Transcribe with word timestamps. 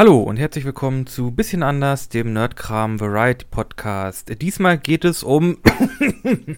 Hallo 0.00 0.22
und 0.22 0.38
herzlich 0.38 0.64
willkommen 0.64 1.06
zu 1.06 1.30
Bisschen 1.30 1.62
anders, 1.62 2.08
dem 2.08 2.32
Nerdkram 2.32 3.00
Variety 3.00 3.44
Podcast. 3.50 4.32
Diesmal 4.40 4.78
geht 4.78 5.04
es 5.04 5.22
um. 5.22 5.58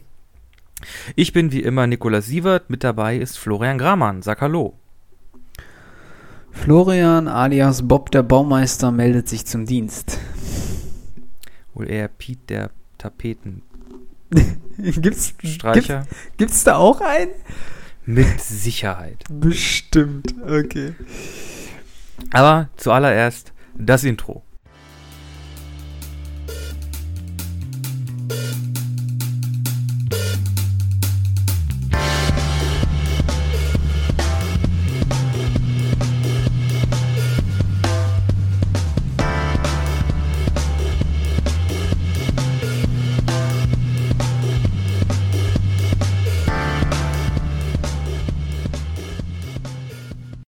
ich 1.16 1.32
bin 1.32 1.50
wie 1.50 1.64
immer 1.64 1.88
Nikolaus 1.88 2.26
Sievert, 2.26 2.70
mit 2.70 2.84
dabei 2.84 3.16
ist 3.16 3.40
Florian 3.40 3.78
Gramann. 3.78 4.22
Sag 4.22 4.42
Hallo. 4.42 4.78
Florian 6.52 7.26
alias 7.26 7.88
Bob 7.88 8.12
der 8.12 8.22
Baumeister 8.22 8.92
meldet 8.92 9.28
sich 9.28 9.44
zum 9.44 9.66
Dienst. 9.66 10.20
Wohl 11.74 11.90
eher 11.90 12.06
Piet 12.06 12.48
der 12.48 12.70
Tapeten. 12.96 13.62
gibt's, 14.78 15.34
Streicher? 15.42 16.02
Gibt's, 16.02 16.36
gibt's 16.36 16.62
da 16.62 16.76
auch 16.76 17.00
einen? 17.00 17.32
Mit 18.06 18.40
Sicherheit. 18.40 19.24
Bestimmt, 19.28 20.32
okay. 20.46 20.94
Aber 22.30 22.68
zuallererst 22.76 23.52
das 23.74 24.04
Intro. 24.04 24.42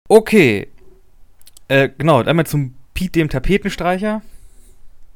Okay. 0.08 0.73
Äh, 1.68 1.90
genau, 1.96 2.22
einmal 2.22 2.46
zum 2.46 2.74
Piet 2.94 3.14
dem 3.14 3.28
Tapetenstreicher. 3.28 4.22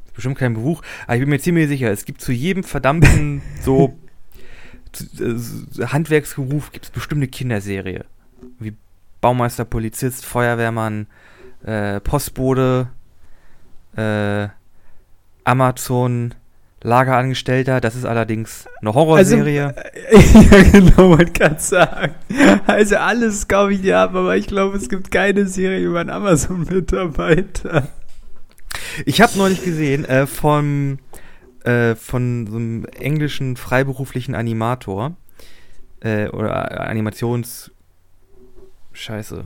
Ist 0.06 0.14
bestimmt 0.14 0.38
kein 0.38 0.54
Beruf, 0.54 0.80
aber 1.06 1.14
ich 1.16 1.20
bin 1.20 1.28
mir 1.28 1.40
ziemlich 1.40 1.68
sicher, 1.68 1.90
es 1.90 2.04
gibt 2.04 2.20
zu 2.20 2.32
jedem 2.32 2.64
verdammten 2.64 3.42
so 3.62 3.96
äh, 5.20 5.86
Handwerksberuf 5.86 6.72
gibt 6.72 6.86
es 6.86 6.90
bestimmt 6.90 7.20
eine 7.20 7.28
Kinderserie. 7.28 8.04
Wie 8.58 8.74
Baumeister, 9.20 9.64
Polizist, 9.64 10.24
Feuerwehrmann, 10.24 11.06
äh, 11.64 12.00
Postbote, 12.00 12.88
äh, 13.96 14.48
Amazon, 15.44 16.34
Lagerangestellter, 16.82 17.80
das 17.80 17.96
ist 17.96 18.04
allerdings 18.04 18.68
eine 18.80 18.94
Horrorserie. 18.94 19.74
Also, 20.12 20.38
ja, 20.50 20.62
genau, 20.62 21.16
man 21.16 21.32
kann 21.32 21.58
sagen. 21.58 22.14
Also 22.66 22.96
alles 22.96 23.48
kaufe 23.48 23.72
ich 23.72 23.82
dir 23.82 23.98
ab, 23.98 24.14
aber 24.14 24.36
ich 24.36 24.46
glaube, 24.46 24.76
es 24.76 24.88
gibt 24.88 25.10
keine 25.10 25.46
Serie 25.46 25.84
über 25.84 26.00
einen 26.00 26.10
Amazon-Mitarbeiter. 26.10 27.88
Ich 29.04 29.20
habe 29.20 29.36
neulich 29.36 29.64
gesehen 29.64 30.04
äh, 30.04 30.26
vom, 30.26 30.98
äh, 31.64 31.96
von 31.96 32.46
so 32.46 32.56
einem 32.56 32.84
englischen 32.84 33.56
freiberuflichen 33.56 34.34
Animator 34.34 35.16
äh, 36.00 36.28
oder 36.28 36.80
Animations... 36.88 37.72
Scheiße. 38.92 39.44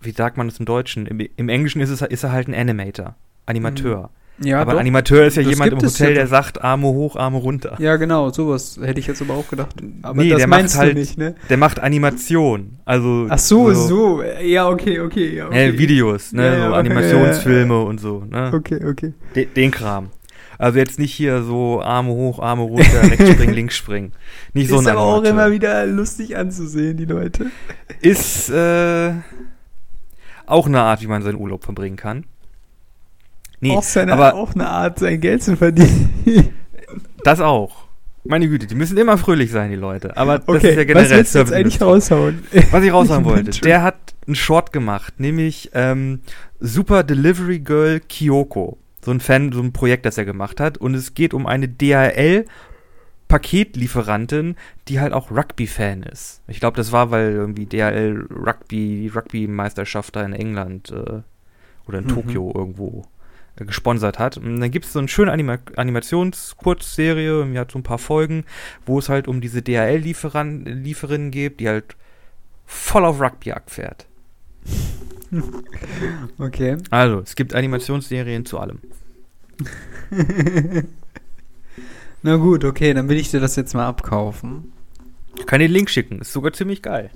Wie 0.00 0.12
sagt 0.12 0.38
man 0.38 0.48
das 0.48 0.58
im 0.58 0.64
Deutschen? 0.64 1.06
Im, 1.06 1.20
im 1.20 1.48
Englischen 1.50 1.80
ist, 1.82 1.90
es, 1.90 2.00
ist 2.00 2.24
er 2.24 2.32
halt 2.32 2.48
ein 2.48 2.54
Animator, 2.54 3.16
Animateur. 3.44 4.04
Mhm. 4.04 4.23
Ja, 4.42 4.60
aber 4.60 4.72
doch. 4.72 4.80
Animateur 4.80 5.26
ist 5.26 5.36
ja 5.36 5.42
Das 5.44 5.52
jemand 5.52 5.72
im 5.72 5.78
Hotel, 5.78 6.08
ja 6.08 6.14
der 6.14 6.26
sagt 6.26 6.60
Arme 6.62 6.88
hoch, 6.88 7.14
Arme 7.14 7.38
runter. 7.38 7.76
Ja, 7.78 7.94
genau, 7.96 8.30
sowas 8.30 8.78
hätte 8.82 8.98
ich 8.98 9.06
jetzt 9.06 9.22
aber 9.22 9.34
auch 9.34 9.48
gedacht. 9.48 9.76
Aber 10.02 10.20
Nee, 10.22 10.30
das 10.30 10.38
der 10.38 10.48
macht 10.48 10.58
meinst 10.60 10.76
halt- 10.76 10.94
du 10.96 10.98
nicht, 10.98 11.16
ne? 11.16 11.36
Der 11.48 11.56
macht 11.56 11.78
Animation. 11.80 12.78
Also 12.84 13.26
Ach 13.28 13.38
so, 13.38 13.72
so. 13.72 14.22
Ja, 14.42 14.68
okay, 14.68 14.98
okay. 15.00 15.36
Ja, 15.36 15.46
okay. 15.46 15.68
Äh, 15.68 15.78
Videos, 15.78 16.32
ne? 16.32 16.44
Ja, 16.46 16.52
ja, 16.52 16.58
so 16.62 16.66
okay, 16.70 16.78
Animationsfilme 16.78 17.80
und 17.82 18.00
so, 18.00 18.24
ne? 18.28 18.50
Okay, 18.52 18.84
okay. 18.84 19.12
De 19.36 19.46
den 19.46 19.70
Kram. 19.70 20.10
Also 20.58 20.78
jetzt 20.78 20.98
nicht 20.98 21.12
hier 21.12 21.42
so 21.42 21.80
Arme 21.80 22.10
hoch, 22.10 22.40
Arme 22.40 22.62
runter, 22.62 23.02
rechts 23.02 23.28
springen, 23.30 23.54
links 23.54 23.76
springen. 23.76 24.12
Nicht 24.52 24.68
so 24.68 24.80
ist 24.80 24.86
ein 24.86 24.92
aber 24.96 25.00
auch 25.00 25.22
immer 25.24 25.52
wieder 25.52 25.86
lustig 25.86 26.36
anzusehen, 26.36 26.96
die 26.96 27.04
Leute. 27.06 27.46
Ist 28.00 28.50
äh, 28.50 29.12
auch 30.46 30.66
eine 30.66 30.80
Art, 30.80 31.02
wie 31.02 31.06
man 31.06 31.22
seinen 31.22 31.38
Urlaub 31.38 31.64
verbringen 31.64 31.96
kann. 31.96 32.24
Nee, 33.64 33.76
auch, 33.76 33.82
seine, 33.82 34.12
aber 34.12 34.34
auch 34.34 34.54
eine 34.54 34.68
Art, 34.68 34.98
sein 34.98 35.20
Geld 35.20 35.42
zu 35.42 35.56
verdienen. 35.56 36.12
das 37.24 37.40
auch. 37.40 37.84
Meine 38.26 38.48
Güte, 38.48 38.66
die 38.66 38.74
müssen 38.74 38.96
immer 38.96 39.18
fröhlich 39.18 39.50
sein, 39.50 39.70
die 39.70 39.76
Leute. 39.76 40.16
Aber 40.16 40.38
das 40.38 40.48
Okay, 40.48 40.70
ist 40.70 40.76
ja 40.76 40.80
was 40.80 40.86
generell 40.86 41.10
willst 41.10 41.34
du 41.34 41.38
jetzt 41.40 41.52
eigentlich 41.52 41.80
raushauen? 41.80 42.42
Was 42.70 42.82
ich 42.84 42.92
raushauen 42.92 43.24
wollte, 43.26 43.60
der 43.60 43.82
hat 43.82 44.14
einen 44.26 44.34
Short 44.34 44.72
gemacht, 44.72 45.20
nämlich 45.20 45.70
ähm, 45.74 46.20
Super 46.60 47.02
Delivery 47.04 47.58
Girl 47.60 48.00
Kyoko. 48.00 48.78
So 49.04 49.10
ein 49.10 49.20
Fan, 49.20 49.52
so 49.52 49.60
ein 49.60 49.74
Projekt, 49.74 50.06
das 50.06 50.16
er 50.16 50.24
gemacht 50.24 50.58
hat. 50.60 50.78
Und 50.78 50.94
es 50.94 51.12
geht 51.12 51.34
um 51.34 51.46
eine 51.46 51.68
DHL 51.68 52.46
Paketlieferantin, 53.28 54.56
die 54.88 55.00
halt 55.00 55.12
auch 55.12 55.30
Rugby-Fan 55.30 56.02
ist. 56.04 56.40
Ich 56.46 56.60
glaube, 56.60 56.76
das 56.76 56.92
war, 56.92 57.10
weil 57.10 57.32
irgendwie 57.32 57.66
DHL 57.66 58.26
Rugby, 58.30 59.00
die 59.02 59.08
Rugby-Meisterschaft 59.08 60.16
da 60.16 60.22
in 60.22 60.32
England 60.32 60.90
äh, 60.90 61.20
oder 61.86 61.98
in 61.98 62.04
Mhm. 62.04 62.08
Tokio 62.08 62.52
irgendwo 62.54 63.02
gesponsert 63.56 64.18
hat. 64.18 64.36
Und 64.36 64.60
dann 64.60 64.70
gibt 64.70 64.86
es 64.86 64.92
so 64.92 64.98
eine 64.98 65.08
schöne 65.08 65.32
Anima 65.32 65.58
Animationskurzserie, 65.76 67.42
im 67.42 67.54
Jahr 67.54 67.66
so 67.70 67.78
ein 67.78 67.84
paar 67.84 67.98
Folgen, 67.98 68.44
wo 68.84 68.98
es 68.98 69.08
halt 69.08 69.28
um 69.28 69.40
diese 69.40 69.62
DHL-Lieferin 69.62 71.30
geht, 71.30 71.60
die 71.60 71.68
halt 71.68 71.96
voll 72.66 73.04
auf 73.04 73.20
Rugby-Jagd 73.20 73.70
fährt. 73.70 74.06
Okay. 76.38 76.76
Also, 76.90 77.18
es 77.20 77.34
gibt 77.34 77.54
Animationsserien 77.54 78.46
zu 78.46 78.58
allem. 78.58 78.78
Na 82.22 82.36
gut, 82.36 82.64
okay, 82.64 82.94
dann 82.94 83.08
will 83.08 83.16
ich 83.16 83.32
dir 83.32 83.40
das 83.40 83.56
jetzt 83.56 83.74
mal 83.74 83.86
abkaufen. 83.86 84.72
Ich 85.36 85.46
kann 85.46 85.58
den 85.58 85.72
Link 85.72 85.90
schicken, 85.90 86.20
ist 86.20 86.32
sogar 86.32 86.52
ziemlich 86.52 86.82
geil. 86.82 87.10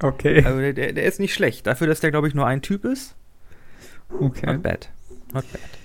Okay. 0.00 0.44
Also, 0.44 0.58
der, 0.72 0.92
der 0.92 1.04
ist 1.04 1.20
nicht 1.20 1.32
schlecht. 1.32 1.66
Dafür, 1.66 1.86
dass 1.86 2.00
der, 2.00 2.10
glaube 2.10 2.26
ich, 2.26 2.34
nur 2.34 2.46
ein 2.46 2.60
Typ 2.60 2.84
ist. 2.84 3.14
Okay. 4.18 4.46
Not 4.46 4.62
bad. 4.62 4.90
Bad. 5.42 5.84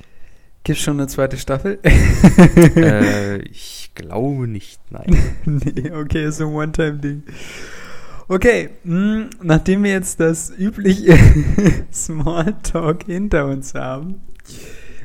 Gibt's 0.64 0.82
schon 0.82 1.00
eine 1.00 1.08
zweite 1.08 1.38
Staffel? 1.38 1.80
äh, 1.84 3.38
ich 3.50 3.92
glaube 3.96 4.48
nicht, 4.48 4.80
nein. 4.92 5.18
nee, 5.46 5.92
okay, 5.92 6.26
ist 6.26 6.38
so 6.38 6.48
ein 6.48 6.54
One-Time-Ding. 6.54 7.24
Okay, 8.28 8.70
mh, 8.84 9.30
nachdem 9.42 9.84
wir 9.84 9.92
jetzt 9.92 10.20
das 10.20 10.52
übliche 10.56 11.18
Smalltalk 11.92 13.06
hinter 13.06 13.48
uns 13.48 13.74
haben, 13.74 14.22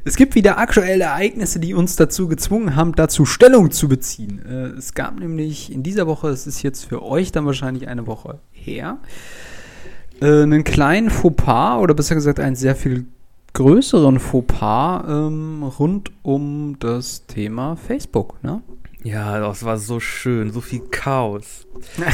es 0.05 0.17
gibt 0.17 0.35
wieder 0.35 0.59
aktuelle 0.59 1.05
Ereignisse, 1.05 1.59
die 1.59 1.73
uns 1.73 1.97
dazu 1.97 2.29
gezwungen 2.29 2.77
haben, 2.77 2.93
dazu 2.95 3.25
Stellung 3.25 3.71
zu 3.71 3.89
beziehen. 3.89 4.45
Äh, 4.47 4.77
es 4.77 4.93
gab 4.93 5.19
nämlich 5.19 5.73
in 5.73 5.83
dieser 5.83 6.07
Woche, 6.07 6.29
es 6.29 6.47
ist 6.47 6.63
jetzt 6.63 6.85
für 6.85 7.03
euch 7.03 7.33
dann 7.33 7.47
wahrscheinlich 7.47 7.89
eine 7.89 8.07
Woche 8.07 8.41
her, 8.53 8.99
äh, 10.21 10.43
einen 10.43 10.63
kleinen 10.63 11.09
Fauxpas 11.09 11.79
oder 11.79 11.95
besser 11.95 12.15
gesagt 12.15 12.39
einen 12.39 12.57
sehr 12.57 12.77
viel 12.77 13.07
größeren 13.55 14.19
Fauxpas 14.21 15.05
ähm, 15.09 15.63
rund 15.63 16.13
um 16.23 16.77
das 16.79 17.27
Thema 17.27 17.77
Facebook. 17.77 18.43
Ne? 18.43 18.63
Ja, 19.03 19.39
das 19.41 19.65
war 19.65 19.79
so 19.79 20.01
schön, 20.01 20.51
so 20.53 20.61
viel 20.61 20.83
Chaos. 20.91 21.67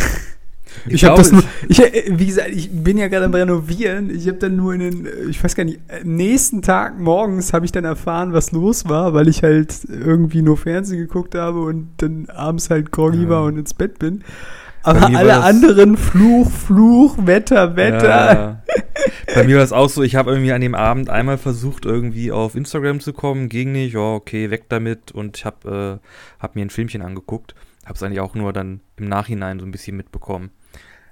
Ich, 0.87 1.05
habe 1.05 1.17
glaube, 1.17 1.23
das 1.23 1.33
nur, 1.33 1.43
ich, 1.69 1.81
äh, 1.81 2.19
wie 2.19 2.27
gesagt, 2.27 2.51
ich 2.51 2.71
bin 2.71 2.97
ja 2.97 3.09
gerade 3.09 3.25
am 3.25 3.35
Renovieren. 3.35 4.09
Ich 4.09 4.29
habe 4.29 4.39
dann 4.39 4.55
nur 4.57 4.73
in 4.75 4.81
den, 4.81 5.07
äh, 5.07 5.25
ich 5.29 5.43
weiß 5.43 5.57
gar 5.57 5.65
nicht, 5.65 5.81
äh, 5.89 6.03
nächsten 6.05 6.63
Tag 6.63 6.99
morgens 6.99 7.53
habe 7.53 7.65
ich 7.65 7.73
dann 7.73 7.85
erfahren, 7.85 8.33
was 8.33 8.53
los 8.53 8.89
war, 8.89 9.13
weil 9.13 9.27
ich 9.29 9.43
halt 9.43 9.75
irgendwie 9.89 10.43
nur 10.43 10.57
Fernsehen 10.57 11.01
geguckt 11.01 11.35
habe 11.35 11.61
und 11.61 11.89
dann 11.97 12.29
abends 12.29 12.71
halt 12.71 12.93
groggy 12.93 13.25
Ja. 13.25 13.29
war 13.31 13.45
und 13.45 13.59
ins 13.59 13.75
Bett 13.75 13.99
bin. 13.99 14.23
Aber 14.83 15.07
alle 15.07 15.25
das- 15.29 15.45
anderen 15.45 15.97
Fluch, 15.97 16.51
Fluch, 16.51 17.17
Wetter, 17.27 17.77
Wetter. 17.77 18.09
Ja. 18.09 18.63
Bei 19.35 19.45
mir 19.45 19.57
war 19.57 19.65
es 19.65 19.73
auch 19.73 19.89
so, 19.89 20.03
ich 20.03 20.17
habe 20.17 20.31
irgendwie 20.31 20.53
an 20.53 20.61
dem 20.61 20.75
Abend 20.75 21.11
einmal 21.11 21.39
versucht, 21.39 21.85
irgendwie 21.85 22.33
auf 22.33 22.55
Instagram 22.55 23.01
zu 23.01 23.13
kommen, 23.13 23.49
ging 23.49 23.73
nicht, 23.73 23.95
ja, 23.95 24.01
okay, 24.01 24.51
weg 24.51 24.65
damit 24.69 25.13
und 25.13 25.37
ich 25.37 25.45
habe 25.45 26.01
äh, 26.01 26.43
hab 26.43 26.55
mir 26.57 26.63
ein 26.65 26.71
Filmchen 26.71 27.03
angeguckt. 27.03 27.55
Habe 27.85 27.95
es 27.95 28.03
eigentlich 28.03 28.21
auch 28.21 28.35
nur 28.35 28.53
dann 28.53 28.81
im 28.97 29.09
Nachhinein 29.09 29.59
so 29.59 29.67
ein 29.67 29.73
bisschen 29.73 29.97
mitbekommen. 29.97 30.51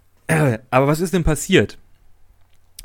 Aber 0.70 0.86
was 0.86 1.00
ist 1.00 1.14
denn 1.14 1.24
passiert? 1.24 1.78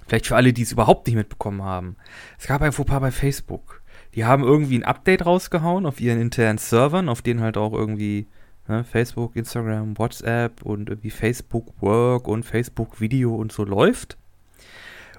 Vielleicht 0.08 0.28
für 0.28 0.36
alle, 0.36 0.54
die 0.54 0.64
es 0.64 0.72
überhaupt 0.72 1.08
nicht 1.08 1.16
mitbekommen 1.16 1.64
haben. 1.64 1.96
Es 2.40 2.48
gab 2.48 2.62
ein 2.62 2.72
Fauxpas 2.72 3.00
bei 3.00 3.12
Facebook. 3.12 3.82
Die 4.16 4.26
haben 4.26 4.44
irgendwie 4.44 4.78
ein 4.78 4.84
Update 4.84 5.26
rausgehauen 5.26 5.86
auf 5.86 6.00
ihren 6.00 6.20
internen 6.20 6.58
Servern, 6.58 7.10
auf 7.10 7.22
denen 7.22 7.42
halt 7.42 7.58
auch 7.58 7.74
irgendwie 7.74 8.28
ne, 8.68 8.84
Facebook, 8.84 9.36
Instagram, 9.36 9.98
WhatsApp 9.98 10.62
und 10.64 10.90
irgendwie 10.90 11.10
Facebook 11.10 11.74
Work 11.82 12.28
und 12.28 12.44
Facebook 12.44 13.00
Video 13.00 13.36
und 13.36 13.52
so 13.52 13.64
läuft. 13.64 14.18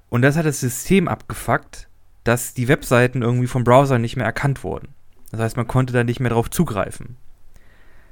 Und 0.08 0.22
das 0.22 0.36
hat 0.36 0.46
das 0.46 0.60
System 0.60 1.08
abgefuckt, 1.08 1.88
dass 2.24 2.54
die 2.54 2.68
Webseiten 2.68 3.22
irgendwie 3.22 3.46
vom 3.46 3.64
Browser 3.64 3.98
nicht 3.98 4.16
mehr 4.16 4.26
erkannt 4.26 4.64
wurden. 4.64 4.88
Das 5.30 5.40
heißt, 5.40 5.56
man 5.56 5.66
konnte 5.66 5.92
da 5.92 6.04
nicht 6.04 6.20
mehr 6.20 6.30
drauf 6.30 6.50
zugreifen. 6.50 7.16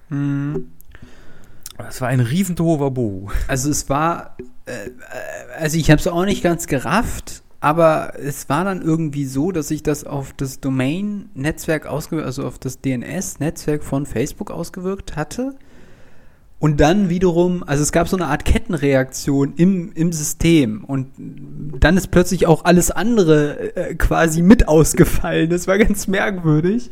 Hm. 0.09 0.73
Das 1.79 2.01
war 2.01 2.09
ein 2.09 2.21
riesen 2.21 2.57
Tohuwabohu. 2.57 3.31
Also 3.49 3.71
es 3.71 3.89
war, 3.89 4.37
äh, 4.67 4.87
äh, 4.87 4.91
also 5.59 5.77
ich 5.79 5.91
habe 5.91 6.01
es 6.01 6.07
auch 6.07 6.25
nicht 6.25 6.43
ganz 6.43 6.67
gerafft. 6.67 7.42
Aber 7.63 8.15
es 8.19 8.49
war 8.49 8.65
dann 8.65 8.83
irgendwie 8.83 9.25
so, 9.25 9.53
dass 9.53 9.69
sich 9.69 9.85
das 9.85 10.03
auf 10.03 10.33
das 10.37 10.59
Domain-Netzwerk 10.59 11.87
ausgewirkt, 11.87 12.27
also 12.27 12.45
auf 12.45 12.59
das 12.59 12.81
DNS-Netzwerk 12.81 13.85
von 13.85 14.05
Facebook 14.05 14.51
ausgewirkt 14.51 15.15
hatte. 15.15 15.55
Und 16.59 16.81
dann 16.81 17.09
wiederum, 17.09 17.63
also 17.63 17.85
es 17.85 17.93
gab 17.93 18.09
so 18.09 18.17
eine 18.17 18.27
Art 18.27 18.45
Kettenreaktion 18.45 19.55
im, 19.57 19.93
im 19.93 20.13
System. 20.13 20.83
Und 20.83 21.13
dann 21.79 21.97
ist 21.97 22.11
plötzlich 22.11 22.49
auch 22.49 22.65
alles 22.65 22.91
andere 22.91 23.77
äh, 23.77 23.95
quasi 23.95 24.43
mit 24.43 24.67
ausgefallen. 24.67 25.49
Das 25.49 25.69
war 25.69 25.79
ganz 25.79 26.09
merkwürdig. 26.09 26.91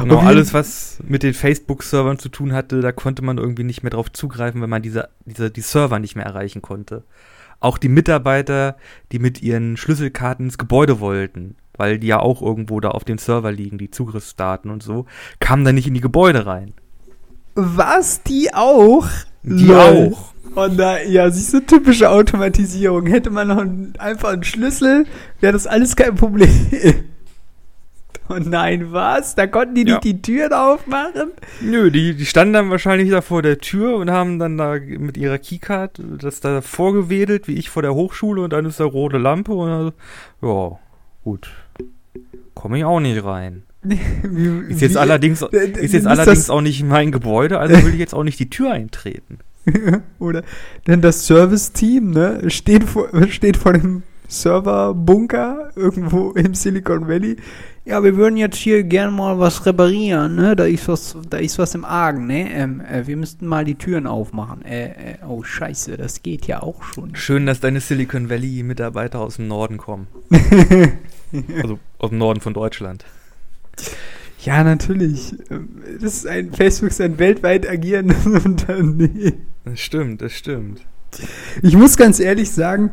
Genau, 0.00 0.18
alles, 0.18 0.52
was 0.52 0.98
mit 1.06 1.22
den 1.22 1.34
Facebook-Servern 1.34 2.18
zu 2.18 2.28
tun 2.28 2.52
hatte, 2.52 2.80
da 2.80 2.90
konnte 2.90 3.22
man 3.22 3.38
irgendwie 3.38 3.64
nicht 3.64 3.84
mehr 3.84 3.90
drauf 3.90 4.10
zugreifen, 4.10 4.62
wenn 4.62 4.70
man 4.70 4.82
diese, 4.82 5.10
diese, 5.26 5.52
die 5.52 5.60
Server 5.60 6.00
nicht 6.00 6.16
mehr 6.16 6.26
erreichen 6.26 6.60
konnte. 6.60 7.04
Auch 7.60 7.78
die 7.78 7.88
Mitarbeiter, 7.88 8.76
die 9.12 9.18
mit 9.18 9.42
ihren 9.42 9.76
Schlüsselkarten 9.76 10.46
ins 10.46 10.58
Gebäude 10.58 11.00
wollten, 11.00 11.56
weil 11.76 11.98
die 11.98 12.06
ja 12.06 12.20
auch 12.20 12.42
irgendwo 12.42 12.80
da 12.80 12.90
auf 12.90 13.04
dem 13.04 13.18
Server 13.18 13.50
liegen, 13.50 13.78
die 13.78 13.90
Zugriffsdaten 13.90 14.70
und 14.70 14.82
so, 14.82 15.06
kamen 15.40 15.64
dann 15.64 15.74
nicht 15.74 15.88
in 15.88 15.94
die 15.94 16.00
Gebäude 16.00 16.46
rein. 16.46 16.74
Was? 17.54 18.22
Die 18.22 18.54
auch? 18.54 19.08
Die 19.42 19.66
Lol. 19.66 20.12
auch. 20.12 20.32
Und 20.54 20.76
da, 20.76 21.00
ja, 21.00 21.30
siehst 21.30 21.54
du, 21.54 21.60
typische 21.60 22.10
Automatisierung. 22.10 23.06
Hätte 23.06 23.30
man 23.30 23.48
noch 23.48 23.58
einen, 23.58 23.94
einfach 23.98 24.30
einen 24.30 24.44
Schlüssel, 24.44 25.06
wäre 25.40 25.52
das 25.52 25.66
alles 25.66 25.96
kein 25.96 26.14
Problem. 26.14 26.50
Oh 28.28 28.38
nein, 28.38 28.92
was? 28.92 29.34
Da 29.34 29.46
konnten 29.46 29.74
die 29.74 29.86
ja. 29.86 29.94
nicht 29.94 30.04
die 30.04 30.20
Türen 30.20 30.52
aufmachen? 30.52 31.32
Nö, 31.60 31.90
die, 31.90 32.14
die 32.14 32.26
standen 32.26 32.54
dann 32.54 32.70
wahrscheinlich 32.70 33.10
da 33.10 33.20
vor 33.20 33.42
der 33.42 33.58
Tür 33.58 33.96
und 33.96 34.10
haben 34.10 34.38
dann 34.38 34.58
da 34.58 34.74
mit 34.74 35.16
ihrer 35.16 35.38
Keycard 35.38 36.00
das 36.20 36.40
da 36.40 36.60
vorgewedelt, 36.60 37.48
wie 37.48 37.54
ich 37.54 37.70
vor 37.70 37.82
der 37.82 37.94
Hochschule 37.94 38.42
und 38.42 38.52
dann 38.52 38.66
ist 38.66 38.80
da 38.80 38.84
rote 38.84 39.18
Lampe 39.18 39.52
und 39.52 39.68
dann, 39.68 39.92
ja, 40.42 40.78
gut. 41.24 41.50
Komme 42.54 42.78
ich 42.78 42.84
auch 42.84 43.00
nicht 43.00 43.24
rein. 43.24 43.62
ist 44.68 44.80
jetzt 44.80 44.94
wie, 44.94 44.98
allerdings, 44.98 45.42
ist 45.42 45.94
jetzt 45.94 46.06
allerdings 46.06 46.50
auch 46.50 46.60
nicht 46.60 46.82
mein 46.82 47.12
Gebäude, 47.12 47.58
also 47.58 47.82
will 47.84 47.92
ich 47.92 48.00
jetzt 48.00 48.14
auch 48.14 48.24
nicht 48.24 48.40
die 48.40 48.50
Tür 48.50 48.72
eintreten. 48.72 49.38
Oder 50.18 50.42
denn 50.86 51.00
das 51.00 51.26
Service-Team, 51.26 52.10
ne, 52.10 52.50
steht 52.50 52.84
vor, 52.84 53.08
steht 53.28 53.56
vor 53.56 53.72
dem 53.72 54.02
Serverbunker 54.28 55.70
irgendwo 55.74 56.30
im 56.36 56.54
Silicon 56.54 57.08
Valley. 57.08 57.36
Ja, 57.84 58.04
wir 58.04 58.16
würden 58.16 58.36
jetzt 58.36 58.58
hier 58.58 58.82
gerne 58.82 59.10
mal 59.10 59.38
was 59.38 59.64
reparieren, 59.64 60.36
ne? 60.36 60.54
Da 60.54 60.64
ist 60.64 60.86
was, 60.88 61.16
da 61.30 61.38
ist 61.38 61.58
was 61.58 61.74
im 61.74 61.86
Argen, 61.86 62.26
ne? 62.26 62.52
Ähm, 62.52 62.82
äh, 62.82 63.06
wir 63.06 63.16
müssten 63.16 63.46
mal 63.46 63.64
die 63.64 63.76
Türen 63.76 64.06
aufmachen. 64.06 64.62
Äh, 64.62 64.88
äh, 64.88 64.94
oh 65.26 65.42
Scheiße, 65.42 65.96
das 65.96 66.22
geht 66.22 66.46
ja 66.46 66.62
auch 66.62 66.82
schon. 66.82 67.16
Schön, 67.16 67.46
dass 67.46 67.60
deine 67.60 67.80
Silicon 67.80 68.28
Valley 68.28 68.62
Mitarbeiter 68.62 69.20
aus 69.20 69.36
dem 69.36 69.48
Norden 69.48 69.78
kommen. 69.78 70.06
also 71.62 71.78
aus 71.98 72.10
dem 72.10 72.18
Norden 72.18 72.40
von 72.42 72.52
Deutschland. 72.52 73.06
Ja, 74.40 74.62
natürlich. 74.62 75.34
Das 76.00 76.14
ist 76.14 76.26
ein 76.26 76.52
Facebook 76.52 76.90
ist 76.90 77.00
ein 77.00 77.18
weltweit 77.18 77.66
agierendes 77.66 78.26
Unternehmen. 78.44 79.46
Das 79.64 79.80
stimmt, 79.80 80.20
das 80.20 80.32
stimmt. 80.32 80.82
Ich 81.62 81.74
muss 81.74 81.96
ganz 81.96 82.20
ehrlich 82.20 82.50
sagen, 82.50 82.90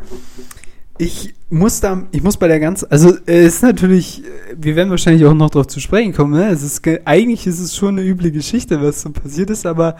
ich 0.97 1.33
muss 1.49 1.81
da, 1.81 2.07
ich 2.11 2.23
muss 2.23 2.37
bei 2.37 2.47
der 2.47 2.59
ganzen, 2.59 2.89
also 2.89 3.15
es 3.25 3.55
ist 3.55 3.63
natürlich, 3.63 4.23
wir 4.55 4.75
werden 4.75 4.89
wahrscheinlich 4.89 5.25
auch 5.25 5.33
noch 5.33 5.49
darauf 5.49 5.67
zu 5.67 5.79
sprechen 5.79 6.13
kommen, 6.13 6.33
ne? 6.33 6.49
Es 6.49 6.63
ist, 6.63 6.81
eigentlich 7.05 7.47
ist 7.47 7.59
es 7.59 7.75
schon 7.75 7.97
eine 7.97 8.07
üble 8.07 8.31
Geschichte, 8.31 8.81
was 8.81 9.01
so 9.01 9.11
passiert 9.11 9.49
ist, 9.49 9.65
aber 9.65 9.97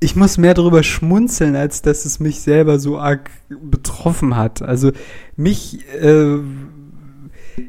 ich 0.00 0.16
muss 0.16 0.38
mehr 0.38 0.54
darüber 0.54 0.82
schmunzeln, 0.82 1.56
als 1.56 1.82
dass 1.82 2.04
es 2.04 2.20
mich 2.20 2.40
selber 2.40 2.78
so 2.78 2.98
arg 2.98 3.30
betroffen 3.48 4.36
hat. 4.36 4.62
Also 4.62 4.92
mich, 5.36 5.80
äh, 6.00 6.36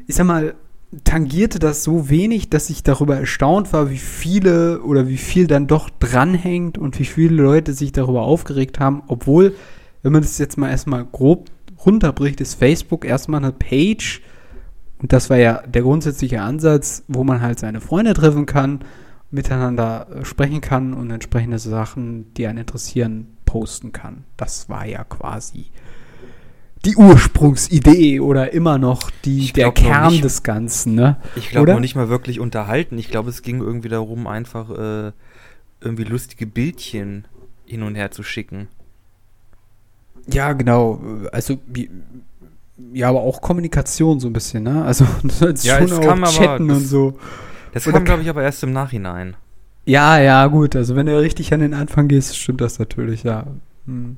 ich 0.06 0.14
sag 0.14 0.26
mal, 0.26 0.54
tangierte 1.04 1.58
das 1.58 1.82
so 1.84 2.08
wenig, 2.08 2.50
dass 2.50 2.70
ich 2.70 2.82
darüber 2.82 3.16
erstaunt 3.16 3.72
war, 3.72 3.90
wie 3.90 3.98
viele 3.98 4.82
oder 4.82 5.08
wie 5.08 5.16
viel 5.16 5.46
dann 5.46 5.66
doch 5.66 5.88
dranhängt 5.88 6.78
und 6.78 6.98
wie 6.98 7.04
viele 7.04 7.42
Leute 7.42 7.72
sich 7.72 7.92
darüber 7.92 8.22
aufgeregt 8.22 8.80
haben, 8.80 9.02
obwohl, 9.06 9.54
wenn 10.02 10.12
man 10.12 10.22
das 10.22 10.38
jetzt 10.38 10.58
mal 10.58 10.70
erstmal 10.70 11.04
grob 11.04 11.48
runterbricht, 11.84 12.40
ist 12.40 12.54
Facebook 12.54 13.04
erstmal 13.04 13.42
eine 13.42 13.52
Page, 13.52 14.22
und 14.98 15.12
das 15.12 15.30
war 15.30 15.38
ja 15.38 15.62
der 15.66 15.82
grundsätzliche 15.82 16.42
Ansatz, 16.42 17.04
wo 17.08 17.24
man 17.24 17.40
halt 17.40 17.58
seine 17.58 17.80
Freunde 17.80 18.12
treffen 18.12 18.46
kann, 18.46 18.80
miteinander 19.30 20.08
äh, 20.10 20.24
sprechen 20.24 20.60
kann 20.60 20.92
und 20.92 21.10
entsprechende 21.10 21.58
Sachen, 21.58 22.34
die 22.34 22.46
einen 22.46 22.58
interessieren, 22.58 23.38
posten 23.46 23.92
kann. 23.92 24.24
Das 24.36 24.68
war 24.68 24.86
ja 24.86 25.04
quasi 25.04 25.66
die 26.84 26.96
Ursprungsidee 26.96 28.20
oder 28.20 28.52
immer 28.52 28.78
noch 28.78 29.10
die, 29.24 29.52
der 29.52 29.70
Kern 29.72 30.12
nicht, 30.12 30.24
des 30.24 30.42
Ganzen, 30.42 30.94
ne? 30.94 31.18
Ich 31.36 31.50
glaube 31.50 31.72
noch 31.72 31.80
nicht 31.80 31.94
mal 31.94 32.08
wirklich 32.08 32.40
unterhalten. 32.40 32.96
Ich 32.96 33.10
glaube, 33.10 33.28
es 33.28 33.42
ging 33.42 33.60
irgendwie 33.60 33.90
darum, 33.90 34.26
einfach 34.26 34.70
äh, 34.70 35.12
irgendwie 35.80 36.04
lustige 36.04 36.46
Bildchen 36.46 37.26
hin 37.66 37.82
und 37.82 37.96
her 37.96 38.10
zu 38.10 38.22
schicken. 38.22 38.68
Ja, 40.28 40.52
genau. 40.52 41.00
Also, 41.32 41.58
ja, 42.92 43.08
aber 43.08 43.20
auch 43.20 43.40
Kommunikation 43.40 44.20
so 44.20 44.28
ein 44.28 44.32
bisschen, 44.32 44.64
ne? 44.64 44.84
Also, 44.84 45.06
das 45.40 45.64
ja, 45.64 45.86
schon 45.86 45.92
auch 45.92 46.32
Chatten 46.32 46.68
das, 46.68 46.78
und 46.78 46.86
so. 46.86 47.18
Das 47.72 47.84
kam, 47.84 48.04
glaube 48.04 48.22
ich, 48.22 48.28
aber 48.28 48.42
erst 48.42 48.62
im 48.62 48.72
Nachhinein. 48.72 49.36
Ja, 49.84 50.18
ja, 50.18 50.46
gut. 50.46 50.76
Also, 50.76 50.96
wenn 50.96 51.06
du 51.06 51.18
richtig 51.18 51.52
an 51.54 51.60
den 51.60 51.74
Anfang 51.74 52.08
gehst, 52.08 52.36
stimmt 52.36 52.60
das 52.60 52.78
natürlich, 52.78 53.22
ja. 53.22 53.46
Hm. 53.86 54.16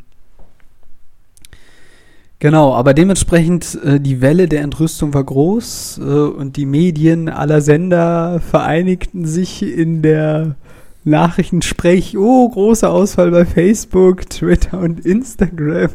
Genau, 2.43 2.75
aber 2.75 2.93
dementsprechend 2.93 3.79
äh, 3.85 4.01
die 4.01 4.21
Welle 4.21 4.49
der 4.49 4.63
Entrüstung 4.63 5.15
war 5.15 5.23
groß 5.23 5.99
äh, 5.99 6.03
und 6.03 6.57
die 6.57 6.67
Medien 6.67 7.29
aller 7.29 7.61
Sender 7.61 8.41
vereinigten 8.41 9.27
sich 9.27 9.63
in 9.63 10.03
der 10.03 10.57
Nachrichtensprech. 11.05 12.17
Oh, 12.17 12.49
großer 12.49 12.91
Ausfall 12.91 13.31
bei 13.31 13.45
Facebook, 13.45 14.29
Twitter 14.29 14.79
und 14.79 15.05
Instagram. 15.05 15.91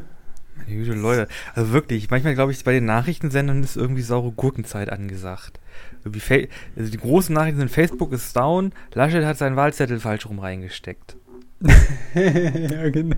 Meine 0.67 0.93
Leute. 0.95 1.27
Also 1.55 1.71
wirklich, 1.71 2.09
manchmal 2.09 2.35
glaube 2.35 2.51
ich, 2.51 2.63
bei 2.63 2.73
den 2.73 2.85
Nachrichtensendern 2.85 3.63
ist 3.63 3.77
irgendwie 3.77 4.01
saure 4.01 4.31
Gurkenzeit 4.31 4.89
angesagt. 4.89 5.59
Also 6.03 6.91
die 6.91 6.97
großen 6.97 7.33
Nachrichten 7.33 7.59
sind, 7.59 7.71
Facebook 7.71 8.11
ist 8.13 8.35
down, 8.35 8.71
Laschet 8.93 9.25
hat 9.25 9.37
seinen 9.37 9.55
Wahlzettel 9.55 9.99
falsch 9.99 10.25
rum 10.25 10.39
reingesteckt. 10.39 11.17
ja, 12.13 12.89
genau. 12.89 13.15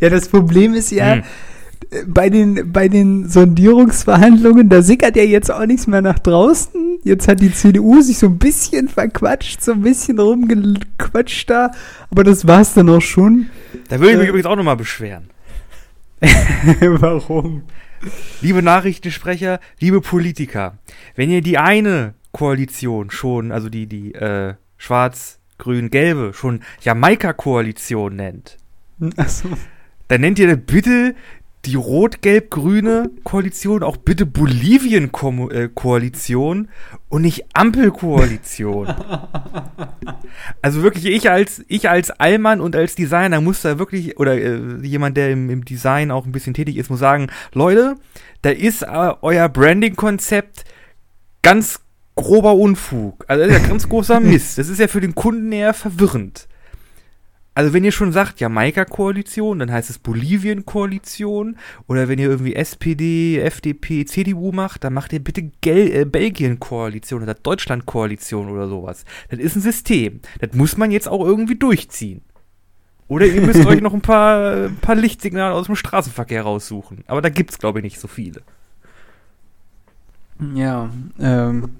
Ja, 0.00 0.10
das 0.10 0.28
Problem 0.28 0.74
ist 0.74 0.90
ja, 0.90 1.16
hm 1.16 1.22
bei 2.06 2.30
den, 2.30 2.72
bei 2.72 2.88
den 2.88 3.28
Sondierungsverhandlungen, 3.28 4.68
da 4.68 4.82
sickert 4.82 5.16
ja 5.16 5.22
jetzt 5.22 5.50
auch 5.50 5.64
nichts 5.66 5.86
mehr 5.86 6.02
nach 6.02 6.18
draußen. 6.18 6.98
Jetzt 7.04 7.28
hat 7.28 7.40
die 7.40 7.52
CDU 7.52 8.00
sich 8.00 8.18
so 8.18 8.26
ein 8.26 8.38
bisschen 8.38 8.88
verquatscht, 8.88 9.62
so 9.62 9.72
ein 9.72 9.82
bisschen 9.82 10.18
rumgequatscht 10.18 11.48
da, 11.50 11.70
aber 12.10 12.24
das 12.24 12.46
war's 12.46 12.74
dann 12.74 12.88
auch 12.88 13.00
schon. 13.00 13.46
Da 13.88 14.00
würde 14.00 14.12
ich 14.12 14.18
mich 14.18 14.26
äh, 14.26 14.30
übrigens 14.30 14.46
auch 14.46 14.56
nochmal 14.56 14.76
beschweren. 14.76 15.30
Warum? 16.20 17.62
Liebe 18.40 18.62
Nachrichtensprecher, 18.62 19.60
liebe 19.80 20.00
Politiker, 20.00 20.78
wenn 21.14 21.30
ihr 21.30 21.40
die 21.40 21.58
eine 21.58 22.14
Koalition 22.32 23.10
schon, 23.10 23.52
also 23.52 23.68
die, 23.68 23.86
die 23.86 24.14
äh, 24.14 24.54
schwarz-grün-gelbe, 24.76 26.32
schon 26.34 26.60
Jamaika-Koalition 26.82 28.16
nennt, 28.16 28.58
so. 29.26 29.48
dann 30.08 30.20
nennt 30.20 30.38
ihr 30.38 30.56
bitte 30.56 31.14
die 31.66 31.74
rot-gelb-grüne 31.74 33.10
Koalition 33.24 33.82
auch 33.82 33.96
bitte 33.96 34.24
Bolivien-Koalition 34.24 36.68
und 37.08 37.22
nicht 37.22 37.44
Ampelkoalition. 37.54 38.86
also 40.62 40.82
wirklich, 40.82 41.06
ich 41.06 41.28
als, 41.30 41.64
ich 41.68 41.90
als 41.90 42.10
Allmann 42.10 42.60
und 42.60 42.76
als 42.76 42.94
Designer 42.94 43.40
muss 43.40 43.62
da 43.62 43.78
wirklich, 43.78 44.18
oder 44.18 44.36
äh, 44.36 44.60
jemand, 44.82 45.16
der 45.16 45.30
im, 45.30 45.48
im, 45.50 45.64
Design 45.64 46.10
auch 46.10 46.26
ein 46.26 46.32
bisschen 46.32 46.52
tätig 46.54 46.76
ist, 46.76 46.90
muss 46.90 47.00
sagen, 47.00 47.28
Leute, 47.52 47.94
da 48.42 48.50
ist 48.50 48.82
äh, 48.82 49.12
euer 49.20 49.48
Branding-Konzept 49.48 50.64
ganz 51.42 51.80
grober 52.14 52.54
Unfug. 52.54 53.24
Also 53.28 53.44
das 53.44 53.56
ist 53.56 53.62
ja 53.62 53.68
ganz 53.68 53.88
großer 53.88 54.20
Mist. 54.20 54.58
Das 54.58 54.68
ist 54.68 54.80
ja 54.80 54.88
für 54.88 55.00
den 55.00 55.14
Kunden 55.14 55.52
eher 55.52 55.74
verwirrend. 55.74 56.48
Also 57.56 57.72
wenn 57.72 57.84
ihr 57.84 57.92
schon 57.92 58.12
sagt 58.12 58.38
Jamaika-Koalition, 58.38 59.60
dann 59.60 59.72
heißt 59.72 59.88
es 59.88 59.98
Bolivien-Koalition. 59.98 61.56
Oder 61.86 62.06
wenn 62.06 62.18
ihr 62.18 62.28
irgendwie 62.28 62.54
SPD, 62.54 63.40
FDP, 63.40 64.04
CDU 64.04 64.52
macht, 64.52 64.84
dann 64.84 64.92
macht 64.92 65.14
ihr 65.14 65.24
bitte 65.24 65.40
äh, 65.64 66.04
Belgien-Koalition 66.04 67.22
oder 67.22 67.32
Deutschland-Koalition 67.32 68.50
oder 68.50 68.68
sowas. 68.68 69.06
Das 69.30 69.38
ist 69.38 69.56
ein 69.56 69.62
System. 69.62 70.20
Das 70.38 70.52
muss 70.52 70.76
man 70.76 70.90
jetzt 70.90 71.08
auch 71.08 71.24
irgendwie 71.24 71.54
durchziehen. 71.54 72.20
Oder 73.08 73.24
ihr 73.24 73.40
müsst 73.40 73.64
euch 73.66 73.80
noch 73.80 73.94
ein 73.94 74.02
paar, 74.02 74.66
ein 74.66 74.76
paar 74.76 74.96
Lichtsignale 74.96 75.54
aus 75.54 75.64
dem 75.64 75.76
Straßenverkehr 75.76 76.42
raussuchen. 76.42 77.04
Aber 77.06 77.22
da 77.22 77.30
gibt's, 77.30 77.58
glaube 77.58 77.78
ich, 77.78 77.84
nicht 77.84 77.98
so 77.98 78.06
viele. 78.06 78.42
Ja, 80.54 80.90
ähm, 81.18 81.70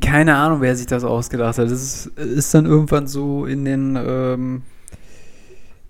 keine 0.00 0.34
Ahnung, 0.34 0.60
wer 0.62 0.74
sich 0.74 0.86
das 0.86 1.04
ausgedacht 1.04 1.58
hat. 1.58 1.70
Das 1.70 1.80
ist, 1.80 2.06
ist 2.18 2.52
dann 2.54 2.66
irgendwann 2.66 3.06
so 3.06 3.46
in 3.46 3.64
den 3.64 3.96
ähm, 3.96 4.62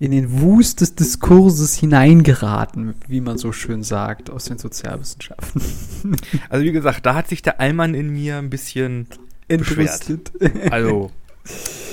in 0.00 0.11
den 0.12 0.40
Wust 0.40 0.80
des 0.80 0.95
Diskurses 0.97 1.76
hineingeraten, 1.76 2.95
wie 3.07 3.21
man 3.21 3.37
so 3.38 3.52
schön 3.52 3.83
sagt, 3.85 4.30
aus 4.30 4.47
den 4.47 4.59
Sozialwissenschaften. 4.59 5.62
Also 6.49 6.64
wie 6.64 6.73
gesagt, 6.73 7.04
da 7.07 7.14
hat 7.14 7.28
sich 7.28 7.42
der 7.42 7.61
Allmann 7.61 7.95
in 7.95 8.11
mir 8.11 8.38
ein 8.38 8.50
bisschen 8.50 9.07
Entrüstet. 9.47 10.33
Also. 10.71 11.11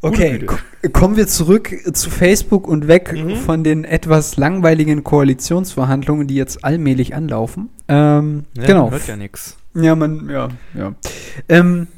Okay, 0.00 0.46
kommen 0.92 1.16
wir 1.16 1.26
zurück 1.26 1.74
zu 1.92 2.08
Facebook 2.08 2.68
und 2.68 2.86
weg 2.86 3.12
Mhm. 3.12 3.34
von 3.34 3.64
den 3.64 3.82
etwas 3.82 4.36
langweiligen 4.36 5.02
Koalitionsverhandlungen, 5.02 6.28
die 6.28 6.36
jetzt 6.36 6.64
allmählich 6.64 7.16
anlaufen. 7.16 7.68
Ähm, 7.88 8.44
Ja, 8.56 8.66
genau. 8.66 8.82
man 8.84 8.90
hört 8.92 9.08
ja 9.08 9.16
nichts. 9.16 9.56
Ja, 9.74 9.96
man, 9.96 10.28
ja, 10.30 10.48
ja. 10.74 10.94
Ähm, 11.48 11.88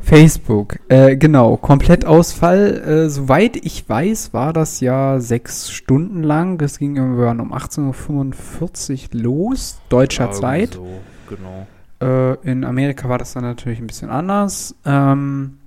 Facebook, 0.00 0.78
äh, 0.88 1.16
genau, 1.16 1.56
Komplettausfall. 1.56 3.04
Äh, 3.06 3.10
soweit 3.10 3.56
ich 3.56 3.88
weiß, 3.88 4.32
war 4.32 4.52
das 4.52 4.80
ja 4.80 5.20
sechs 5.20 5.70
Stunden 5.70 6.22
lang. 6.22 6.60
Es 6.62 6.78
ging 6.78 6.96
irgendwann 6.96 7.40
um 7.40 7.52
18.45 7.52 9.14
Uhr 9.14 9.20
los, 9.20 9.78
deutscher 9.88 10.32
Zeit. 10.32 10.74
So, 10.74 10.86
genau. 11.28 11.66
Äh, 12.00 12.34
in 12.50 12.64
Amerika 12.64 13.08
war 13.08 13.18
das 13.18 13.34
dann 13.34 13.44
natürlich 13.44 13.78
ein 13.78 13.86
bisschen 13.86 14.10
anders. 14.10 14.74
Ähm, 14.84 15.58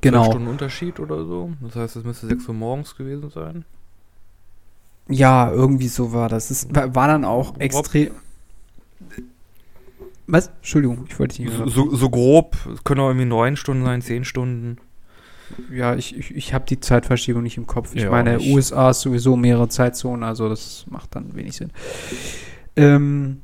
Genau. 0.00 0.24
Stunden 0.24 0.48
Unterschied 0.48 1.00
oder 1.00 1.24
so. 1.24 1.52
Das 1.62 1.76
heißt, 1.76 1.96
es 1.96 2.04
müsste 2.04 2.26
6 2.26 2.48
Uhr 2.48 2.54
morgens 2.54 2.96
gewesen 2.96 3.30
sein. 3.30 3.64
ja, 5.08 5.50
irgendwie 5.50 5.88
so 5.88 6.12
war 6.12 6.28
das. 6.28 6.50
Es 6.50 6.68
war, 6.72 7.08
dann 7.08 7.24
auch 7.24 7.58
extrem. 7.58 8.10
Was? 10.30 10.48
Entschuldigung, 10.58 11.04
ich 11.08 11.18
wollte 11.18 11.42
nicht. 11.42 11.52
so, 11.66 11.94
so 11.94 12.10
grob. 12.10 12.56
Es 12.72 12.84
können 12.84 13.00
auch 13.00 13.08
irgendwie 13.08 13.26
9 13.26 13.56
Stunden 13.56 13.84
sein, 13.84 14.00
10 14.00 14.24
Stunden. 14.24 14.76
Ja, 15.72 15.96
ich, 15.96 16.16
ich, 16.16 16.34
ich 16.34 16.54
habe 16.54 16.64
die 16.66 16.78
Zeitverschiebung 16.78 17.42
nicht 17.42 17.56
im 17.56 17.66
Kopf. 17.66 17.94
Ich 17.94 18.02
Ja, 18.02 18.10
meine. 18.10 18.38
USA 18.40 18.90
ist 18.90 19.00
sowieso 19.00 19.36
mehrere 19.36 19.68
Zeitzonen, 19.68 20.22
also 20.22 20.48
das 20.48 20.84
macht 20.88 21.14
dann 21.16 21.34
wenig 21.34 21.56
Sinn. 21.56 21.72
Ähm, 22.76 23.40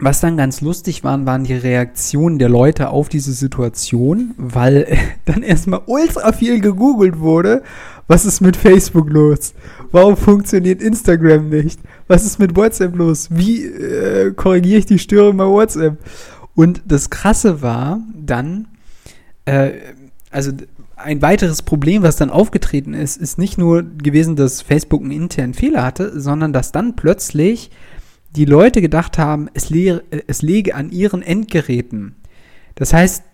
was 0.00 0.20
dann 0.20 0.36
ganz 0.36 0.60
lustig 0.60 1.04
waren, 1.04 1.26
waren 1.26 1.44
die 1.44 1.54
Reaktionen 1.54 2.38
der 2.38 2.48
Leute 2.48 2.88
auf 2.88 3.08
diese 3.08 3.32
Situation, 3.32 4.34
weil 4.36 4.98
dann 5.26 5.42
erstmal 5.42 5.82
ultra 5.86 6.32
viel 6.32 6.60
gegoogelt 6.60 7.20
wurde. 7.20 7.62
Was 8.08 8.24
ist 8.24 8.40
mit 8.40 8.56
Facebook 8.56 9.08
los? 9.10 9.54
Warum 9.92 10.16
funktioniert 10.16 10.82
Instagram 10.82 11.48
nicht? 11.48 11.80
Was 12.06 12.24
ist 12.24 12.38
mit 12.38 12.56
WhatsApp 12.56 12.94
los? 12.96 13.28
Wie 13.30 13.64
äh, 13.64 14.32
korrigiere 14.32 14.78
ich 14.78 14.86
die 14.86 14.98
Störung 14.98 15.36
bei 15.36 15.46
WhatsApp? 15.46 15.98
Und 16.54 16.82
das 16.86 17.10
Krasse 17.10 17.62
war 17.62 18.00
dann, 18.14 18.68
äh, 19.46 19.72
also 20.30 20.52
ein 20.96 21.22
weiteres 21.22 21.62
Problem, 21.62 22.02
was 22.02 22.16
dann 22.16 22.30
aufgetreten 22.30 22.94
ist, 22.94 23.16
ist 23.16 23.38
nicht 23.38 23.58
nur 23.58 23.82
gewesen, 23.82 24.36
dass 24.36 24.62
Facebook 24.62 25.02
einen 25.02 25.10
internen 25.10 25.54
Fehler 25.54 25.82
hatte, 25.82 26.20
sondern 26.20 26.52
dass 26.52 26.72
dann 26.72 26.94
plötzlich 26.94 27.70
die 28.36 28.44
Leute 28.44 28.80
gedacht 28.80 29.18
haben, 29.18 29.48
es, 29.54 29.70
le 29.70 30.02
äh, 30.10 30.22
es 30.26 30.42
lege 30.42 30.74
an 30.74 30.90
ihren 30.90 31.22
Endgeräten. 31.22 32.16
Das 32.76 32.92
heißt, 32.92 33.24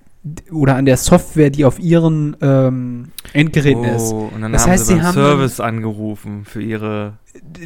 oder 0.52 0.76
an 0.76 0.84
der 0.86 0.96
Software, 0.96 1.50
die 1.50 1.64
auf 1.64 1.78
ihren 1.78 2.36
ähm, 2.40 3.08
Endgeräten 3.32 3.84
ist. 3.84 4.12
Oh, 4.12 4.30
und 4.34 4.42
dann 4.42 4.52
Das 4.52 4.62
haben 4.64 4.72
heißt, 4.72 4.86
sie 4.86 4.94
sie 4.94 5.02
haben 5.02 5.14
Service 5.14 5.60
angerufen 5.60 6.44
für 6.44 6.62
ihre. 6.62 7.14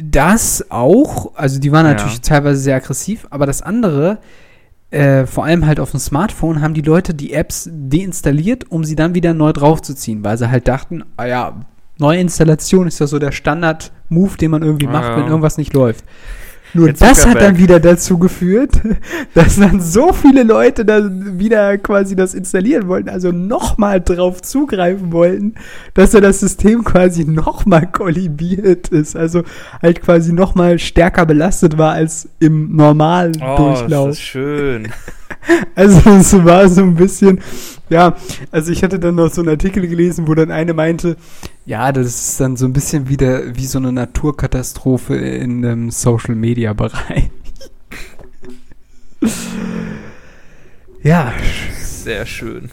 Das 0.03 0.65
auch, 0.69 1.35
also 1.35 1.59
die 1.59 1.71
waren 1.71 1.85
Ja. 1.85 1.93
natürlich 1.93 2.21
teilweise 2.21 2.59
sehr 2.59 2.75
aggressiv, 2.75 3.27
aber 3.29 3.45
das 3.45 3.61
andere, 3.61 4.19
äh, 4.91 5.25
vor 5.25 5.45
allem 5.45 5.65
halt 5.65 5.79
auf 5.79 5.91
dem 5.91 5.99
Smartphone, 5.99 6.61
haben 6.61 6.73
die 6.73 6.81
Leute 6.81 7.13
die 7.13 7.33
Apps 7.33 7.69
deinstalliert, 7.71 8.69
um 8.69 8.83
sie 8.83 8.95
dann 8.95 9.15
wieder 9.15 9.33
neu 9.33 9.53
draufzuziehen, 9.53 10.23
weil 10.23 10.37
sie 10.37 10.51
halt 10.51 10.67
dachten, 10.67 11.03
ah 11.17 11.25
ja, 11.25 11.65
neue 11.97 12.19
Installation 12.19 12.87
ist 12.87 12.99
ja 12.99 13.07
so 13.07 13.17
der 13.19 13.31
Standard-Move, 13.31 14.37
den 14.37 14.51
man 14.51 14.63
irgendwie 14.63 14.87
macht, 14.87 15.09
ja. 15.09 15.17
wenn 15.17 15.27
irgendwas 15.27 15.57
nicht 15.57 15.73
läuft. 15.73 16.03
Nur 16.73 16.93
das 16.93 17.25
hat 17.25 17.41
dann 17.41 17.57
wieder 17.57 17.79
dazu 17.79 18.17
geführt, 18.17 18.71
dass 19.33 19.57
dann 19.57 19.81
so 19.81 20.13
viele 20.13 20.43
Leute 20.43 20.85
dann 20.85 21.39
wieder 21.39 21.77
quasi 21.77 22.15
das 22.15 22.33
installieren 22.33 22.87
wollten, 22.87 23.09
also 23.09 23.31
nochmal 23.31 24.01
drauf 24.01 24.41
zugreifen 24.41 25.11
wollten, 25.11 25.55
dass 25.93 26.13
er 26.13 26.21
das 26.21 26.39
System 26.39 26.83
quasi 26.83 27.25
nochmal 27.25 27.87
kollibiert 27.91 28.89
ist, 28.89 29.15
also 29.15 29.43
halt 29.81 30.01
quasi 30.01 30.33
nochmal 30.33 30.79
stärker 30.79 31.25
belastet 31.25 31.77
war 31.77 31.93
als 31.93 32.29
im 32.39 32.75
normalen 32.75 33.33
Oh, 33.41 33.57
Durchlauf. 33.57 34.07
das 34.09 34.17
ist 34.17 34.21
schön. 34.23 34.87
Also 35.75 36.09
es 36.09 36.33
war 36.45 36.69
so 36.69 36.81
ein 36.81 36.95
bisschen, 36.95 37.41
ja, 37.89 38.15
also 38.51 38.71
ich 38.71 38.83
hatte 38.83 38.99
dann 38.99 39.15
noch 39.15 39.31
so 39.31 39.41
einen 39.41 39.49
Artikel 39.49 39.87
gelesen, 39.87 40.27
wo 40.27 40.35
dann 40.35 40.51
eine 40.51 40.73
meinte, 40.73 41.17
ja, 41.65 41.91
das 41.91 42.07
ist 42.07 42.39
dann 42.39 42.57
so 42.57 42.65
ein 42.65 42.73
bisschen 42.73 43.09
wieder 43.09 43.55
wie 43.55 43.65
so 43.65 43.79
eine 43.79 43.91
Naturkatastrophe 43.91 45.15
in 45.15 45.61
dem 45.61 45.91
Social 45.91 46.35
Media 46.35 46.73
Bereich. 46.73 47.29
ja, 51.03 51.33
Sehr 51.79 52.25
schön. 52.25 52.71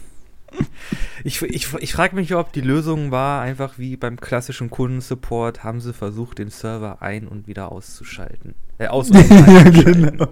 Ich, 1.24 1.42
ich, 1.42 1.74
ich 1.74 1.92
frage 1.92 2.16
mich, 2.16 2.34
ob 2.34 2.52
die 2.52 2.60
Lösung 2.60 3.10
war, 3.10 3.42
einfach 3.42 3.78
wie 3.78 3.96
beim 3.96 4.18
klassischen 4.18 4.70
Kundensupport, 4.70 5.62
haben 5.62 5.80
sie 5.80 5.92
versucht, 5.92 6.38
den 6.38 6.48
Server 6.48 7.02
ein- 7.02 7.28
und 7.28 7.46
wieder 7.46 7.70
auszuschalten. 7.70 8.54
Äh, 8.78 8.86
aus 8.88 9.10
und 9.10 9.28
ja, 9.28 9.62
genau. 9.64 10.28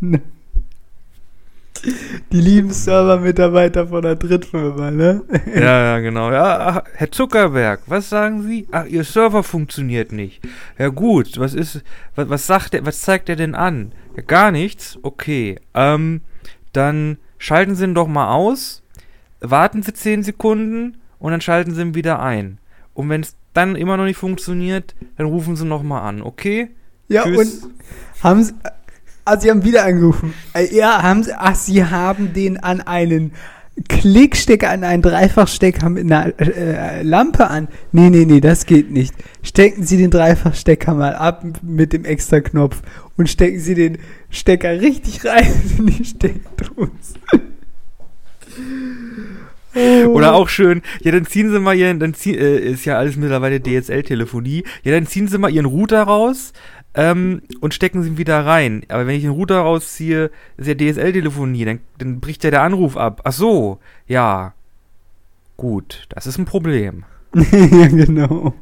genau. 0.00 0.18
Die 2.32 2.40
lieben 2.40 2.70
Server-Mitarbeiter 2.70 3.88
von 3.88 4.02
der 4.02 4.16
Drittfirma, 4.16 4.90
ne? 4.90 5.22
Ja, 5.54 5.60
ja, 5.60 5.98
genau. 6.00 6.30
Ja, 6.30 6.58
ach, 6.58 6.82
Herr 6.94 7.10
Zuckerberg, 7.10 7.80
was 7.86 8.08
sagen 8.08 8.42
Sie? 8.42 8.66
Ach, 8.70 8.84
Ihr 8.86 9.04
Server 9.04 9.42
funktioniert 9.42 10.12
nicht. 10.12 10.40
Ja 10.78 10.88
gut, 10.88 11.38
was 11.38 11.54
ist, 11.54 11.82
was, 12.14 12.28
was 12.28 12.46
sagt 12.46 12.74
er, 12.74 12.84
was 12.86 13.00
zeigt 13.00 13.28
er 13.28 13.36
denn 13.36 13.54
an? 13.54 13.92
Ja, 14.16 14.22
gar 14.22 14.50
nichts? 14.50 14.98
Okay. 15.02 15.58
Ähm, 15.74 16.22
dann 16.72 17.18
schalten 17.38 17.74
Sie 17.74 17.84
ihn 17.84 17.94
doch 17.94 18.08
mal 18.08 18.32
aus, 18.34 18.82
warten 19.40 19.82
Sie 19.82 19.92
10 19.92 20.22
Sekunden 20.22 20.98
und 21.18 21.32
dann 21.32 21.40
schalten 21.40 21.74
Sie 21.74 21.82
ihn 21.82 21.94
wieder 21.94 22.20
ein. 22.20 22.58
Und 22.94 23.08
wenn 23.08 23.20
es 23.20 23.36
dann 23.54 23.76
immer 23.76 23.96
noch 23.96 24.04
nicht 24.04 24.18
funktioniert, 24.18 24.94
dann 25.16 25.26
rufen 25.26 25.56
Sie 25.56 25.64
noch 25.64 25.82
mal 25.82 26.02
an, 26.02 26.22
okay? 26.22 26.70
Ja, 27.08 27.24
Tschüss. 27.24 27.62
und 27.64 27.74
haben 28.22 28.42
sie, 28.42 28.52
ah, 29.28 29.40
sie 29.40 29.50
haben 29.50 29.64
wieder 29.64 29.84
angerufen. 29.84 30.34
Äh, 30.54 30.74
Ja, 30.74 31.02
haben 31.02 31.22
sie, 31.22 31.32
ach, 31.36 31.54
sie 31.54 31.84
haben 31.84 32.32
den 32.32 32.58
an 32.58 32.80
einen 32.80 33.32
Klickstecker, 33.88 34.70
an 34.70 34.82
einen 34.82 35.02
Dreifachstecker 35.02 35.88
mit 35.88 36.04
einer 36.04 36.32
äh, 36.40 37.02
Lampe 37.02 37.48
an. 37.48 37.68
Nee, 37.92 38.10
nee, 38.10 38.24
nee, 38.24 38.40
das 38.40 38.66
geht 38.66 38.90
nicht. 38.90 39.14
Stecken 39.42 39.84
Sie 39.84 39.96
den 39.96 40.10
Dreifachstecker 40.10 40.94
mal 40.94 41.14
ab 41.14 41.44
mit 41.62 41.92
dem 41.92 42.04
extra 42.04 42.40
Knopf 42.40 42.82
und 43.16 43.28
stecken 43.28 43.60
Sie 43.60 43.74
den 43.74 43.98
Stecker 44.30 44.80
richtig 44.80 45.24
rein 45.24 45.46
in 45.78 45.86
die 45.86 46.04
Steckdose. 46.04 46.90
Oder 50.08 50.34
auch 50.34 50.48
schön, 50.48 50.82
ja, 51.02 51.12
dann 51.12 51.26
ziehen 51.26 51.50
Sie 51.52 51.60
mal 51.60 51.76
Ihren, 51.76 52.00
dann 52.00 52.14
zieh, 52.14 52.34
äh, 52.34 52.58
ist 52.58 52.84
ja 52.84 52.98
alles 52.98 53.16
mittlerweile 53.16 53.60
DSL-Telefonie, 53.60 54.64
ja, 54.82 54.92
dann 54.92 55.06
ziehen 55.06 55.28
Sie 55.28 55.38
mal 55.38 55.50
Ihren 55.50 55.66
Router 55.66 56.02
raus 56.02 56.52
ähm, 56.94 57.42
und 57.60 57.74
stecken 57.74 58.02
Sie 58.02 58.10
ihn 58.10 58.18
wieder 58.18 58.44
rein. 58.44 58.82
Aber 58.88 59.06
wenn 59.06 59.16
ich 59.16 59.22
den 59.22 59.30
Router 59.30 59.60
rausziehe, 59.60 60.30
ist 60.56 60.66
ja 60.66 60.74
DSL-Telefonie, 60.74 61.64
dann, 61.64 61.80
dann 61.98 62.20
bricht 62.20 62.44
ja 62.44 62.50
der 62.50 62.62
Anruf 62.62 62.96
ab. 62.96 63.22
Ach 63.24 63.32
so, 63.32 63.78
ja. 64.06 64.54
Gut, 65.56 66.06
das 66.10 66.26
ist 66.26 66.38
ein 66.38 66.44
Problem. 66.44 67.04
ja, 67.34 67.42
genau. 67.88 68.54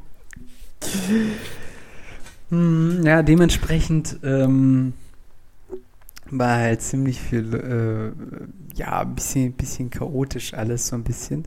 Hm, 2.51 3.03
ja, 3.05 3.23
dementsprechend 3.23 4.19
ähm, 4.23 4.93
war 6.31 6.57
halt 6.57 6.83
ziemlich 6.83 7.21
viel, 7.21 7.55
äh, 7.55 8.79
ja, 8.79 9.01
ein 9.01 9.15
bisschen, 9.15 9.53
bisschen 9.53 9.91
chaotisch 9.91 10.55
alles, 10.55 10.89
so 10.89 10.97
ein 10.97 11.05
bisschen. 11.05 11.45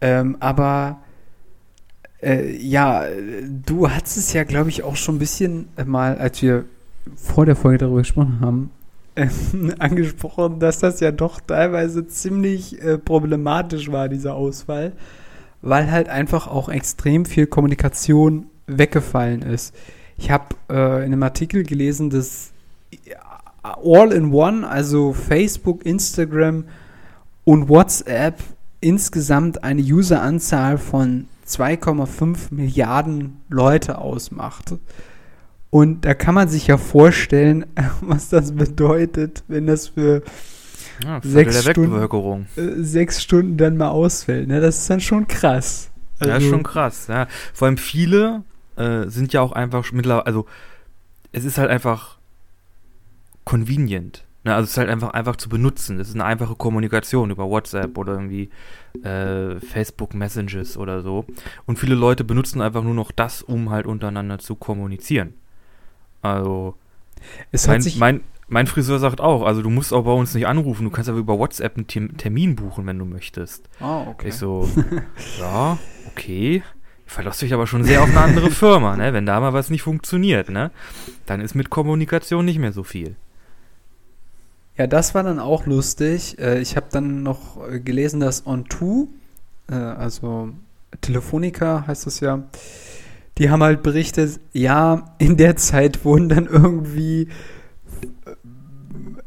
Ähm, 0.00 0.36
aber 0.40 1.00
äh, 2.22 2.56
ja, 2.56 3.04
du 3.66 3.90
hattest 3.90 4.16
es 4.16 4.32
ja, 4.32 4.44
glaube 4.44 4.68
ich, 4.68 4.82
auch 4.82 4.96
schon 4.96 5.16
ein 5.16 5.18
bisschen 5.18 5.68
äh, 5.76 5.84
mal, 5.84 6.18
als 6.18 6.42
wir 6.42 6.64
vor 7.16 7.46
der 7.46 7.56
Folge 7.56 7.78
darüber 7.78 7.98
gesprochen 7.98 8.38
haben, 8.40 8.70
ähm, 9.16 9.30
angesprochen, 9.78 10.60
dass 10.60 10.78
das 10.78 11.00
ja 11.00 11.12
doch 11.12 11.40
teilweise 11.40 12.06
ziemlich 12.06 12.80
äh, 12.82 12.98
problematisch 12.98 13.90
war, 13.90 14.08
dieser 14.08 14.34
Ausfall, 14.34 14.92
weil 15.62 15.90
halt 15.90 16.08
einfach 16.08 16.46
auch 16.46 16.68
extrem 16.68 17.24
viel 17.24 17.46
Kommunikation 17.46 18.46
weggefallen 18.66 19.42
ist. 19.42 19.74
Ich 20.16 20.30
habe 20.30 20.54
äh, 20.68 20.98
in 20.98 21.12
einem 21.12 21.22
Artikel 21.22 21.64
gelesen, 21.64 22.10
dass 22.10 22.52
All 23.62 24.12
in 24.12 24.32
One, 24.32 24.66
also 24.66 25.12
Facebook, 25.12 25.84
Instagram 25.84 26.64
und 27.44 27.68
WhatsApp 27.68 28.38
insgesamt 28.80 29.64
eine 29.64 29.82
Useranzahl 29.82 30.78
von 30.78 31.26
2,5 31.50 32.52
Milliarden 32.54 33.40
Leute 33.48 33.98
ausmacht. 33.98 34.74
Und 35.70 36.04
da 36.04 36.14
kann 36.14 36.34
man 36.34 36.48
sich 36.48 36.66
ja 36.66 36.76
vorstellen, 36.78 37.66
was 38.00 38.28
das 38.28 38.52
bedeutet, 38.52 39.44
wenn 39.48 39.66
das 39.66 39.88
für 39.88 40.22
Ja, 41.04 41.20
Sechs 41.22 41.62
Stunden. 41.62 41.92
Äh, 42.56 42.82
sechs 42.82 43.22
Stunden 43.22 43.56
dann 43.56 43.76
mal 43.76 43.88
ausfällt. 43.88 44.48
Ne? 44.48 44.60
Das 44.60 44.78
ist 44.78 44.90
dann 44.90 45.00
schon 45.00 45.28
krass. 45.28 45.90
Also, 46.18 46.30
ja, 46.30 46.36
ist 46.38 46.48
schon 46.48 46.62
krass. 46.62 47.06
Ja. 47.08 47.26
Vor 47.54 47.66
allem 47.66 47.78
viele 47.78 48.42
äh, 48.76 49.06
sind 49.06 49.32
ja 49.32 49.40
auch 49.40 49.52
einfach 49.52 49.90
mittlerweile, 49.92 50.26
also 50.26 50.46
es 51.32 51.44
ist 51.44 51.58
halt 51.58 51.70
einfach 51.70 52.18
convenient. 53.44 54.24
Ne? 54.44 54.54
Also 54.54 54.64
es 54.64 54.70
ist 54.70 54.78
halt 54.78 54.88
einfach 54.88 55.10
einfach 55.10 55.36
zu 55.36 55.48
benutzen. 55.48 56.00
Es 56.00 56.08
ist 56.08 56.14
eine 56.14 56.24
einfache 56.24 56.54
Kommunikation 56.54 57.30
über 57.30 57.48
WhatsApp 57.48 57.96
oder 57.98 58.14
irgendwie 58.14 58.50
äh, 59.02 59.60
Facebook 59.60 60.14
Messages 60.14 60.76
oder 60.76 61.02
so. 61.02 61.24
Und 61.66 61.78
viele 61.78 61.94
Leute 61.94 62.24
benutzen 62.24 62.60
einfach 62.60 62.82
nur 62.82 62.94
noch 62.94 63.12
das, 63.12 63.42
um 63.42 63.70
halt 63.70 63.86
untereinander 63.86 64.38
zu 64.38 64.54
kommunizieren. 64.54 65.34
Also 66.22 66.74
es 67.52 67.66
mein, 67.66 67.82
sich 67.82 67.98
mein, 67.98 68.22
mein 68.48 68.66
Friseur 68.66 68.98
sagt 68.98 69.20
auch, 69.20 69.42
also 69.42 69.62
du 69.62 69.70
musst 69.70 69.92
auch 69.92 70.04
bei 70.04 70.12
uns 70.12 70.34
nicht 70.34 70.46
anrufen, 70.46 70.84
du 70.84 70.90
kannst 70.90 71.08
aber 71.08 71.18
über 71.18 71.38
WhatsApp 71.38 71.76
einen 71.76 72.16
Termin 72.16 72.56
buchen, 72.56 72.86
wenn 72.86 72.98
du 72.98 73.04
möchtest. 73.04 73.68
Oh, 73.80 74.06
okay. 74.08 74.28
Ich 74.28 74.34
so, 74.34 74.68
ja, 75.40 75.78
okay. 76.10 76.62
Verlässt 77.06 77.42
dich 77.42 77.52
aber 77.52 77.66
schon 77.66 77.82
sehr 77.82 78.02
auf 78.02 78.10
eine 78.10 78.20
andere 78.20 78.50
Firma, 78.52 78.96
ne? 78.96 79.12
Wenn 79.12 79.26
da 79.26 79.40
mal 79.40 79.52
was 79.52 79.68
nicht 79.68 79.82
funktioniert, 79.82 80.48
ne? 80.48 80.70
Dann 81.26 81.40
ist 81.40 81.54
mit 81.56 81.68
Kommunikation 81.68 82.44
nicht 82.44 82.60
mehr 82.60 82.72
so 82.72 82.84
viel. 82.84 83.16
Ja, 84.80 84.86
das 84.86 85.14
war 85.14 85.22
dann 85.22 85.40
auch 85.40 85.66
lustig. 85.66 86.38
Äh, 86.38 86.62
ich 86.62 86.74
habe 86.74 86.86
dann 86.90 87.22
noch 87.22 87.58
äh, 87.68 87.80
gelesen, 87.80 88.18
dass 88.18 88.46
On2, 88.46 89.08
äh, 89.70 89.74
also 89.74 90.54
Telefonica 91.02 91.84
heißt 91.86 92.06
das 92.06 92.20
ja, 92.20 92.44
die 93.36 93.50
haben 93.50 93.62
halt 93.62 93.82
berichtet, 93.82 94.40
ja, 94.54 95.14
in 95.18 95.36
der 95.36 95.56
Zeit 95.56 96.06
wurden 96.06 96.30
dann 96.30 96.46
irgendwie 96.46 97.28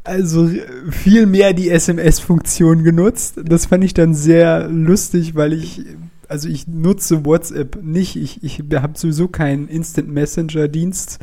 also 0.02 0.50
viel 0.90 1.26
mehr 1.26 1.52
die 1.52 1.70
SMS-Funktion 1.70 2.82
genutzt. 2.82 3.38
Das 3.44 3.66
fand 3.66 3.84
ich 3.84 3.94
dann 3.94 4.12
sehr 4.12 4.66
lustig, 4.66 5.36
weil 5.36 5.52
ich 5.52 5.86
also 6.26 6.48
ich 6.48 6.66
nutze 6.66 7.24
WhatsApp 7.24 7.80
nicht. 7.80 8.16
Ich, 8.16 8.42
ich 8.42 8.60
habe 8.74 8.98
sowieso 8.98 9.28
keinen 9.28 9.68
Instant 9.68 10.08
Messenger-Dienst. 10.08 11.20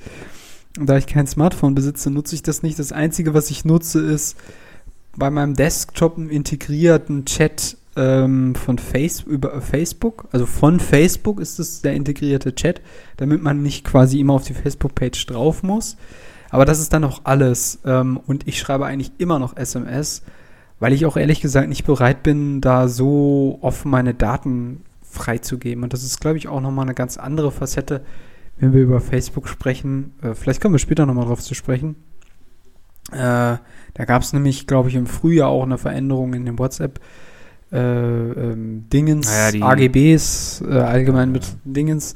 Da 0.75 0.97
ich 0.97 1.07
kein 1.07 1.27
Smartphone 1.27 1.75
besitze, 1.75 2.09
nutze 2.09 2.35
ich 2.35 2.43
das 2.43 2.63
nicht. 2.63 2.79
Das 2.79 2.91
Einzige, 2.91 3.33
was 3.33 3.51
ich 3.51 3.65
nutze, 3.65 3.99
ist 3.99 4.37
bei 5.15 5.29
meinem 5.29 5.53
Desktop 5.53 6.17
einen 6.17 6.29
integrierten 6.29 7.25
Chat 7.25 7.77
ähm, 7.95 8.55
von 8.55 8.77
Face 8.77 9.21
über 9.21 9.61
Facebook. 9.61 10.27
Also 10.31 10.45
von 10.45 10.79
Facebook 10.79 11.39
ist 11.39 11.59
es 11.59 11.81
der 11.81 11.93
integrierte 11.93 12.55
Chat, 12.55 12.81
damit 13.17 13.41
man 13.41 13.61
nicht 13.61 13.83
quasi 13.83 14.19
immer 14.19 14.33
auf 14.33 14.45
die 14.45 14.53
Facebook-Page 14.53 15.25
drauf 15.25 15.63
muss. 15.63 15.97
Aber 16.49 16.65
das 16.65 16.79
ist 16.79 16.93
dann 16.93 17.03
auch 17.03 17.21
alles. 17.23 17.79
Ähm, 17.85 18.19
und 18.25 18.47
ich 18.47 18.59
schreibe 18.59 18.85
eigentlich 18.85 19.11
immer 19.17 19.39
noch 19.39 19.57
SMS, 19.57 20.21
weil 20.79 20.93
ich 20.93 21.05
auch 21.05 21.17
ehrlich 21.17 21.41
gesagt 21.41 21.69
nicht 21.69 21.85
bereit 21.85 22.23
bin, 22.23 22.61
da 22.61 22.87
so 22.87 23.59
offen 23.61 23.91
meine 23.91 24.13
Daten 24.13 24.83
freizugeben. 25.01 25.83
Und 25.83 25.93
das 25.93 26.03
ist, 26.03 26.21
glaube 26.21 26.37
ich, 26.37 26.47
auch 26.47 26.61
nochmal 26.61 26.85
eine 26.85 26.93
ganz 26.93 27.17
andere 27.17 27.51
Facette, 27.51 28.01
wenn 28.61 28.73
wir 28.73 28.81
über 28.81 29.01
Facebook 29.01 29.49
sprechen. 29.49 30.13
Äh, 30.21 30.35
vielleicht 30.35 30.61
kommen 30.61 30.73
wir 30.75 30.79
später 30.79 31.05
nochmal 31.05 31.25
drauf 31.25 31.41
zu 31.41 31.55
sprechen. 31.55 31.95
Äh, 33.11 33.57
da 33.93 34.05
gab 34.05 34.21
es 34.21 34.31
nämlich, 34.31 34.67
glaube 34.67 34.89
ich, 34.89 34.95
im 34.95 35.07
Frühjahr 35.07 35.49
auch 35.49 35.63
eine 35.63 35.77
Veränderung 35.77 36.33
in 36.33 36.45
dem 36.45 36.57
WhatsApp. 36.59 36.99
Äh, 37.71 37.77
ähm, 37.79 38.87
Dingens, 38.89 39.27
naja, 39.27 39.65
AGBs, 39.65 40.61
äh, 40.61 40.77
allgemein 40.77 41.31
mit 41.31 41.45
Dingens. 41.63 42.13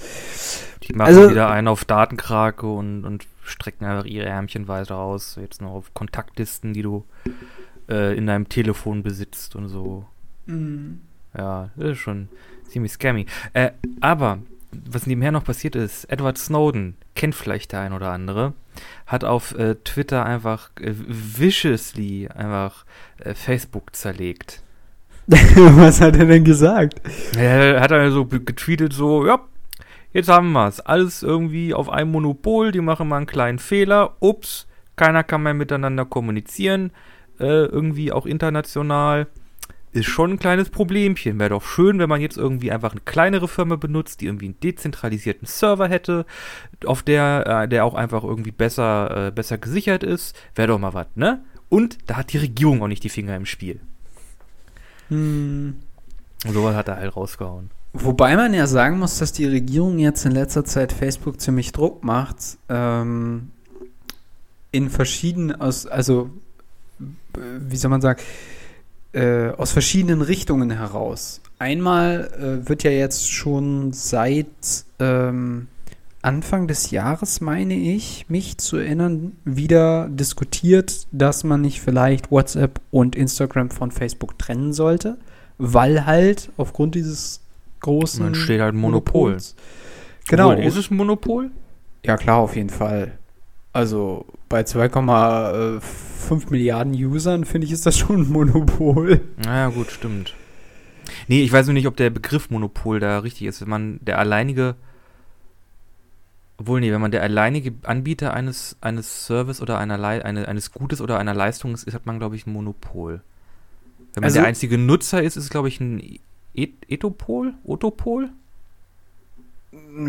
Die 0.84 0.94
machen 0.94 1.08
also, 1.08 1.32
wieder 1.32 1.50
einen 1.50 1.68
auf 1.68 1.84
Datenkrake 1.84 2.68
und, 2.68 3.06
und 3.06 3.26
strecken 3.44 3.86
einfach 3.86 4.06
ihre 4.06 4.28
Ärmchen 4.28 4.68
weiter 4.68 4.98
aus. 4.98 5.38
Jetzt 5.42 5.62
noch 5.62 5.72
auf 5.72 5.94
Kontaktlisten, 5.94 6.74
die 6.74 6.84
du 6.84 7.06
äh, 7.90 8.16
in 8.16 8.28
deinem 8.28 8.50
Telefon 8.50 9.02
besitzt 9.02 9.56
und 9.56 9.68
so. 9.68 10.06
Mhm. 10.46 11.02
Ja, 11.36 11.72
das 11.76 11.92
ist 11.92 11.98
schon 11.98 12.30
ziemlich 12.68 12.92
scammy. 12.92 13.26
Äh, 13.54 13.72
aber, 14.00 14.40
was 14.72 15.08
nebenher 15.08 15.32
noch 15.32 15.44
passiert 15.44 15.76
ist, 15.76 16.06
Edward 16.06 16.38
Snowden, 16.38 16.96
kennt 17.16 17.36
vielleicht 17.36 17.72
der 17.72 17.82
ein 17.82 17.94
oder 17.94 18.12
andere, 18.12 18.54
hat 19.08 19.24
auf 19.24 19.58
äh, 19.58 19.76
Twitter 19.76 20.26
einfach 20.26 20.70
äh, 20.80 20.94
viciously 20.94 22.28
einfach 22.28 22.86
äh, 23.20 23.34
Facebook 23.34 23.96
zerlegt. 23.96 24.62
was 25.28 26.02
hat 26.02 26.16
er 26.18 26.26
denn 26.26 26.44
gesagt? 26.44 27.02
Er 27.36 27.82
hat 27.82 27.92
also 27.92 28.26
getweetet 28.26 28.94
so, 28.94 29.26
ja, 29.26 29.40
jetzt 30.14 30.30
haben 30.30 30.52
wir 30.52 30.68
es. 30.68 30.80
Alles 30.80 31.24
irgendwie 31.24 31.74
auf 31.74 31.90
einem 31.90 32.12
Monopol, 32.12 32.72
die 32.72 32.82
machen 32.82 33.08
mal 33.08 33.18
einen 33.18 33.26
kleinen 33.26 33.58
Fehler. 33.58 34.18
Ups, 34.20 34.68
keiner 34.96 35.24
kann 35.24 35.42
mehr 35.42 35.56
miteinander 35.56 36.06
kommunizieren. 36.06 36.92
Äh, 37.40 37.66
irgendwie 37.66 38.12
auch 38.12 38.28
international 38.28 39.28
ist 39.96 40.08
schon 40.08 40.32
ein 40.32 40.40
kleines 40.40 40.70
Problemchen. 40.70 41.40
Wäre 41.40 41.52
doch 41.52 41.64
schön, 41.64 42.00
wenn 42.00 42.10
man 42.10 42.20
jetzt 42.20 42.38
irgendwie 42.38 42.72
einfach 42.72 42.92
eine 42.92 43.02
kleinere 43.02 43.48
Firma 43.48 43.78
benutzt, 43.78 44.20
die 44.20 44.26
irgendwie 44.26 44.48
einen 44.48 44.60
dezentralisierten 44.60 45.48
Server 45.48 45.88
hätte, 45.88 46.26
auf 46.86 47.02
der, 47.02 47.64
äh, 47.64 47.68
der 47.70 47.86
auch 47.86 47.94
einfach 47.94 48.24
irgendwie 48.24 48.52
besser, 48.52 49.28
äh, 49.28 49.32
besser 49.32 49.58
gesichert 49.58 50.04
ist. 50.04 50.36
Wäre 50.54 50.68
doch 50.68 50.80
mal 50.80 50.94
was, 50.94 51.08
ne? 51.16 51.44
Und 51.70 51.98
da 52.08 52.18
hat 52.18 52.34
die 52.34 52.38
Regierung 52.38 52.84
auch 52.84 52.88
nicht 52.88 53.04
die 53.06 53.10
Finger 53.10 53.38
im 53.38 53.46
Spiel. 53.46 53.80
Hm. 55.08 55.78
Sowas 56.46 56.76
hat 56.76 56.90
er 56.90 56.98
halt 56.98 57.16
rausgehauen. 57.16 57.72
Wobei 57.94 58.36
man 58.36 58.54
ja 58.54 58.68
sagen 58.68 59.00
muss, 59.00 59.20
dass 59.20 59.32
die 59.32 59.46
Regierung 59.46 59.98
jetzt 60.00 60.26
in 60.26 60.34
letzter 60.34 60.66
Zeit 60.66 60.92
Facebook 60.92 61.40
ziemlich 61.40 61.72
Druck 61.72 62.04
macht. 62.04 62.58
Ähm, 62.68 63.52
in 64.72 64.90
verschiedenen, 64.90 65.62
aus, 65.62 65.88
also, 65.88 66.30
wie 67.34 67.78
soll 67.78 67.90
man 67.90 68.02
sagen, 68.02 68.20
äh, 69.16 69.52
aus 69.58 69.72
verschiedenen 69.72 70.22
Richtungen 70.22 70.72
heraus. 70.72 71.42
Einmal 71.58 72.30
äh, 72.38 72.68
wird 72.68 72.84
ja 72.84 72.92
jetzt 72.92 73.32
schon 73.32 73.94
seit 73.94 74.46
ähm, 75.00 75.68
Anfang 76.22 76.68
des 76.68 76.92
Jahres, 76.92 77.40
meine 77.40 77.76
ich, 77.76 78.26
mich 78.30 78.58
zu 78.58 78.78
erinnern, 78.78 79.34
wieder 79.46 80.10
diskutiert, 80.10 81.08
dass 81.12 81.44
man 81.44 81.62
nicht 81.62 81.80
vielleicht 81.82 82.30
WhatsApp 82.30 82.82
und 82.92 83.16
Instagram 83.16 83.70
von 83.70 83.92
Facebook 83.92 84.38
trennen 84.38 84.74
sollte, 84.74 85.18
weil 85.58 86.06
halt 86.06 86.50
aufgrund 86.58 86.96
dieses 86.96 87.42
großen. 87.80 88.24
Dann 88.24 88.36
steht 88.36 88.60
halt 88.60 88.76
Monopol. 88.76 89.30
Monopols. 89.30 89.56
Genau. 90.28 90.52
Obwohl, 90.52 90.66
ist 90.66 90.76
es 90.76 90.92
ein 90.92 90.98
Monopol? 90.98 91.52
Ja, 92.04 92.18
klar, 92.18 92.38
auf 92.40 92.56
jeden 92.56 92.70
Fall. 92.70 93.18
Also 93.76 94.26
bei 94.48 94.62
2,5 94.62 96.50
Milliarden 96.50 96.94
Usern 96.94 97.44
finde 97.44 97.68
ich, 97.68 97.74
ist 97.74 97.86
das 97.86 97.98
schon 97.98 98.22
ein 98.22 98.32
Monopol. 98.32 99.20
Naja, 99.36 99.68
gut, 99.68 99.92
stimmt. 99.92 100.34
Nee, 101.28 101.44
ich 101.44 101.52
weiß 101.52 101.66
nur 101.66 101.74
nicht, 101.74 101.86
ob 101.86 101.98
der 101.98 102.10
Begriff 102.10 102.50
Monopol 102.50 103.02
da 103.02 103.20
richtig 103.20 103.48
ist. 103.48 103.60
Wenn 103.60 103.68
man 103.68 104.00
der 104.02 104.18
alleinige. 104.18 104.76
Obwohl, 106.58 106.80
nee, 106.80 106.94
wenn 106.94 107.02
man 107.02 107.12
der 107.12 107.22
alleinige 107.22 107.74
Anbieter 107.84 108.34
eines, 108.34 108.78
eines 108.80 109.26
Service 109.26 109.62
oder 109.62 109.78
einer 109.78 110.02
eine, 110.02 110.48
eines 110.48 110.72
Gutes 110.72 111.02
oder 111.02 111.20
einer 111.20 111.34
Leistung 111.34 111.74
ist, 111.74 111.94
hat 111.94 112.06
man, 112.06 112.18
glaube 112.18 112.38
ich, 112.38 112.48
ein 112.48 112.54
Monopol. 112.54 113.24
Wenn 114.14 114.22
man 114.22 114.24
also, 114.24 114.40
der 114.40 114.48
einzige 114.48 114.78
Nutzer 114.78 115.22
ist, 115.22 115.36
ist 115.36 115.44
es, 115.44 115.50
glaube 115.50 115.68
ich, 115.68 115.82
ein 115.82 116.18
Etopol? 116.54 117.56
Otopol? 117.66 118.30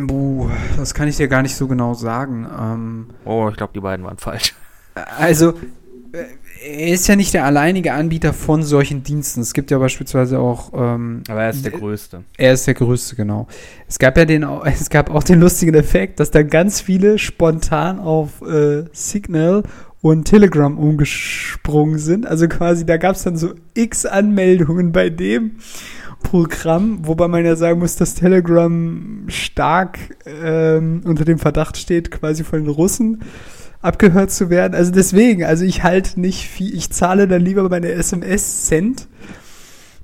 Buh, 0.06 0.50
das 0.76 0.94
kann 0.94 1.08
ich 1.08 1.16
dir 1.16 1.28
gar 1.28 1.42
nicht 1.42 1.54
so 1.54 1.68
genau 1.68 1.94
sagen. 1.94 2.46
Ähm, 2.58 3.06
oh, 3.24 3.48
ich 3.50 3.56
glaube, 3.56 3.72
die 3.72 3.80
beiden 3.80 4.04
waren 4.04 4.18
falsch. 4.18 4.54
Also, 5.18 5.50
äh, 6.12 6.24
er 6.64 6.88
ist 6.88 7.06
ja 7.06 7.16
nicht 7.16 7.34
der 7.34 7.44
alleinige 7.44 7.92
Anbieter 7.92 8.32
von 8.32 8.62
solchen 8.62 9.02
Diensten. 9.02 9.40
Es 9.40 9.52
gibt 9.52 9.70
ja 9.70 9.78
beispielsweise 9.78 10.38
auch. 10.38 10.72
Ähm, 10.74 11.22
Aber 11.28 11.42
er 11.42 11.50
ist 11.50 11.64
der 11.64 11.72
größte. 11.72 12.24
Er 12.36 12.52
ist 12.54 12.66
der 12.66 12.74
größte, 12.74 13.14
genau. 13.14 13.46
Es 13.86 13.98
gab 13.98 14.16
ja 14.16 14.24
den, 14.24 14.42
es 14.64 14.90
gab 14.90 15.10
auch 15.10 15.22
den 15.22 15.40
lustigen 15.40 15.74
Effekt, 15.74 16.18
dass 16.18 16.30
da 16.30 16.42
ganz 16.42 16.80
viele 16.80 17.18
spontan 17.18 17.98
auf 17.98 18.42
äh, 18.42 18.84
Signal 18.92 19.62
und 20.00 20.24
Telegram 20.24 20.78
umgesprungen 20.78 21.98
sind. 21.98 22.26
Also 22.26 22.48
quasi, 22.48 22.86
da 22.86 22.96
gab 22.96 23.16
es 23.16 23.22
dann 23.22 23.36
so 23.36 23.54
x 23.74 24.06
Anmeldungen 24.06 24.92
bei 24.92 25.10
dem. 25.10 25.52
Programm, 26.22 27.06
wobei 27.06 27.28
man 27.28 27.44
ja 27.44 27.56
sagen 27.56 27.78
muss, 27.78 27.96
dass 27.96 28.14
Telegram 28.14 29.24
stark 29.28 29.98
ähm, 30.26 31.02
unter 31.04 31.24
dem 31.24 31.38
Verdacht 31.38 31.76
steht, 31.76 32.10
quasi 32.10 32.42
von 32.42 32.64
den 32.64 32.68
Russen 32.68 33.22
abgehört 33.80 34.30
zu 34.30 34.50
werden. 34.50 34.74
Also 34.74 34.90
deswegen, 34.92 35.44
also 35.44 35.64
ich 35.64 35.82
halte 35.82 36.20
nicht 36.20 36.48
viel, 36.48 36.74
ich 36.74 36.90
zahle 36.90 37.28
dann 37.28 37.42
lieber 37.42 37.68
meine 37.68 37.90
SMS-Cent 37.92 39.08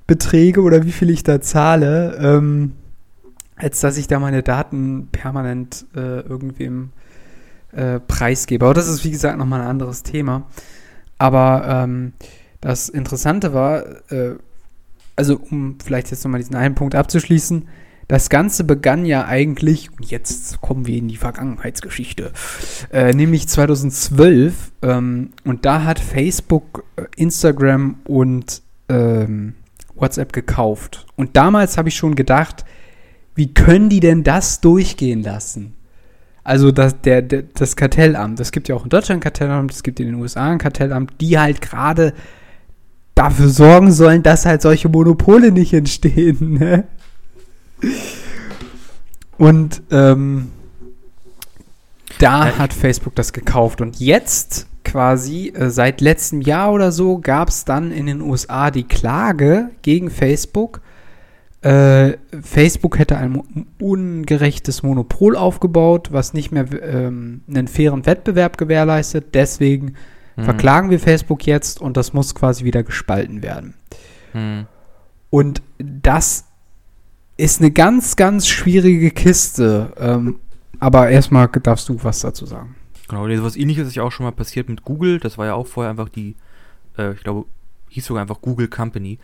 Beträge 0.07 0.61
oder 0.61 0.85
wie 0.85 0.91
viel 0.91 1.09
ich 1.09 1.23
da 1.23 1.41
zahle, 1.41 2.17
ähm, 2.21 2.73
als 3.55 3.79
dass 3.79 3.97
ich 3.97 4.07
da 4.07 4.19
meine 4.19 4.43
Daten 4.43 5.07
permanent 5.11 5.85
äh, 5.95 6.21
irgendwem 6.21 6.91
äh, 7.71 7.99
preisgebe. 7.99 8.65
Aber 8.65 8.73
das 8.73 8.87
ist, 8.87 9.03
wie 9.03 9.11
gesagt, 9.11 9.37
nochmal 9.37 9.61
ein 9.61 9.67
anderes 9.67 10.03
Thema. 10.03 10.47
Aber 11.17 11.65
ähm, 11.67 12.13
das 12.61 12.89
Interessante 12.89 13.53
war, 13.53 14.11
äh, 14.11 14.35
also 15.15 15.39
um 15.49 15.77
vielleicht 15.83 16.11
jetzt 16.11 16.23
nochmal 16.23 16.41
diesen 16.41 16.55
einen 16.55 16.75
Punkt 16.75 16.95
abzuschließen, 16.95 17.67
das 18.07 18.29
Ganze 18.29 18.63
begann 18.63 19.05
ja 19.05 19.25
eigentlich, 19.25 19.89
und 19.91 20.05
jetzt 20.11 20.59
kommen 20.61 20.85
wir 20.85 20.97
in 20.97 21.07
die 21.07 21.17
Vergangenheitsgeschichte, 21.17 22.31
äh, 22.91 23.13
nämlich 23.13 23.47
2012. 23.47 24.71
Ähm, 24.81 25.31
und 25.45 25.65
da 25.65 25.83
hat 25.85 25.99
Facebook, 25.99 26.83
äh, 26.97 27.05
Instagram 27.15 27.99
und 28.03 28.61
ähm, 28.89 29.55
WhatsApp 29.95 30.33
gekauft. 30.33 31.05
Und 31.15 31.37
damals 31.37 31.77
habe 31.77 31.89
ich 31.89 31.95
schon 31.95 32.15
gedacht, 32.15 32.65
Wie 33.35 33.53
können 33.53 33.89
die 33.89 33.99
denn 33.99 34.23
das 34.23 34.61
durchgehen 34.61 35.23
lassen? 35.23 35.73
Also 36.43 36.71
das, 36.71 37.01
der, 37.01 37.21
der, 37.21 37.43
das 37.55 37.75
Kartellamt, 37.75 38.39
es 38.39 38.51
gibt 38.51 38.67
ja 38.67 38.75
auch 38.75 38.83
in 38.83 38.89
Deutschland 38.89 39.19
ein 39.19 39.23
Kartellamt, 39.23 39.71
es 39.71 39.81
gibt 39.81 39.99
in 39.99 40.07
den 40.07 40.15
USA 40.15 40.51
ein 40.51 40.57
Kartellamt, 40.57 41.13
die 41.21 41.39
halt 41.39 41.61
gerade 41.61 42.13
dafür 43.15 43.49
sorgen 43.49 43.91
sollen, 43.91 44.23
dass 44.23 44.45
halt 44.45 44.61
solche 44.61 44.89
Monopole 44.89 45.51
nicht 45.51 45.73
entstehen. 45.73 46.53
Ne? 46.59 46.85
Und 49.37 49.81
ähm, 49.91 50.49
da 52.19 52.47
Ja, 52.49 52.57
hat 52.57 52.73
Facebook 52.73 53.15
das 53.15 53.33
gekauft. 53.33 53.81
Und 53.81 53.99
jetzt 53.99 54.67
quasi 54.83 55.49
äh, 55.55 55.69
seit 55.69 56.01
letztem 56.01 56.41
Jahr 56.41 56.71
oder 56.73 56.91
so 56.91 57.17
gab 57.19 57.49
es 57.49 57.65
dann 57.65 57.91
in 57.91 58.05
den 58.05 58.21
USA 58.21 58.69
die 58.71 58.83
Klage 58.83 59.69
gegen 59.81 60.09
Facebook. 60.09 60.81
Äh, 61.61 62.17
Facebook 62.41 62.99
hätte 62.99 63.17
ein 63.17 63.31
mo- 63.31 63.45
ungerechtes 63.79 64.83
Monopol 64.83 65.37
aufgebaut, 65.37 66.09
was 66.11 66.33
nicht 66.33 66.51
mehr 66.51 66.65
ähm, 66.83 67.41
einen 67.47 67.67
fairen 67.69 68.05
Wettbewerb 68.05 68.57
gewährleistet. 68.57 69.27
Deswegen 69.33 69.95
Hm. 70.35 70.45
verklagen 70.45 70.89
wir 70.89 70.99
Facebook 70.99 71.45
jetzt 71.45 71.79
und 71.79 71.97
das 71.97 72.13
muss 72.13 72.33
quasi 72.35 72.63
wieder 72.63 72.83
gespalten 72.83 73.43
werden. 73.43 73.75
Hm. 74.31 74.65
Und 75.29 75.61
das 75.77 76.45
ist 77.37 77.59
eine 77.59 77.71
ganz, 77.71 78.15
ganz 78.15 78.47
schwierige 78.47 79.11
Kiste. 79.11 79.93
Ähm, 79.97 80.39
aber 80.79 81.09
erstmal 81.09 81.47
darfst 81.47 81.89
du 81.89 82.03
was 82.03 82.21
dazu 82.21 82.45
sagen. 82.45 82.75
Genau, 83.07 83.27
nee, 83.27 83.37
sowas 83.37 83.55
ähnliches 83.55 83.87
ist 83.87 83.95
ja 83.95 84.03
auch 84.03 84.11
schon 84.11 84.25
mal 84.25 84.31
passiert 84.31 84.69
mit 84.69 84.83
Google. 84.83 85.19
Das 85.19 85.37
war 85.37 85.45
ja 85.45 85.53
auch 85.53 85.67
vorher 85.67 85.91
einfach 85.91 86.09
die, 86.09 86.35
äh, 86.97 87.13
ich 87.13 87.23
glaube, 87.23 87.45
hieß 87.89 88.05
sogar 88.05 88.21
einfach 88.21 88.41
Google 88.41 88.67
Company. 88.67 89.19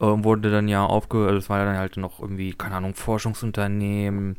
Ähm, 0.00 0.24
wurde 0.24 0.50
dann 0.50 0.68
ja 0.68 0.84
aufge... 0.84 1.24
Also 1.24 1.36
das 1.36 1.48
war 1.50 1.58
ja 1.58 1.64
dann 1.66 1.76
halt 1.76 1.96
noch 1.96 2.20
irgendwie, 2.20 2.52
keine 2.52 2.76
Ahnung, 2.76 2.94
Forschungsunternehmen, 2.94 4.36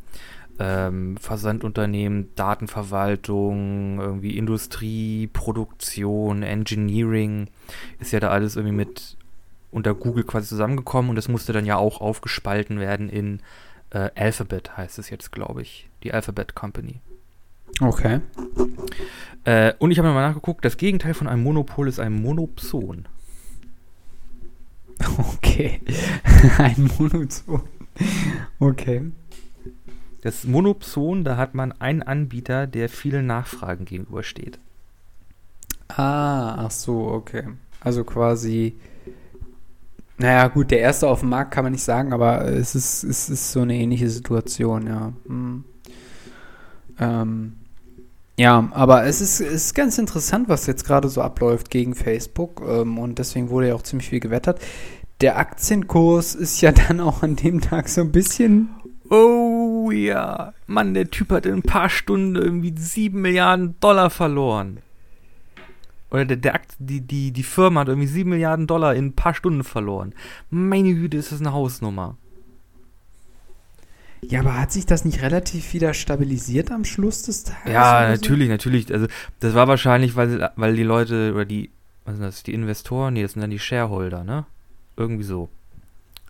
ähm, 0.59 1.17
Versandunternehmen, 1.17 2.29
Datenverwaltung, 2.35 3.99
irgendwie 3.99 4.37
Industrie, 4.37 5.27
Produktion, 5.27 6.43
Engineering. 6.43 7.49
Ist 7.99 8.11
ja 8.11 8.19
da 8.19 8.29
alles 8.29 8.55
irgendwie 8.55 8.75
mit 8.75 9.17
unter 9.71 9.93
Google 9.93 10.23
quasi 10.23 10.47
zusammengekommen 10.47 11.09
und 11.09 11.15
das 11.15 11.27
musste 11.27 11.51
dann 11.51 11.65
ja 11.65 11.75
auch 11.75 11.99
aufgespalten 11.99 12.79
werden 12.79 13.09
in 13.09 13.41
äh, 13.89 14.09
Alphabet, 14.15 14.77
heißt 14.77 14.99
es 14.99 15.09
jetzt, 15.09 15.31
glaube 15.31 15.61
ich. 15.61 15.89
Die 16.03 16.13
Alphabet 16.13 16.55
Company. 16.55 17.01
Okay. 17.81 18.21
Äh, 19.43 19.73
und 19.79 19.91
ich 19.91 19.99
habe 19.99 20.09
mal 20.09 20.27
nachgeguckt, 20.27 20.63
das 20.63 20.77
Gegenteil 20.77 21.13
von 21.13 21.27
einem 21.27 21.43
Monopol 21.43 21.87
ist 21.87 21.99
ein 21.99 22.13
Monopson. 22.13 23.07
Okay. 25.35 25.81
Ein 26.57 26.89
Monozon. 26.97 27.61
Okay. 28.59 29.11
Das 30.25 30.43
Monopson, 30.43 31.23
da 31.23 31.37
hat 31.37 31.53
man 31.53 31.71
einen 31.73 32.01
Anbieter, 32.01 32.65
der 32.65 32.89
vielen 32.89 33.27
Nachfragen 33.27 33.85
gegenübersteht. 33.85 34.57
Ah, 35.87 36.65
ach 36.65 36.71
so, 36.71 37.09
okay. 37.09 37.43
Also 37.79 38.03
quasi. 38.03 38.75
Naja, 40.17 40.47
gut, 40.47 40.71
der 40.71 40.79
erste 40.79 41.07
auf 41.07 41.19
dem 41.19 41.29
Markt 41.29 41.51
kann 41.51 41.63
man 41.63 41.73
nicht 41.73 41.83
sagen, 41.83 42.11
aber 42.11 42.43
es 42.43 42.73
ist, 42.73 43.03
es 43.03 43.29
ist 43.29 43.51
so 43.51 43.61
eine 43.61 43.75
ähnliche 43.75 44.09
Situation, 44.09 44.87
ja. 44.87 45.13
Hm. 45.27 45.63
Ähm, 46.99 47.57
ja, 48.35 48.67
aber 48.71 49.05
es 49.05 49.21
ist, 49.21 49.41
es 49.41 49.65
ist 49.65 49.75
ganz 49.75 49.99
interessant, 49.99 50.49
was 50.49 50.65
jetzt 50.65 50.85
gerade 50.85 51.07
so 51.07 51.21
abläuft 51.21 51.69
gegen 51.69 51.93
Facebook 51.93 52.63
ähm, 52.67 52.97
und 52.97 53.19
deswegen 53.19 53.51
wurde 53.51 53.67
ja 53.67 53.75
auch 53.75 53.83
ziemlich 53.83 54.09
viel 54.09 54.21
gewettert. 54.21 54.59
Der 55.21 55.37
Aktienkurs 55.37 56.33
ist 56.33 56.61
ja 56.61 56.71
dann 56.87 56.99
auch 56.99 57.21
an 57.21 57.35
dem 57.35 57.61
Tag 57.61 57.89
so 57.89 58.01
ein 58.01 58.11
bisschen. 58.11 58.69
Oh 59.11 59.54
ja, 59.91 60.53
Mann, 60.67 60.93
der 60.93 61.09
Typ 61.09 61.31
hat 61.31 61.45
in 61.45 61.55
ein 61.55 61.61
paar 61.63 61.89
Stunden 61.89 62.35
irgendwie 62.35 62.73
7 62.75 63.19
Milliarden 63.19 63.75
Dollar 63.79 64.09
verloren. 64.09 64.79
Oder 66.11 66.25
der, 66.25 66.37
der 66.37 66.55
Akt, 66.55 66.75
die, 66.79 67.01
die, 67.01 67.31
die 67.31 67.43
Firma 67.43 67.81
hat 67.81 67.89
irgendwie 67.89 68.07
7 68.07 68.29
Milliarden 68.29 68.67
Dollar 68.67 68.95
in 68.95 69.07
ein 69.07 69.15
paar 69.15 69.33
Stunden 69.33 69.63
verloren. 69.63 70.13
Meine 70.49 70.93
Güte, 70.93 71.17
ist 71.17 71.31
das 71.31 71.41
eine 71.41 71.53
Hausnummer. 71.53 72.17
Ja, 74.21 74.39
aber 74.39 74.59
hat 74.59 74.71
sich 74.71 74.85
das 74.85 75.05
nicht 75.05 75.21
relativ 75.21 75.73
wieder 75.73 75.93
stabilisiert 75.93 76.71
am 76.71 76.85
Schluss 76.85 77.23
des 77.23 77.43
Tages? 77.43 77.71
Ja, 77.71 78.05
so? 78.05 78.11
natürlich, 78.11 78.49
natürlich. 78.49 78.93
Also, 78.93 79.07
das 79.39 79.53
war 79.53 79.67
wahrscheinlich, 79.67 80.15
weil, 80.15 80.49
weil 80.55 80.75
die 80.75 80.83
Leute 80.83 81.33
oder 81.33 81.45
die, 81.45 81.71
was 82.05 82.15
sind 82.15 82.23
das, 82.23 82.43
die 82.43 82.53
Investoren? 82.53 83.13
Nee, 83.13 83.23
das 83.23 83.33
sind 83.33 83.41
dann 83.41 83.51
die 83.51 83.59
Shareholder, 83.59 84.23
ne? 84.23 84.45
Irgendwie 84.97 85.23
so. 85.23 85.49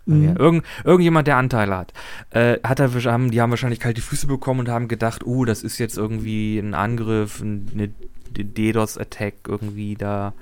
Mhm. 0.06 0.36
Irgend, 0.36 0.64
irgendjemand, 0.84 1.26
der 1.28 1.36
Anteile 1.36 1.76
hat. 1.76 1.92
Äh, 2.30 2.58
hat 2.62 2.80
er, 2.80 2.92
haben, 2.92 3.30
die 3.30 3.40
haben 3.40 3.50
wahrscheinlich 3.50 3.80
kalte 3.80 4.00
Füße 4.00 4.26
bekommen 4.26 4.60
und 4.60 4.68
haben 4.68 4.88
gedacht, 4.88 5.24
oh, 5.26 5.44
das 5.44 5.62
ist 5.62 5.78
jetzt 5.78 5.98
irgendwie 5.98 6.58
ein 6.58 6.74
Angriff, 6.74 7.40
ein- 7.40 7.68
eine 7.74 7.90
DDoS-Attack 8.36 9.34
irgendwie. 9.48 9.96
Da 9.96 10.32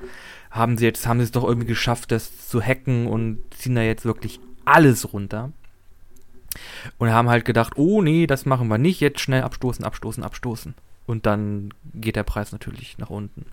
haben 0.50 0.77
sie 0.77 0.85
jetzt, 0.85 1.07
haben 1.07 1.18
sie 1.18 1.24
es 1.24 1.31
doch 1.33 1.44
irgendwie 1.44 1.66
geschafft, 1.66 2.12
das 2.12 2.48
zu 2.48 2.61
hacken 2.62 3.07
und 3.07 3.38
ziehen 3.57 3.74
da 3.74 3.83
jetzt 3.83 4.05
wirklich 4.05 4.38
alles 4.64 5.12
runter. 5.12 5.50
Und 6.98 7.11
haben 7.11 7.29
halt 7.31 7.44
gedacht, 7.44 7.72
oh 7.77 8.00
nee, 8.03 8.27
das 8.29 8.46
machen 8.46 8.68
wir 8.68 8.79
nicht, 8.79 9.00
jetzt 9.00 9.20
schnell 9.20 9.42
abstoßen, 9.42 9.85
abstoßen, 9.85 10.22
abstoßen. 10.22 10.74
Und 11.07 11.27
dann 11.27 11.74
geht 11.94 12.16
der 12.16 12.22
Preis 12.22 12.53
natürlich 12.53 12.96
nach 12.98 13.11
unten. 13.11 13.46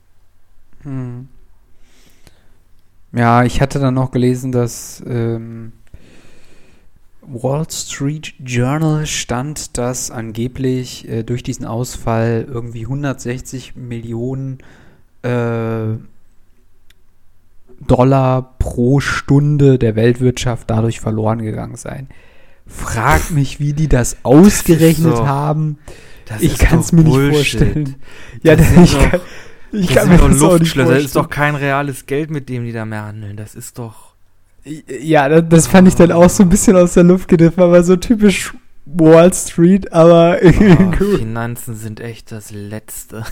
Hm. 0.84 1.28
Ja, 3.14 3.44
ich 3.44 3.60
hatte 3.62 3.80
dann 3.80 3.94
noch 3.96 4.12
gelesen, 4.12 4.52
dass 4.52 5.04
ähm, 5.06 5.74
Wall 7.22 7.66
Street 7.70 8.34
Journal 8.44 9.06
stand, 9.06 9.78
dass 9.78 10.10
angeblich 10.12 11.08
äh, 11.08 11.24
durch 11.24 11.44
diesen 11.44 11.66
Ausfall 11.66 12.46
irgendwie 12.50 12.82
160 12.84 13.76
Millionen 13.76 14.58
äh, 15.22 15.98
Dollar 17.88 18.56
pro 18.60 19.00
Stunde 19.00 19.80
der 19.80 19.96
Weltwirtschaft 19.96 20.70
dadurch 20.70 21.00
verloren 21.00 21.42
gegangen 21.42 21.76
seien. 21.76 22.08
Frag 22.68 23.32
mich, 23.32 23.60
wie 23.60 23.74
die 23.74 23.88
das 23.90 24.18
ausgerechnet 24.24 25.18
so- 25.18 25.28
haben. 25.28 25.78
Das 26.26 26.42
Ich 26.42 26.58
kann 26.58 26.80
es 26.80 26.92
mir 26.92 27.02
nicht 27.04 27.12
Bullshit. 27.14 27.36
vorstellen. 27.60 27.96
Ja, 28.44 28.56
Das 28.56 28.72
ich 28.72 28.94
doch- 28.94 29.10
kann, 29.10 29.22
ich 29.74 29.88
das 29.88 29.96
kann 29.96 30.10
mir 30.10 30.18
das 30.18 30.24
auch 30.24 30.30
nicht 30.30 30.40
Luftschlösser, 30.42 30.94
das 30.94 31.04
ist 31.04 31.14
vorstellen. 31.14 31.24
doch 31.24 31.30
kein 31.30 31.56
reales 31.56 32.06
Geld, 32.06 32.30
mit 32.32 32.48
dem 32.50 32.64
die 32.66 32.72
da 32.72 32.86
mehr 32.86 33.06
handeln. 33.06 33.36
Das 33.36 33.56
ist 33.56 33.78
doch. 33.80 34.11
Ja, 35.02 35.28
da- 35.30 35.42
das 35.42 35.68
fand 35.68 35.88
ich 35.88 35.96
dann 35.96 36.12
auch 36.12 36.30
so 36.30 36.44
ein 36.44 36.50
bisschen 36.50 36.76
aus 36.76 36.94
der 36.94 37.04
Luft 37.04 37.28
gegriffen, 37.28 37.62
aber 37.64 37.84
so 37.84 37.96
typisch 37.96 38.54
Wall 38.86 39.34
Street, 39.34 39.92
aber 39.94 40.38
Oh. 40.44 41.18
Finanzen 41.18 41.76
sind 41.76 42.00
echt 42.00 42.32
das 42.32 42.52
Letzte. 42.52 43.24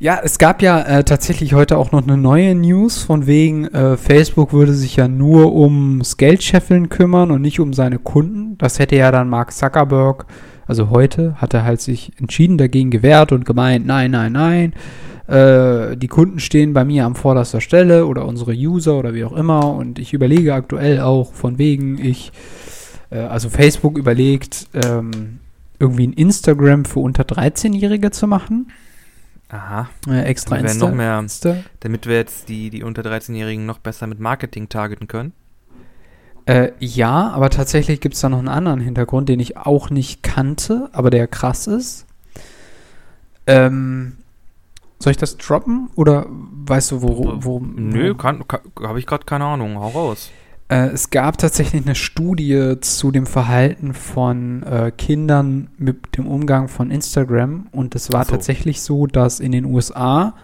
Ja, 0.00 0.20
es 0.22 0.38
gab 0.38 0.62
ja 0.62 0.80
äh, 0.82 1.02
tatsächlich 1.02 1.54
heute 1.54 1.76
auch 1.76 1.90
noch 1.90 2.02
eine 2.06 2.16
neue 2.16 2.54
News, 2.54 3.02
von 3.02 3.26
wegen 3.26 3.64
äh, 3.66 3.96
Facebook 3.96 4.52
würde 4.52 4.72
sich 4.72 4.94
ja 4.94 5.08
nur 5.08 5.52
ums 5.52 6.16
Geldscheffeln 6.16 6.88
kümmern 6.88 7.32
und 7.32 7.42
nicht 7.42 7.58
um 7.58 7.72
seine 7.72 7.98
Kunden. 7.98 8.56
Das 8.58 8.78
hätte 8.78 8.94
ja 8.94 9.10
dann 9.10 9.28
Mark 9.28 9.52
Zuckerberg, 9.52 10.26
also 10.68 10.90
heute, 10.90 11.34
hat 11.38 11.52
er 11.52 11.64
halt 11.64 11.80
sich 11.80 12.12
entschieden 12.20 12.58
dagegen 12.58 12.90
gewehrt 12.92 13.32
und 13.32 13.44
gemeint, 13.44 13.86
nein, 13.86 14.12
nein, 14.12 14.32
nein, 14.32 14.72
äh, 15.28 15.96
die 15.96 16.08
Kunden 16.08 16.40
stehen 16.40 16.72
bei 16.72 16.84
mir 16.84 17.06
an 17.06 17.14
vorderster 17.14 17.60
Stelle 17.60 18.06
oder 18.06 18.24
unsere 18.24 18.52
User 18.52 18.94
oder 18.98 19.14
wie 19.14 19.24
auch 19.24 19.32
immer 19.36 19.72
und 19.74 19.98
ich 19.98 20.12
überlege 20.14 20.54
aktuell 20.54 21.00
auch 21.00 21.32
von 21.34 21.58
wegen, 21.58 21.98
ich, 22.04 22.32
äh, 23.10 23.18
also 23.18 23.50
Facebook 23.50 23.98
überlegt, 23.98 24.66
ähm, 24.74 25.38
irgendwie 25.78 26.06
ein 26.08 26.12
Instagram 26.14 26.84
für 26.84 27.00
unter 27.00 27.22
13-Jährige 27.24 28.10
zu 28.10 28.26
machen. 28.26 28.72
Aha. 29.50 29.88
Äh, 30.08 30.22
extra 30.22 30.56
Damit 30.56 30.72
Insta, 30.72 30.88
noch 30.88 30.94
mehr- 30.96 31.18
Insta. 31.18 31.56
Damit 31.80 32.06
wir 32.06 32.16
jetzt 32.16 32.48
die, 32.48 32.70
die 32.70 32.82
unter 32.82 33.02
13-Jährigen 33.02 33.64
noch 33.66 33.78
besser 33.78 34.06
mit 34.06 34.18
Marketing 34.20 34.68
targeten 34.68 35.08
können. 35.08 35.32
Äh, 36.46 36.72
ja, 36.80 37.28
aber 37.28 37.50
tatsächlich 37.50 38.00
gibt 38.00 38.14
es 38.14 38.22
da 38.22 38.30
noch 38.30 38.38
einen 38.38 38.48
anderen 38.48 38.80
Hintergrund, 38.80 39.28
den 39.28 39.40
ich 39.40 39.58
auch 39.58 39.90
nicht 39.90 40.22
kannte, 40.22 40.88
aber 40.92 41.10
der 41.10 41.26
krass 41.28 41.66
ist. 41.66 42.06
Ähm, 43.46 44.14
soll 44.98 45.12
ich 45.12 45.16
das 45.16 45.36
droppen 45.36 45.90
oder 45.94 46.26
weißt 46.28 46.92
du, 46.92 47.02
wo, 47.02 47.36
wo, 47.38 47.60
Nö, 47.60 48.14
habe 48.18 48.98
ich 48.98 49.06
gerade 49.06 49.24
keine 49.24 49.44
Ahnung. 49.44 49.78
Hau 49.78 49.88
raus. 49.88 50.30
Äh, 50.68 50.88
es 50.88 51.10
gab 51.10 51.38
tatsächlich 51.38 51.84
eine 51.84 51.94
Studie 51.94 52.74
zu 52.80 53.10
dem 53.10 53.26
Verhalten 53.26 53.94
von 53.94 54.62
äh, 54.64 54.92
Kindern 54.96 55.70
mit 55.78 56.16
dem 56.18 56.26
Umgang 56.26 56.68
von 56.68 56.90
Instagram 56.90 57.68
und 57.72 57.94
es 57.94 58.12
war 58.12 58.24
so. 58.24 58.32
tatsächlich 58.32 58.82
so, 58.82 59.06
dass 59.06 59.40
in 59.40 59.52
den 59.52 59.64
USA 59.64 60.34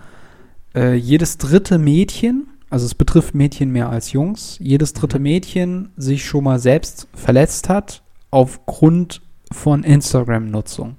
äh, 0.75 0.95
jedes 0.95 1.37
dritte 1.37 1.79
Mädchen, 1.79 2.47
also 2.71 2.87
es 2.87 2.95
betrifft 2.95 3.35
Mädchen 3.35 3.71
mehr 3.71 3.91
als 3.91 4.13
Jungs, 4.13 4.57
jedes 4.61 4.95
dritte 4.95 5.19
Mhm. 5.19 5.25
Mädchen 5.25 5.93
sich 5.97 6.25
schon 6.25 6.45
mal 6.45 6.59
selbst 6.59 7.07
verletzt 7.13 7.69
hat 7.69 8.03
aufgrund 8.31 9.21
von 9.53 9.85
Instagram-Nutzung. 9.85 10.97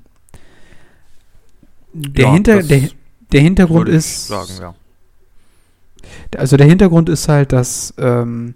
Der, 1.93 2.25
Ja, 2.25 2.33
Hinter, 2.33 2.61
der, 2.61 2.89
der 3.35 3.43
Hintergrund 3.43 3.89
ist, 3.89 4.29
Sagen, 4.29 4.53
ja. 4.61 4.75
also 6.37 6.55
der 6.55 6.67
Hintergrund 6.67 7.09
ist 7.09 7.27
halt, 7.27 7.51
dass 7.51 7.93
ähm, 7.97 8.53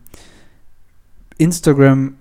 Instagram 1.38 2.14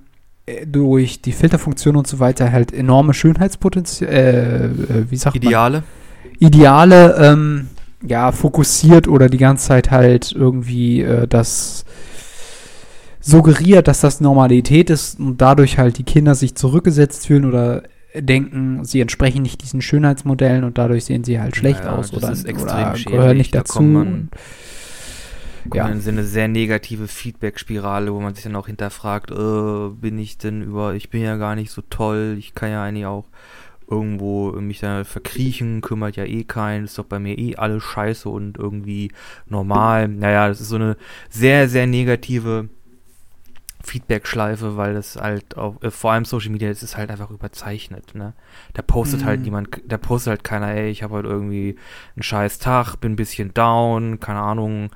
äh, 0.46 0.66
durch 0.66 1.22
die 1.22 1.30
Filterfunktion 1.30 1.94
und 1.94 2.08
so 2.08 2.18
weiter 2.18 2.50
halt 2.50 2.72
enorme 2.72 3.14
Schönheitspotenzial, 3.14 4.10
äh, 4.10 4.64
äh, 4.64 5.08
wie 5.08 5.16
sagt 5.16 5.36
Ideale. 5.36 5.84
man? 6.22 6.30
Ideale, 6.40 7.14
ähm, 7.16 7.68
ja, 8.04 8.32
fokussiert 8.32 9.06
oder 9.06 9.28
die 9.28 9.38
ganze 9.38 9.68
Zeit 9.68 9.92
halt 9.92 10.32
irgendwie 10.32 11.02
äh, 11.02 11.28
das 11.28 11.84
suggeriert, 13.20 13.86
dass 13.86 14.00
das 14.00 14.20
Normalität 14.20 14.90
ist 14.90 15.20
und 15.20 15.40
dadurch 15.40 15.78
halt 15.78 15.98
die 15.98 16.04
Kinder 16.04 16.34
sich 16.34 16.56
zurückgesetzt 16.56 17.28
fühlen 17.28 17.44
oder 17.44 17.84
denken, 18.20 18.84
sie 18.84 19.00
entsprechen 19.00 19.42
nicht 19.42 19.62
diesen 19.62 19.80
Schönheitsmodellen 19.82 20.64
und 20.64 20.78
dadurch 20.78 21.04
sehen 21.04 21.24
sie 21.24 21.40
halt 21.40 21.56
schlecht 21.56 21.84
Ja, 21.84 21.96
aus 21.96 22.10
das 22.10 22.22
oder, 22.22 22.32
ist 22.32 22.44
extrem 22.46 22.88
oder 22.88 22.94
gehören 23.04 23.36
nicht 23.36 23.54
Da 23.54 23.60
dazu. 23.60 23.78
kommt 23.78 23.92
man- 23.92 24.28
Ja. 25.74 25.86
in 25.88 26.00
so 26.00 26.10
eine 26.10 26.24
sehr 26.24 26.48
negative 26.48 27.08
Feedback-Spirale, 27.08 28.12
wo 28.14 28.20
man 28.20 28.34
sich 28.34 28.44
dann 28.44 28.56
auch 28.56 28.68
hinterfragt, 28.68 29.30
äh, 29.30 29.88
bin 29.90 30.18
ich 30.18 30.38
denn 30.38 30.62
über, 30.62 30.94
ich 30.94 31.10
bin 31.10 31.20
ja 31.22 31.36
gar 31.36 31.56
nicht 31.56 31.70
so 31.70 31.82
toll, 31.90 32.36
ich 32.38 32.54
kann 32.54 32.70
ja 32.70 32.82
eigentlich 32.84 33.04
auch 33.06 33.26
irgendwo 33.90 34.52
mich 34.52 34.80
da 34.80 35.04
verkriechen, 35.04 35.80
kümmert 35.80 36.16
ja 36.16 36.24
eh 36.24 36.44
keinen, 36.44 36.84
ist 36.84 36.98
doch 36.98 37.04
bei 37.04 37.18
mir 37.18 37.38
eh 37.38 37.56
alles 37.56 37.82
scheiße 37.82 38.28
und 38.28 38.56
irgendwie 38.58 39.10
normal. 39.46 40.08
Naja, 40.08 40.48
das 40.48 40.60
ist 40.60 40.68
so 40.68 40.76
eine 40.76 40.96
sehr, 41.30 41.68
sehr 41.68 41.86
negative 41.86 42.68
Feedback-Schleife, 43.84 44.76
weil 44.76 44.94
das 44.94 45.16
halt 45.16 45.56
auf, 45.56 45.82
äh, 45.82 45.90
vor 45.90 46.12
allem 46.12 46.24
Social 46.24 46.50
Media, 46.50 46.68
das 46.68 46.82
ist 46.82 46.96
halt 46.96 47.10
einfach 47.10 47.30
überzeichnet, 47.30 48.14
ne? 48.14 48.34
Da 48.74 48.82
postet 48.82 49.24
halt 49.24 49.40
Mhm. 49.40 49.44
niemand, 49.44 49.80
da 49.86 49.98
postet 49.98 50.30
halt 50.30 50.44
keiner, 50.44 50.68
ey, 50.74 50.90
ich 50.90 51.02
habe 51.02 51.14
heute 51.14 51.28
irgendwie 51.28 51.76
einen 52.16 52.22
scheiß 52.22 52.58
Tag, 52.58 52.96
bin 52.96 53.12
ein 53.12 53.16
bisschen 53.16 53.54
down, 53.54 54.18
keine 54.20 54.40
Ahnung, 54.40 54.90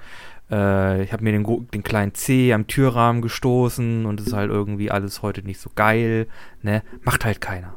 äh, 0.51 1.03
ich 1.05 1.13
habe 1.13 1.23
mir 1.25 1.33
den, 1.33 1.69
den 1.73 1.83
kleinen 1.83 2.15
C 2.15 2.53
am 2.53 2.67
Türrahmen 2.67 3.23
gestoßen 3.23 4.05
und 4.05 4.21
es 4.21 4.27
ist 4.29 4.33
halt 4.33 4.51
irgendwie 4.51 4.91
alles 4.91 5.23
heute 5.23 5.43
nicht 5.43 5.61
so 5.61 5.71
geil, 5.75 6.27
ne? 6.63 6.83
Macht 7.03 7.25
halt 7.25 7.41
keiner. 7.41 7.75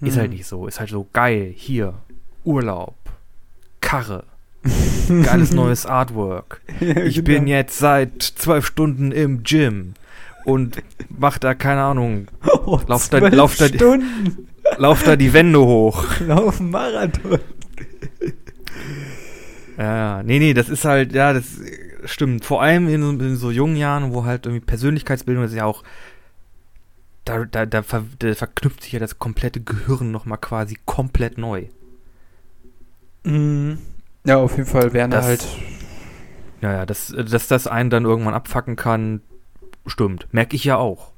Ist 0.00 0.16
halt 0.16 0.30
Hm. 0.30 0.36
nicht 0.36 0.46
so, 0.46 0.66
ist 0.66 0.80
halt 0.80 0.88
so 0.90 1.06
geil, 1.12 1.52
hier, 1.54 1.94
Urlaub, 2.44 2.94
Karre, 3.82 4.24
geiles 5.24 5.50
neues 5.54 5.84
Artwork. 5.86 6.62
Ja, 6.80 6.96
Ich 7.02 7.16
genau. 7.16 7.26
bin 7.26 7.46
jetzt 7.48 7.78
seit 7.78 8.22
zwölf 8.22 8.64
Stunden 8.66 9.12
im 9.12 9.42
Gym 9.42 9.94
und 10.44 10.82
mach 11.08 11.38
da, 11.38 11.54
keine 11.54 11.82
Ahnung, 11.82 12.28
Oh, 12.66 12.80
lauf 12.86 13.08
da- 13.08 13.18
zwölf 13.18 13.34
lauf 13.34 13.56
da- 13.56 13.68
Stunden 13.68 14.48
lauf 14.78 15.02
da 15.02 15.16
die 15.16 15.32
Wände 15.32 15.60
hoch. 15.60 16.04
laufen 16.20 16.70
Marathon. 16.70 17.38
Ja, 19.78 20.22
nee, 20.22 20.38
nee, 20.38 20.54
das 20.54 20.68
ist 20.68 20.84
halt, 20.84 21.12
ja, 21.12 21.32
das 21.32 21.44
stimmt. 22.04 22.44
Vor 22.44 22.62
allem 22.62 22.88
in, 22.88 23.02
so- 23.02 23.10
in 23.10 23.36
so 23.36 23.50
jungen 23.50 23.76
Jahren, 23.76 24.12
wo 24.12 24.24
halt 24.24 24.46
irgendwie 24.46 24.64
Persönlichkeitsbildung 24.64 25.44
ist 25.44 25.54
ja 25.54 25.64
auch, 25.64 25.82
da, 27.24 27.44
da, 27.44 27.66
da, 27.66 27.82
ver, 27.82 28.04
da 28.18 28.34
verknüpft 28.34 28.82
sich 28.82 28.92
ja 28.92 28.98
das 28.98 29.18
komplette 29.18 29.60
Gehirn 29.60 30.10
nochmal 30.10 30.38
quasi 30.38 30.76
komplett 30.84 31.38
neu. 31.38 31.64
Mhm. 33.24 33.78
Ja, 34.26 34.36
auf 34.38 34.56
jeden 34.56 34.68
Fall 34.68 34.92
wären 34.92 35.10
da 35.10 35.18
Das- 35.18 35.26
halt. 35.26 35.46
Ja, 36.62 36.72
ja, 36.74 36.86
dass, 36.86 37.14
dass 37.16 37.48
das 37.48 37.66
einen 37.66 37.88
dann 37.88 38.04
irgendwann 38.04 38.34
abfacken 38.34 38.76
kann, 38.76 39.22
stimmt. 39.86 40.26
Merke 40.32 40.56
ich 40.56 40.64
ja 40.64 40.76
auch. 40.76 41.12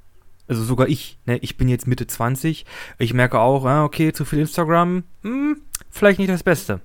Also 0.48 0.64
sogar 0.64 0.88
ich, 0.88 1.18
ne? 1.24 1.38
Ich 1.38 1.56
bin 1.56 1.68
jetzt 1.68 1.86
Mitte 1.86 2.06
20. 2.06 2.66
Ich 2.98 3.14
merke 3.14 3.38
auch, 3.38 3.64
ah, 3.64 3.84
okay, 3.84 4.12
zu 4.12 4.24
viel 4.24 4.40
Instagram, 4.40 5.04
hm, 5.22 5.56
vielleicht 5.90 6.18
nicht 6.18 6.30
das 6.30 6.42
Beste. 6.42 6.80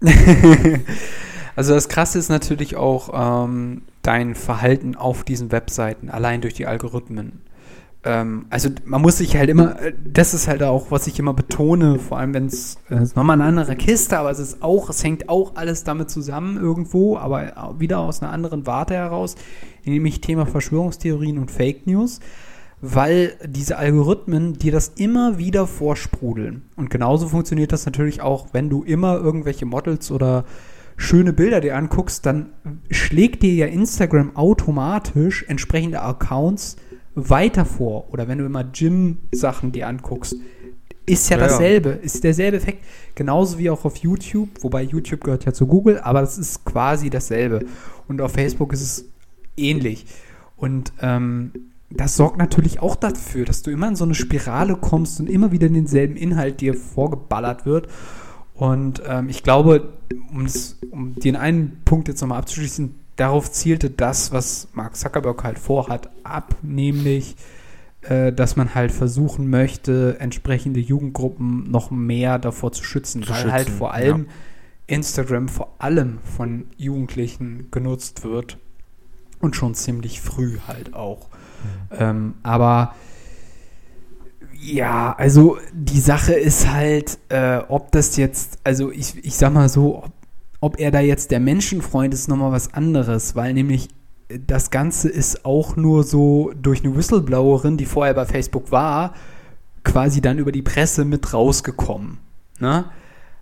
also 1.56 1.74
das 1.74 1.88
Krasse 1.88 2.18
ist 2.18 2.28
natürlich 2.28 2.76
auch 2.76 3.44
ähm, 3.44 3.82
dein 4.02 4.34
Verhalten 4.34 4.94
auf 4.96 5.24
diesen 5.24 5.52
Webseiten, 5.52 6.08
allein 6.08 6.40
durch 6.40 6.54
die 6.54 6.66
Algorithmen. 6.66 7.42
Ähm, 8.02 8.46
also 8.48 8.70
man 8.84 9.02
muss 9.02 9.18
sich 9.18 9.36
halt 9.36 9.50
immer, 9.50 9.80
äh, 9.80 9.92
das 10.04 10.32
ist 10.32 10.48
halt 10.48 10.62
auch, 10.62 10.90
was 10.90 11.06
ich 11.06 11.18
immer 11.18 11.34
betone, 11.34 11.98
vor 11.98 12.18
allem 12.18 12.32
wenn 12.32 12.46
es 12.46 12.78
äh, 12.88 13.02
ist 13.02 13.14
nochmal 13.14 13.34
eine 13.34 13.44
andere 13.44 13.76
Kiste, 13.76 14.18
aber 14.18 14.30
es 14.30 14.38
ist 14.38 14.62
auch, 14.62 14.88
es 14.88 15.04
hängt 15.04 15.28
auch 15.28 15.56
alles 15.56 15.84
damit 15.84 16.10
zusammen 16.10 16.56
irgendwo, 16.56 17.18
aber 17.18 17.74
wieder 17.78 17.98
aus 17.98 18.22
einer 18.22 18.32
anderen 18.32 18.66
Warte 18.66 18.94
heraus, 18.94 19.34
nämlich 19.84 20.20
Thema 20.20 20.46
Verschwörungstheorien 20.46 21.38
und 21.38 21.50
Fake 21.50 21.86
News 21.86 22.20
weil 22.82 23.34
diese 23.46 23.76
Algorithmen 23.76 24.54
dir 24.54 24.72
das 24.72 24.92
immer 24.96 25.38
wieder 25.38 25.66
vorsprudeln. 25.66 26.62
Und 26.76 26.88
genauso 26.88 27.28
funktioniert 27.28 27.72
das 27.72 27.84
natürlich 27.84 28.22
auch, 28.22 28.48
wenn 28.52 28.70
du 28.70 28.82
immer 28.82 29.16
irgendwelche 29.16 29.66
Models 29.66 30.10
oder 30.10 30.44
schöne 30.96 31.32
Bilder 31.32 31.60
dir 31.60 31.76
anguckst, 31.76 32.24
dann 32.24 32.50
schlägt 32.90 33.42
dir 33.42 33.52
ja 33.54 33.66
Instagram 33.66 34.34
automatisch 34.34 35.44
entsprechende 35.46 36.00
Accounts 36.00 36.76
weiter 37.14 37.64
vor. 37.64 38.12
Oder 38.12 38.28
wenn 38.28 38.38
du 38.38 38.46
immer 38.46 38.64
Gym-Sachen 38.64 39.72
dir 39.72 39.88
anguckst, 39.88 40.36
ist 41.06 41.28
ja, 41.28 41.36
Ja, 41.36 41.42
ja. 41.42 41.48
dasselbe, 41.48 41.90
ist 41.90 42.22
derselbe 42.24 42.56
Effekt. 42.58 42.84
Genauso 43.14 43.58
wie 43.58 43.70
auch 43.70 43.84
auf 43.84 43.96
YouTube, 43.96 44.48
wobei 44.60 44.82
YouTube 44.82 45.24
gehört 45.24 45.44
ja 45.44 45.52
zu 45.52 45.66
Google, 45.66 45.98
aber 45.98 46.20
das 46.20 46.38
ist 46.38 46.64
quasi 46.64 47.10
dasselbe. 47.10 47.66
Und 48.08 48.20
auf 48.20 48.32
Facebook 48.32 48.72
ist 48.72 48.82
es 48.82 49.04
ähnlich. 49.56 50.06
Und 50.56 50.92
ähm, 51.00 51.52
das 51.90 52.16
sorgt 52.16 52.38
natürlich 52.38 52.80
auch 52.80 52.94
dafür, 52.94 53.44
dass 53.44 53.62
du 53.62 53.70
immer 53.70 53.88
in 53.88 53.96
so 53.96 54.04
eine 54.04 54.14
Spirale 54.14 54.76
kommst 54.76 55.18
und 55.18 55.28
immer 55.28 55.50
wieder 55.50 55.68
denselben 55.68 56.16
Inhalt 56.16 56.60
dir 56.60 56.74
vorgeballert 56.74 57.66
wird. 57.66 57.88
Und 58.54 59.02
ähm, 59.08 59.28
ich 59.28 59.42
glaube, 59.42 59.94
um 60.30 61.14
den 61.14 61.34
einen 61.34 61.80
Punkt 61.84 62.08
jetzt 62.08 62.20
nochmal 62.20 62.38
abzuschließen, 62.38 62.94
darauf 63.20 63.50
zielte 63.50 63.90
das, 63.90 64.32
was 64.32 64.68
Mark 64.72 64.96
Zuckerberg 64.96 65.44
halt 65.44 65.58
vorhat, 65.58 66.08
ab, 66.24 66.56
nämlich, 66.62 67.36
äh, 68.02 68.32
dass 68.32 68.56
man 68.56 68.74
halt 68.74 68.92
versuchen 68.92 69.50
möchte, 69.50 70.16
entsprechende 70.18 70.80
Jugendgruppen 70.80 71.70
noch 71.70 71.90
mehr 71.90 72.38
davor 72.38 72.72
zu 72.72 72.82
schützen, 72.82 73.22
Zu 73.22 73.30
weil 73.30 73.52
halt 73.52 73.66
schützen, 73.66 73.78
vor 73.78 73.92
allem 73.94 74.26
Instagram 74.86 75.48
vor 75.48 75.74
allem 75.78 76.18
von 76.36 76.66
Jugendlichen 76.76 77.68
genutzt 77.70 78.24
wird 78.24 78.58
und 79.38 79.54
schon 79.54 79.74
ziemlich 79.74 80.20
früh 80.20 80.58
halt 80.66 80.94
auch. 80.94 81.28
Ähm, 81.92 82.34
aber 82.42 82.94
ja, 84.58 85.14
also 85.16 85.58
die 85.72 86.00
Sache 86.00 86.34
ist 86.34 86.70
halt, 86.70 87.18
äh, 87.28 87.58
ob 87.68 87.92
das 87.92 88.16
jetzt, 88.16 88.58
also 88.64 88.90
ich, 88.90 89.24
ich 89.24 89.36
sag 89.36 89.52
mal 89.52 89.68
so, 89.68 90.04
ob, 90.04 90.12
ob 90.60 90.78
er 90.78 90.90
da 90.90 91.00
jetzt 91.00 91.30
der 91.30 91.40
Menschenfreund 91.40 92.14
ist, 92.14 92.28
nochmal 92.28 92.52
was 92.52 92.74
anderes, 92.74 93.34
weil 93.34 93.54
nämlich 93.54 93.88
das 94.46 94.70
Ganze 94.70 95.08
ist 95.08 95.44
auch 95.44 95.76
nur 95.76 96.04
so 96.04 96.52
durch 96.60 96.84
eine 96.84 96.94
Whistleblowerin, 96.94 97.76
die 97.76 97.86
vorher 97.86 98.14
bei 98.14 98.26
Facebook 98.26 98.70
war, 98.70 99.14
quasi 99.82 100.20
dann 100.20 100.38
über 100.38 100.52
die 100.52 100.62
Presse 100.62 101.04
mit 101.04 101.32
rausgekommen. 101.32 102.18
Ne? 102.60 102.84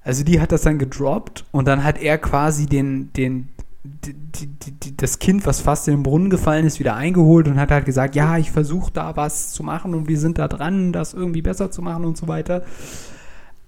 Also 0.02 0.24
die 0.24 0.40
hat 0.40 0.52
das 0.52 0.62
dann 0.62 0.78
gedroppt 0.78 1.44
und 1.50 1.68
dann 1.68 1.85
hat 1.85 2.00
er 2.00 2.16
quasi 2.18 2.66
den, 2.66 3.12
den, 3.12 3.48
die, 3.85 4.14
die, 4.14 4.70
die, 4.70 4.96
das 4.96 5.18
Kind, 5.18 5.44
was 5.44 5.61
fast 5.61 5.88
in 5.88 5.94
den 5.94 6.02
Brunnen 6.02 6.31
gefallen 6.31 6.64
ist, 6.64 6.78
wieder 6.78 6.94
eingeholt 6.94 7.48
und 7.48 7.61
hat 7.61 7.70
halt 7.70 7.85
gesagt, 7.85 8.14
ja, 8.14 8.38
ich 8.38 8.50
versuche 8.50 8.92
da 8.92 9.16
was 9.16 9.52
zu 9.52 9.62
machen 9.62 9.94
und 9.94 10.09
wir 10.09 10.18
sind 10.18 10.38
da 10.38 10.48
dran, 10.48 10.92
das 10.92 11.12
irgendwie 11.12 11.42
besser 11.42 11.70
zu 11.70 11.83
machen 11.83 12.04
und 12.04 12.16
so 12.16 12.28
weiter. 12.28 12.62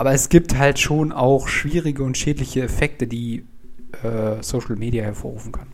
Aber 0.00 0.14
es 0.14 0.30
gibt 0.30 0.56
halt 0.56 0.78
schon 0.78 1.12
auch 1.12 1.46
schwierige 1.46 2.04
und 2.04 2.16
schädliche 2.16 2.62
Effekte, 2.62 3.06
die 3.06 3.44
äh, 4.02 4.42
Social 4.42 4.76
Media 4.76 5.04
hervorrufen 5.04 5.52
kann. 5.52 5.66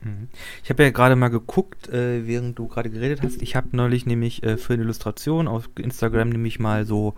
Mhm. 0.00 0.28
Ich 0.62 0.70
habe 0.70 0.84
ja 0.84 0.90
gerade 0.90 1.16
mal 1.16 1.26
geguckt, 1.26 1.88
äh, 1.88 2.24
während 2.24 2.56
du 2.56 2.68
gerade 2.68 2.88
geredet 2.88 3.22
hast. 3.24 3.42
Ich 3.42 3.56
habe 3.56 3.66
neulich 3.72 4.06
nämlich 4.06 4.44
äh, 4.44 4.58
für 4.58 4.74
eine 4.74 4.84
Illustration 4.84 5.48
auf 5.48 5.68
Instagram 5.76 6.28
nämlich 6.28 6.60
mal 6.60 6.84
so, 6.84 7.14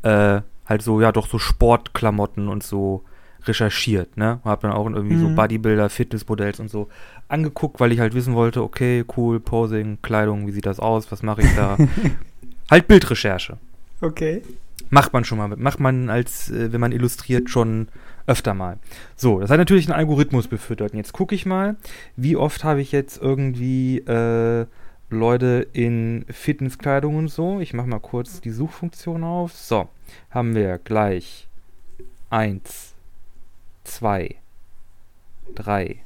äh, 0.00 0.40
halt 0.64 0.80
so, 0.80 0.98
ja 1.02 1.12
doch 1.12 1.26
so 1.28 1.38
Sportklamotten 1.38 2.48
und 2.48 2.62
so 2.62 3.04
recherchiert, 3.44 4.16
ne? 4.16 4.40
Hab 4.46 4.62
dann 4.62 4.72
auch 4.72 4.86
irgendwie 4.86 5.18
so 5.18 5.28
Mhm. 5.28 5.34
Bodybuilder, 5.34 5.90
Fitnessmodells 5.90 6.58
und 6.58 6.70
so 6.70 6.88
angeguckt, 7.28 7.80
weil 7.80 7.92
ich 7.92 8.00
halt 8.00 8.14
wissen 8.14 8.34
wollte, 8.34 8.62
okay, 8.62 9.04
cool, 9.18 9.40
Posing, 9.40 9.98
Kleidung, 10.00 10.46
wie 10.46 10.52
sieht 10.52 10.64
das 10.64 10.80
aus, 10.80 11.12
was 11.12 11.22
mache 11.22 11.42
ich 11.42 11.54
da? 11.54 11.76
halt 12.70 12.88
Bildrecherche. 12.88 13.58
Okay. 14.00 14.40
Macht 14.90 15.12
man 15.12 15.24
schon 15.24 15.38
mal 15.38 15.48
mit. 15.48 15.58
Macht 15.58 15.80
man 15.80 16.10
als, 16.10 16.50
äh, 16.50 16.72
wenn 16.72 16.80
man 16.80 16.92
illustriert, 16.92 17.50
schon 17.50 17.88
öfter 18.26 18.54
mal. 18.54 18.78
So, 19.16 19.40
das 19.40 19.50
hat 19.50 19.58
natürlich 19.58 19.86
einen 19.86 19.98
Algorithmus 19.98 20.48
befüttert. 20.48 20.92
Und 20.92 20.98
jetzt 20.98 21.12
gucke 21.12 21.34
ich 21.34 21.46
mal, 21.46 21.76
wie 22.16 22.36
oft 22.36 22.64
habe 22.64 22.80
ich 22.80 22.92
jetzt 22.92 23.20
irgendwie 23.20 23.98
äh, 23.98 24.66
Leute 25.10 25.66
in 25.72 26.26
Fitnesskleidung 26.28 27.16
und 27.16 27.28
so. 27.28 27.60
Ich 27.60 27.72
mache 27.72 27.86
mal 27.86 28.00
kurz 28.00 28.40
die 28.40 28.50
Suchfunktion 28.50 29.24
auf. 29.24 29.52
So, 29.52 29.88
haben 30.30 30.54
wir 30.54 30.78
gleich 30.78 31.48
eins, 32.30 32.94
zwei, 33.84 34.36
drei, 35.54 36.00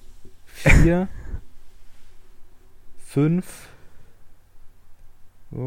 vier, 0.47 1.09
fünf. 3.05 3.72
Oh, 5.55 5.59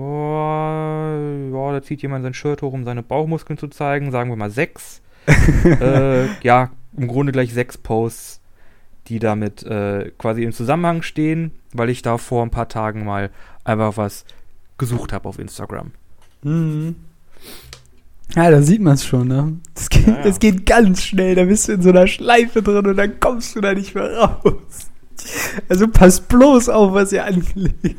ja, 1.53 1.71
da 1.73 1.81
zieht 1.83 2.01
jemand 2.01 2.23
sein 2.23 2.33
Shirt 2.33 2.61
hoch, 2.61 2.73
um 2.73 2.85
seine 2.85 3.03
Bauchmuskeln 3.03 3.57
zu 3.57 3.67
zeigen. 3.67 4.11
Sagen 4.11 4.29
wir 4.29 4.35
mal 4.35 4.49
sechs. 4.49 5.01
äh, 5.63 6.25
ja, 6.43 6.71
im 6.97 7.07
Grunde 7.07 7.31
gleich 7.31 7.53
sechs 7.53 7.77
Posts, 7.77 8.41
die 9.07 9.19
damit 9.19 9.63
äh, 9.63 10.11
quasi 10.17 10.43
im 10.43 10.53
Zusammenhang 10.53 11.01
stehen, 11.01 11.51
weil 11.73 11.89
ich 11.89 12.01
da 12.01 12.17
vor 12.17 12.43
ein 12.43 12.51
paar 12.51 12.67
Tagen 12.69 13.05
mal 13.05 13.29
einfach 13.63 13.97
was 13.97 14.25
gesucht 14.77 15.13
habe 15.13 15.29
auf 15.29 15.39
Instagram. 15.39 15.91
Mhm. 16.43 16.95
Ja, 18.35 18.49
da 18.49 18.61
sieht 18.61 18.81
man 18.81 18.95
es 18.95 19.05
schon, 19.05 19.27
ne? 19.27 19.59
Das 19.75 19.89
geht, 19.89 20.07
Ja, 20.07 20.15
ja. 20.15 20.23
das 20.23 20.39
geht 20.39 20.65
ganz 20.65 21.03
schnell, 21.03 21.35
da 21.35 21.45
bist 21.45 21.67
du 21.67 21.73
in 21.73 21.81
so 21.81 21.89
einer 21.89 22.07
Schleife 22.07 22.61
drin 22.63 22.85
und 22.85 22.97
dann 22.97 23.19
kommst 23.19 23.55
du 23.55 23.61
da 23.61 23.73
nicht 23.73 23.93
mehr 23.93 24.17
raus. 24.17 24.89
Also 25.69 25.87
pass 25.87 26.19
bloß 26.21 26.69
auf, 26.69 26.93
was 26.93 27.11
ihr 27.11 27.23
anlegt. 27.23 27.95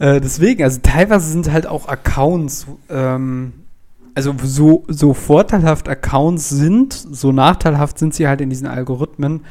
Äh, 0.00 0.20
deswegen, 0.20 0.64
also 0.64 0.80
teilweise 0.82 1.30
sind 1.30 1.52
halt 1.52 1.66
auch 1.66 1.86
Accounts, 1.86 2.66
ähm, 2.88 3.52
also 4.14 4.34
so, 4.42 4.84
so 4.88 5.14
vorteilhaft 5.14 5.88
Accounts 5.88 6.48
sind, 6.48 6.94
so 6.94 7.32
nachteilhaft 7.32 7.98
sind 7.98 8.14
sie 8.14 8.26
halt 8.26 8.40
in 8.40 8.48
diesen 8.48 8.66
Algorithmen, 8.66 9.44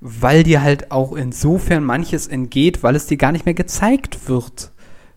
weil 0.00 0.44
dir 0.44 0.62
halt 0.62 0.92
auch 0.92 1.14
insofern 1.14 1.82
manches 1.82 2.28
entgeht, 2.28 2.84
weil 2.84 2.94
es 2.94 3.06
dir 3.06 3.16
gar 3.16 3.32
nicht 3.32 3.44
mehr 3.44 3.54
gezeigt 3.54 4.28
wird. 4.28 4.70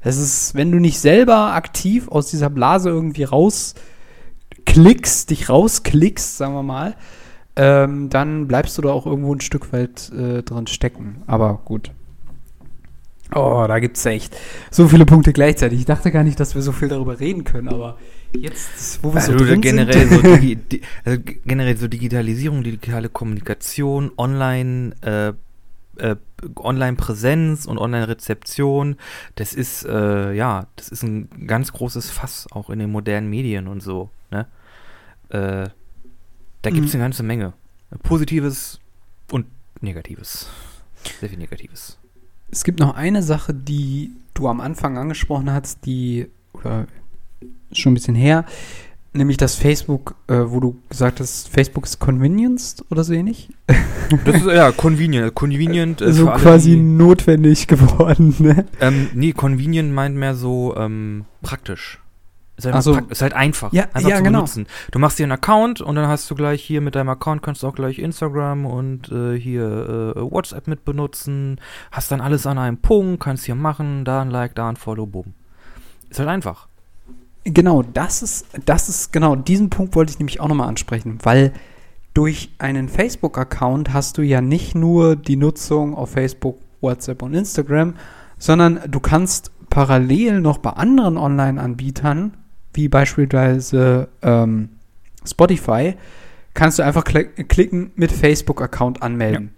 Das 0.03 0.17
ist, 0.17 0.55
wenn 0.55 0.71
du 0.71 0.79
nicht 0.79 0.99
selber 0.99 1.53
aktiv 1.53 2.09
aus 2.09 2.31
dieser 2.31 2.49
Blase 2.49 2.89
irgendwie 2.89 3.23
rausklickst, 3.23 5.29
dich 5.29 5.47
rausklickst, 5.47 6.37
sagen 6.37 6.55
wir 6.55 6.63
mal, 6.63 6.95
ähm, 7.55 8.09
dann 8.09 8.47
bleibst 8.47 8.79
du 8.79 8.81
da 8.81 8.89
auch 8.89 9.05
irgendwo 9.05 9.35
ein 9.35 9.41
Stück 9.41 9.71
weit 9.73 10.11
äh, 10.11 10.41
drin 10.41 10.65
stecken. 10.65 11.21
Aber 11.27 11.61
gut. 11.65 11.91
Oh, 13.33 13.63
da 13.67 13.79
gibt's 13.79 14.05
echt 14.05 14.35
so 14.71 14.87
viele 14.87 15.05
Punkte 15.05 15.31
gleichzeitig. 15.33 15.79
Ich 15.79 15.85
dachte 15.85 16.11
gar 16.11 16.23
nicht, 16.23 16.39
dass 16.39 16.53
wir 16.55 16.61
so 16.61 16.71
viel 16.71 16.89
darüber 16.89 17.19
reden 17.19 17.43
können, 17.45 17.69
aber 17.69 17.97
jetzt, 18.37 19.01
wo 19.03 19.13
wir 19.13 19.21
so 19.21 19.31
Also 19.33 19.45
drin 19.45 19.61
generell, 19.61 20.07
sind. 20.07 20.25
so 20.25 20.35
digi 20.35 20.55
di 20.71 20.81
also 21.05 21.21
generell 21.45 21.77
so 21.77 21.87
Digitalisierung, 21.87 22.63
digitale 22.63 23.07
Kommunikation, 23.09 24.11
Online, 24.17 24.93
äh, 25.01 25.33
äh, 25.97 26.15
Online-Präsenz 26.57 27.65
und 27.67 27.77
Online-Rezeption, 27.77 28.97
das 29.35 29.53
ist, 29.53 29.85
äh, 29.85 30.33
ja, 30.33 30.67
das 30.75 30.89
ist 30.89 31.03
ein 31.03 31.29
ganz 31.47 31.71
großes 31.71 32.09
Fass, 32.09 32.47
auch 32.51 32.69
in 32.69 32.79
den 32.79 32.91
modernen 32.91 33.29
Medien 33.29 33.67
und 33.67 33.81
so, 33.81 34.09
ne? 34.31 34.47
Äh, 35.29 35.69
da 36.63 36.69
gibt 36.69 36.87
es 36.87 36.93
Mhm. 36.93 36.99
eine 36.99 37.03
ganze 37.05 37.23
Menge. 37.23 37.53
Positives 38.03 38.79
und 39.31 39.45
Negatives. 39.81 40.49
Sehr 41.19 41.29
viel 41.29 41.37
Negatives. 41.39 41.97
Es 42.51 42.63
gibt 42.63 42.79
noch 42.79 42.95
eine 42.95 43.23
Sache, 43.23 43.53
die 43.53 44.11
du 44.33 44.47
am 44.47 44.61
Anfang 44.61 44.97
angesprochen 44.97 45.51
hast, 45.51 45.85
die, 45.85 46.27
oder 46.53 46.85
schon 47.71 47.91
ein 47.91 47.95
bisschen 47.95 48.15
her, 48.15 48.45
nämlich 49.13 49.37
das 49.37 49.55
Facebook, 49.55 50.15
äh, 50.27 50.35
wo 50.45 50.59
du 50.59 50.77
gesagt 50.89 51.19
hast, 51.19 51.47
Facebook 51.49 51.85
ist 51.85 51.99
convenienced 51.99 52.85
oder 52.89 53.03
so 53.03 53.13
ähnlich. 53.13 53.49
Das 54.25 54.35
ist 54.41 54.45
ja 54.47 54.73
convenient. 54.73 55.33
Convenient 55.35 56.01
ist 56.01 56.17
so 56.17 56.27
alle, 56.29 56.41
quasi 56.41 56.71
die- 56.71 56.81
notwendig 56.81 57.67
geworden, 57.67 58.35
ne? 58.39 58.65
Ähm, 58.81 59.07
nee, 59.13 59.31
convenient 59.31 59.93
meint 59.93 60.17
mehr 60.17 60.35
so 60.35 60.75
ähm, 60.75 61.23
praktisch. 61.41 61.97
Ist 62.65 62.73
halt, 62.73 62.83
so. 62.83 62.97
ist 62.97 63.21
halt 63.21 63.33
einfach. 63.33 63.71
Ja, 63.73 63.83
einfach 63.93 64.09
ja, 64.09 64.17
zu 64.17 64.23
genau. 64.23 64.39
benutzen. 64.39 64.67
Du 64.91 64.99
machst 64.99 65.19
dir 65.19 65.23
einen 65.23 65.31
Account 65.33 65.81
und 65.81 65.95
dann 65.95 66.07
hast 66.07 66.29
du 66.29 66.35
gleich 66.35 66.61
hier 66.61 66.81
mit 66.81 66.95
deinem 66.95 67.09
Account 67.09 67.41
kannst 67.41 67.63
du 67.63 67.67
auch 67.67 67.75
gleich 67.75 67.99
Instagram 67.99 68.65
und 68.65 69.11
äh, 69.11 69.39
hier 69.39 70.15
äh, 70.15 70.21
WhatsApp 70.21 70.67
mit 70.67 70.85
benutzen. 70.85 71.59
Hast 71.91 72.11
dann 72.11 72.21
alles 72.21 72.45
an 72.45 72.57
einem 72.57 72.77
Punkt, 72.77 73.21
kannst 73.21 73.45
hier 73.45 73.55
machen, 73.55 74.05
da 74.05 74.21
ein 74.21 74.29
Like, 74.29 74.55
da 74.55 74.69
ein 74.69 74.75
Follow, 74.75 75.05
boom. 75.05 75.33
Ist 76.09 76.19
halt 76.19 76.29
einfach. 76.29 76.67
Genau, 77.43 77.81
das 77.81 78.21
ist, 78.21 78.47
das 78.65 78.87
ist, 78.87 79.11
genau, 79.11 79.35
diesen 79.35 79.69
Punkt 79.69 79.95
wollte 79.95 80.11
ich 80.11 80.19
nämlich 80.19 80.39
auch 80.39 80.47
nochmal 80.47 80.67
ansprechen, 80.67 81.17
weil 81.23 81.53
durch 82.13 82.51
einen 82.59 82.89
Facebook-Account 82.89 83.93
hast 83.93 84.17
du 84.17 84.21
ja 84.21 84.41
nicht 84.41 84.75
nur 84.75 85.15
die 85.15 85.37
Nutzung 85.37 85.95
auf 85.95 86.11
Facebook, 86.11 86.59
WhatsApp 86.81 87.21
und 87.23 87.33
Instagram, 87.33 87.95
sondern 88.37 88.81
du 88.87 88.99
kannst 88.99 89.51
parallel 89.69 90.41
noch 90.41 90.57
bei 90.57 90.71
anderen 90.71 91.17
Online-Anbietern, 91.17 92.33
wie 92.73 92.87
beispielsweise 92.89 94.07
ähm, 94.21 94.69
Spotify, 95.25 95.95
kannst 96.53 96.79
du 96.79 96.83
einfach 96.83 97.03
kli- 97.03 97.43
klicken, 97.45 97.91
mit 97.95 98.11
Facebook-Account 98.11 99.01
anmelden. 99.01 99.53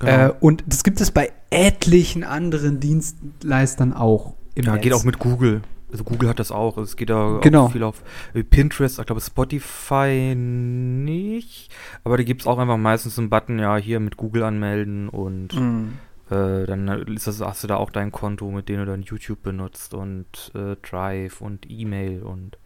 Genau. 0.00 0.26
Äh, 0.26 0.32
und 0.40 0.64
das 0.66 0.82
gibt 0.84 1.00
es 1.00 1.10
bei 1.10 1.32
etlichen 1.50 2.24
anderen 2.24 2.80
Dienstleistern 2.80 3.92
auch. 3.92 4.34
Ja, 4.56 4.72
Netz. 4.72 4.82
geht 4.82 4.92
auch 4.92 5.04
mit 5.04 5.18
Google. 5.18 5.62
Also 5.90 6.02
Google 6.02 6.28
hat 6.28 6.40
das 6.40 6.50
auch. 6.50 6.76
Es 6.78 6.96
geht 6.96 7.10
da 7.10 7.38
Genau. 7.40 7.66
auch 7.66 7.72
viel 7.72 7.84
auf 7.84 8.02
äh, 8.34 8.42
Pinterest, 8.42 8.98
ich 8.98 9.06
glaube 9.06 9.20
Spotify 9.20 10.34
nicht. 10.34 11.70
Aber 12.02 12.16
da 12.16 12.24
gibt 12.24 12.40
es 12.42 12.46
auch 12.48 12.58
einfach 12.58 12.76
meistens 12.76 13.16
einen 13.18 13.30
Button, 13.30 13.58
ja, 13.60 13.76
hier 13.76 14.00
mit 14.00 14.16
Google 14.16 14.42
anmelden 14.42 15.08
und 15.08 15.54
Mm. 15.54 15.92
Äh, 16.30 16.66
dann 16.66 16.88
ist 17.08 17.26
das, 17.26 17.40
hast 17.40 17.62
du 17.62 17.68
da 17.68 17.76
auch 17.76 17.90
dein 17.90 18.10
Konto, 18.12 18.50
mit 18.50 18.68
dem 18.68 18.78
du 18.78 18.86
dann 18.86 19.02
YouTube 19.02 19.42
benutzt 19.42 19.94
und 19.94 20.52
äh, 20.54 20.76
Drive 20.76 21.40
und 21.40 21.70
E-Mail 21.70 22.22
und 22.22 22.58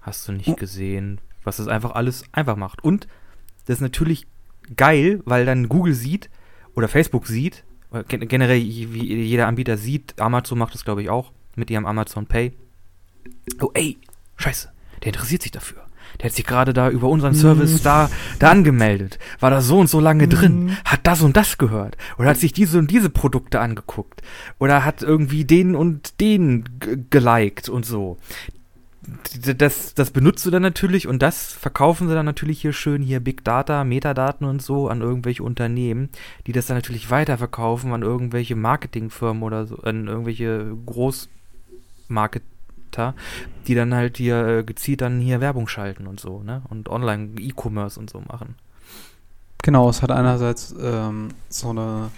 hast 0.00 0.28
du 0.28 0.32
nicht 0.32 0.48
Oh. 0.48 0.54
gesehen, 0.54 1.20
was 1.44 1.56
das 1.58 1.68
einfach 1.68 1.92
alles 1.92 2.24
einfach 2.32 2.56
macht. 2.56 2.84
Und 2.84 3.06
das 3.66 3.76
ist 3.76 3.80
natürlich 3.82 4.26
geil, 4.76 5.20
weil 5.24 5.46
dann 5.46 5.68
Google 5.68 5.94
sieht 5.94 6.28
oder 6.74 6.88
Facebook 6.88 7.26
sieht, 7.26 7.64
oder 7.90 8.04
generell 8.04 8.60
wie 8.60 9.24
jeder 9.24 9.48
Anbieter 9.48 9.76
sieht, 9.76 10.20
Amazon 10.20 10.58
macht 10.58 10.74
das 10.74 10.84
glaube 10.84 11.02
ich 11.02 11.10
auch 11.10 11.32
mit 11.56 11.70
ihrem 11.70 11.86
Amazon 11.86 12.26
Pay. 12.26 12.52
Oh 13.60 13.70
ey, 13.74 13.98
scheiße, 14.36 14.70
der 15.02 15.06
interessiert 15.08 15.42
sich 15.42 15.50
dafür. 15.50 15.84
Der 16.20 16.26
hat 16.26 16.36
sich 16.36 16.46
gerade 16.46 16.72
da 16.72 16.90
über 16.90 17.08
unseren 17.08 17.34
Service 17.34 17.80
Mhm. 17.80 17.82
da, 17.82 18.10
da 18.38 18.50
angemeldet. 18.50 19.18
War 19.40 19.50
da 19.50 19.60
so 19.60 19.78
und 19.78 19.88
so 19.88 20.00
lange 20.00 20.28
drin. 20.28 20.64
Mhm. 20.64 20.76
Hat 20.84 21.00
das 21.04 21.22
und 21.22 21.36
das 21.36 21.58
gehört. 21.58 21.96
Oder 22.18 22.30
hat 22.30 22.36
sich 22.36 22.52
diese 22.52 22.78
und 22.78 22.90
diese 22.90 23.10
Produkte 23.10 23.60
angeguckt. 23.60 24.22
Oder 24.58 24.84
hat 24.84 25.02
irgendwie 25.02 25.44
den 25.44 25.74
und 25.74 26.20
den 26.20 26.64
geliked 27.10 27.68
und 27.68 27.86
so. 27.86 28.18
Das, 29.56 29.94
das 29.94 30.10
benutzt 30.10 30.44
du 30.46 30.50
dann 30.50 30.62
natürlich 30.62 31.08
und 31.08 31.20
das 31.22 31.52
verkaufen 31.52 32.06
sie 32.06 32.14
dann 32.14 32.26
natürlich 32.26 32.60
hier 32.60 32.72
schön 32.72 33.02
hier 33.02 33.18
Big 33.18 33.42
Data, 33.44 33.82
Metadaten 33.82 34.46
und 34.46 34.62
so 34.62 34.88
an 34.88 35.00
irgendwelche 35.00 35.42
Unternehmen, 35.42 36.10
die 36.46 36.52
das 36.52 36.66
dann 36.66 36.76
natürlich 36.76 37.10
weiterverkaufen 37.10 37.92
an 37.92 38.02
irgendwelche 38.02 38.56
Marketingfirmen 38.56 39.42
oder 39.42 39.66
so, 39.66 39.78
an 39.78 40.06
irgendwelche 40.06 40.76
Großmarketer, 42.90 43.14
die 43.66 43.74
dann 43.74 43.94
halt 43.94 44.18
hier 44.18 44.46
äh, 44.46 44.62
gezielt 44.64 45.00
dann 45.00 45.20
hier 45.20 45.40
Werbung 45.40 45.66
schalten 45.68 46.06
und 46.06 46.20
so, 46.20 46.42
ne? 46.42 46.62
Und 46.68 46.88
online 46.88 47.30
E-Commerce 47.38 47.98
und 47.98 48.10
so 48.10 48.20
machen. 48.20 48.56
Genau, 49.62 49.90
es 49.90 50.02
hat 50.02 50.10
einerseits 50.10 50.74
ähm, 50.80 51.28
so 51.48 51.70
eine 51.70 52.10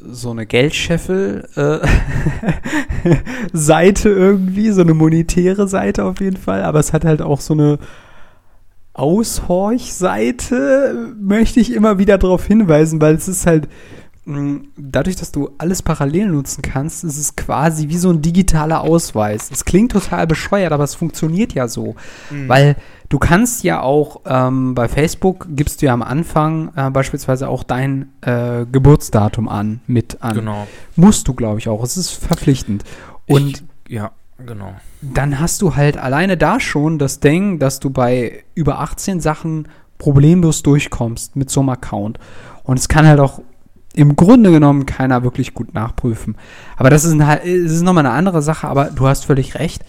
so 0.00 0.32
eine 0.32 0.44
Geldscheffel 0.44 1.48
äh, 1.54 1.78
irgendwie, 4.04 4.72
so 4.72 4.80
eine 4.80 4.92
monetäre 4.92 5.68
Seite 5.68 6.02
auf 6.04 6.20
jeden 6.20 6.36
Fall, 6.36 6.64
aber 6.64 6.80
es 6.80 6.92
hat 6.92 7.04
halt 7.04 7.22
auch 7.22 7.40
so 7.40 7.54
eine 7.54 7.78
Aushorchseite, 8.92 11.14
möchte 11.20 11.60
ich 11.60 11.72
immer 11.72 11.98
wieder 11.98 12.18
darauf 12.18 12.44
hinweisen, 12.44 13.00
weil 13.00 13.14
es 13.14 13.28
ist 13.28 13.46
halt 13.46 13.68
dadurch, 14.26 15.16
dass 15.16 15.32
du 15.32 15.50
alles 15.58 15.82
parallel 15.82 16.28
nutzen 16.28 16.62
kannst, 16.62 17.04
ist 17.04 17.18
es 17.18 17.36
quasi 17.36 17.88
wie 17.90 17.98
so 17.98 18.10
ein 18.10 18.22
digitaler 18.22 18.80
Ausweis. 18.80 19.50
Es 19.50 19.66
klingt 19.66 19.92
total 19.92 20.26
bescheuert, 20.26 20.72
aber 20.72 20.84
es 20.84 20.94
funktioniert 20.94 21.52
ja 21.52 21.68
so. 21.68 21.94
Weil 22.30 22.76
du 23.10 23.18
kannst 23.18 23.64
ja 23.64 23.82
auch 23.82 24.22
ähm, 24.24 24.74
bei 24.74 24.88
Facebook 24.88 25.46
gibst 25.50 25.82
du 25.82 25.86
ja 25.86 25.92
am 25.92 26.02
Anfang 26.02 26.72
äh, 26.74 26.90
beispielsweise 26.90 27.48
auch 27.48 27.64
dein 27.64 28.12
äh, 28.22 28.64
Geburtsdatum 28.70 29.48
an, 29.48 29.80
mit 29.86 30.22
an. 30.22 30.36
Genau. 30.36 30.66
Musst 30.96 31.28
du, 31.28 31.34
glaube 31.34 31.58
ich, 31.58 31.68
auch. 31.68 31.82
Es 31.84 31.98
ist 31.98 32.10
verpflichtend. 32.10 32.82
Und 33.26 33.62
ich, 33.86 33.92
ja, 33.92 34.12
genau. 34.38 34.74
dann 35.02 35.38
hast 35.38 35.60
du 35.60 35.76
halt 35.76 35.98
alleine 35.98 36.38
da 36.38 36.60
schon 36.60 36.98
das 36.98 37.20
Ding, 37.20 37.58
dass 37.58 37.78
du 37.78 37.90
bei 37.90 38.44
über 38.54 38.80
18 38.80 39.20
Sachen 39.20 39.68
problemlos 39.98 40.62
durchkommst 40.62 41.36
mit 41.36 41.50
so 41.50 41.60
einem 41.60 41.68
Account. 41.68 42.18
Und 42.62 42.78
es 42.78 42.88
kann 42.88 43.06
halt 43.06 43.20
auch 43.20 43.42
im 43.94 44.16
Grunde 44.16 44.50
genommen 44.50 44.86
keiner 44.86 45.22
wirklich 45.22 45.54
gut 45.54 45.72
nachprüfen. 45.74 46.36
Aber 46.76 46.90
das 46.90 47.04
ist, 47.04 47.12
ein, 47.12 47.38
ist 47.42 47.82
nochmal 47.82 48.06
eine 48.06 48.14
andere 48.14 48.42
Sache, 48.42 48.68
aber 48.68 48.86
du 48.86 49.06
hast 49.06 49.24
völlig 49.24 49.54
recht. 49.54 49.84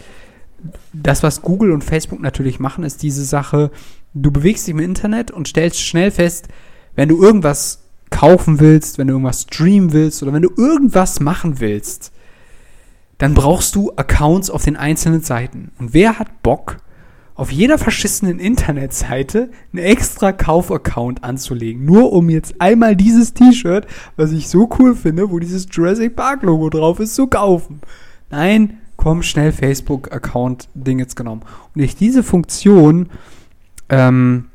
Das, 0.94 1.24
was 1.24 1.42
Google 1.42 1.72
und 1.72 1.84
Facebook 1.84 2.22
natürlich 2.22 2.60
machen, 2.60 2.84
ist 2.84 3.04
diese 3.04 3.26
Sache, 3.26 3.72
du 4.14 4.32
bewegst 4.32 4.68
dich 4.68 4.74
im 4.74 4.80
Internet 4.80 5.32
und 5.32 5.48
stellst 5.48 5.82
schnell 5.82 6.12
fest, 6.12 6.48
wenn 6.96 7.10
du 7.10 7.22
irgendwas 7.22 7.84
kaufen 8.12 8.60
willst, 8.60 8.98
wenn 8.98 9.08
du 9.08 9.14
irgendwas 9.14 9.44
streamen 9.44 9.92
willst 9.92 10.24
oder 10.24 10.34
wenn 10.34 10.44
du 10.44 10.52
irgendwas 10.56 11.20
machen 11.20 11.60
willst, 11.60 12.12
dann 13.18 13.34
brauchst 13.34 13.76
du 13.76 13.92
Accounts 13.96 14.50
auf 14.50 14.64
den 14.64 14.78
einzelnen 14.78 15.22
Seiten. 15.22 15.72
Und 15.80 15.94
wer 15.94 16.20
hat 16.20 16.44
Bock, 16.44 16.78
auf 17.36 17.52
jeder 17.52 17.78
verschissenen 17.78 18.40
Internetseite 18.40 19.50
einen 19.74 19.84
extra 19.84 20.32
Kaufaccount 20.32 21.24
anzulegen, 21.24 21.86
nur 21.86 22.14
um 22.14 22.30
jetzt 22.30 22.60
einmal 22.60 22.96
dieses 22.96 23.34
T-Shirt, 23.34 23.86
was 24.16 24.32
ich 24.32 24.48
so 24.48 24.70
cool 24.80 24.96
finde, 24.96 25.30
wo 25.30 25.40
dieses 25.40 25.68
Jurassic 25.70 26.16
Park 26.16 26.44
Logo 26.44 26.70
drauf 26.70 27.00
ist, 27.00 27.14
zu 27.14 27.28
kaufen? 27.28 27.82
Nein, 28.30 28.78
komm, 28.96 29.22
schnell 29.22 29.52
Facebook-Account-Ding 29.52 31.00
jetzt 31.00 31.16
genommen. 31.16 31.42
Und 31.42 31.80
durch 31.80 31.96
diese 31.96 32.24
Funktion 32.24 33.10
ähm, 33.90 34.46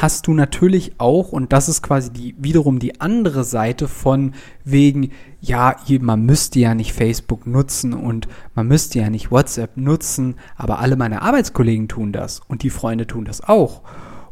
hast 0.00 0.26
du 0.26 0.34
natürlich 0.34 0.92
auch, 0.98 1.32
und 1.32 1.52
das 1.52 1.68
ist 1.68 1.82
quasi 1.82 2.10
die, 2.10 2.34
wiederum 2.38 2.78
die 2.78 3.00
andere 3.00 3.44
Seite 3.44 3.88
von 3.88 4.32
wegen, 4.64 5.10
ja, 5.40 5.76
man 6.00 6.24
müsste 6.24 6.60
ja 6.60 6.74
nicht 6.74 6.92
Facebook 6.92 7.46
nutzen 7.46 7.92
und 7.92 8.28
man 8.54 8.68
müsste 8.68 9.00
ja 9.00 9.10
nicht 9.10 9.30
WhatsApp 9.30 9.76
nutzen, 9.76 10.36
aber 10.56 10.78
alle 10.78 10.96
meine 10.96 11.22
Arbeitskollegen 11.22 11.88
tun 11.88 12.12
das 12.12 12.40
und 12.48 12.62
die 12.62 12.70
Freunde 12.70 13.06
tun 13.06 13.24
das 13.24 13.42
auch. 13.42 13.82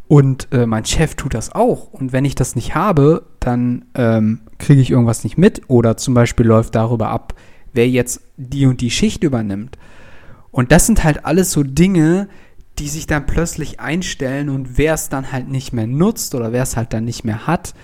Und 0.06 0.48
äh, 0.50 0.66
mein 0.66 0.84
Chef 0.84 1.14
tut 1.14 1.34
das 1.34 1.52
auch. 1.54 1.92
Und 1.92 2.12
wenn 2.12 2.24
ich 2.24 2.34
das 2.34 2.56
nicht 2.56 2.74
habe, 2.74 3.26
dann 3.38 3.84
ähm, 3.94 4.40
kriege 4.58 4.80
ich 4.80 4.90
irgendwas 4.90 5.22
nicht 5.22 5.38
mit. 5.38 5.62
Oder 5.68 5.96
zum 5.96 6.14
Beispiel 6.14 6.46
läuft 6.46 6.74
darüber 6.74 7.10
ab, 7.10 7.34
wer 7.72 7.88
jetzt 7.88 8.22
die 8.36 8.66
und 8.66 8.80
die 8.80 8.90
Schicht 8.90 9.22
übernimmt. 9.22 9.78
Und 10.50 10.72
das 10.72 10.86
sind 10.86 11.04
halt 11.04 11.24
alles 11.24 11.52
so 11.52 11.62
Dinge, 11.62 12.28
die 12.80 12.88
sich 12.88 13.06
dann 13.06 13.26
plötzlich 13.26 13.78
einstellen 13.78 14.48
und 14.48 14.78
wer 14.78 14.94
es 14.94 15.10
dann 15.10 15.32
halt 15.32 15.48
nicht 15.48 15.72
mehr 15.72 15.86
nutzt 15.86 16.34
oder 16.34 16.50
wer 16.52 16.62
es 16.62 16.76
halt 16.76 16.94
dann 16.94 17.04
nicht 17.04 17.24
mehr 17.24 17.46
hat, 17.46 17.74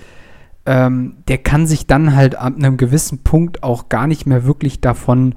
ähm, 0.65 1.19
der 1.29 1.39
kann 1.39 1.67
sich 1.67 1.87
dann 1.87 2.17
halt 2.17 2.35
ab 2.35 2.57
einem 2.57 2.79
gewissen 2.79 3.19
Punkt 3.19 3.63
auch 3.63 3.91
gar 3.91 4.07
nicht 4.07 4.27
mehr 4.27 4.45
wirklich 4.45 4.81
davon 4.81 5.35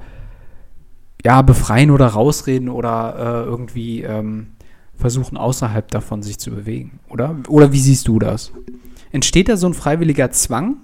ja, 1.24 1.42
befreien 1.42 1.92
oder 1.92 2.08
rausreden 2.08 2.70
oder 2.70 3.16
äh, 3.18 3.50
irgendwie 3.50 4.04
ähm, 4.04 4.52
versuchen, 4.96 5.38
außerhalb 5.38 5.90
davon 5.92 6.24
sich 6.24 6.40
zu 6.40 6.52
bewegen, 6.52 7.00
oder? 7.10 7.36
Oder 7.50 7.74
wie 7.74 7.80
siehst 7.80 8.08
du 8.08 8.18
das? 8.18 8.54
Entsteht 9.12 9.50
da 9.50 9.58
so 9.58 9.68
ein 9.68 9.74
freiwilliger 9.74 10.32
Zwang 10.32 10.78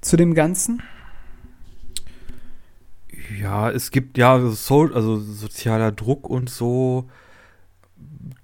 zu 0.00 0.16
dem 0.16 0.32
Ganzen? 0.32 0.82
Ja, 3.38 3.70
es 3.70 3.90
gibt 3.90 4.16
ja 4.16 4.40
so, 4.50 4.90
also 4.94 5.18
sozialer 5.18 5.92
Druck 5.92 6.28
und 6.28 6.48
so 6.48 7.08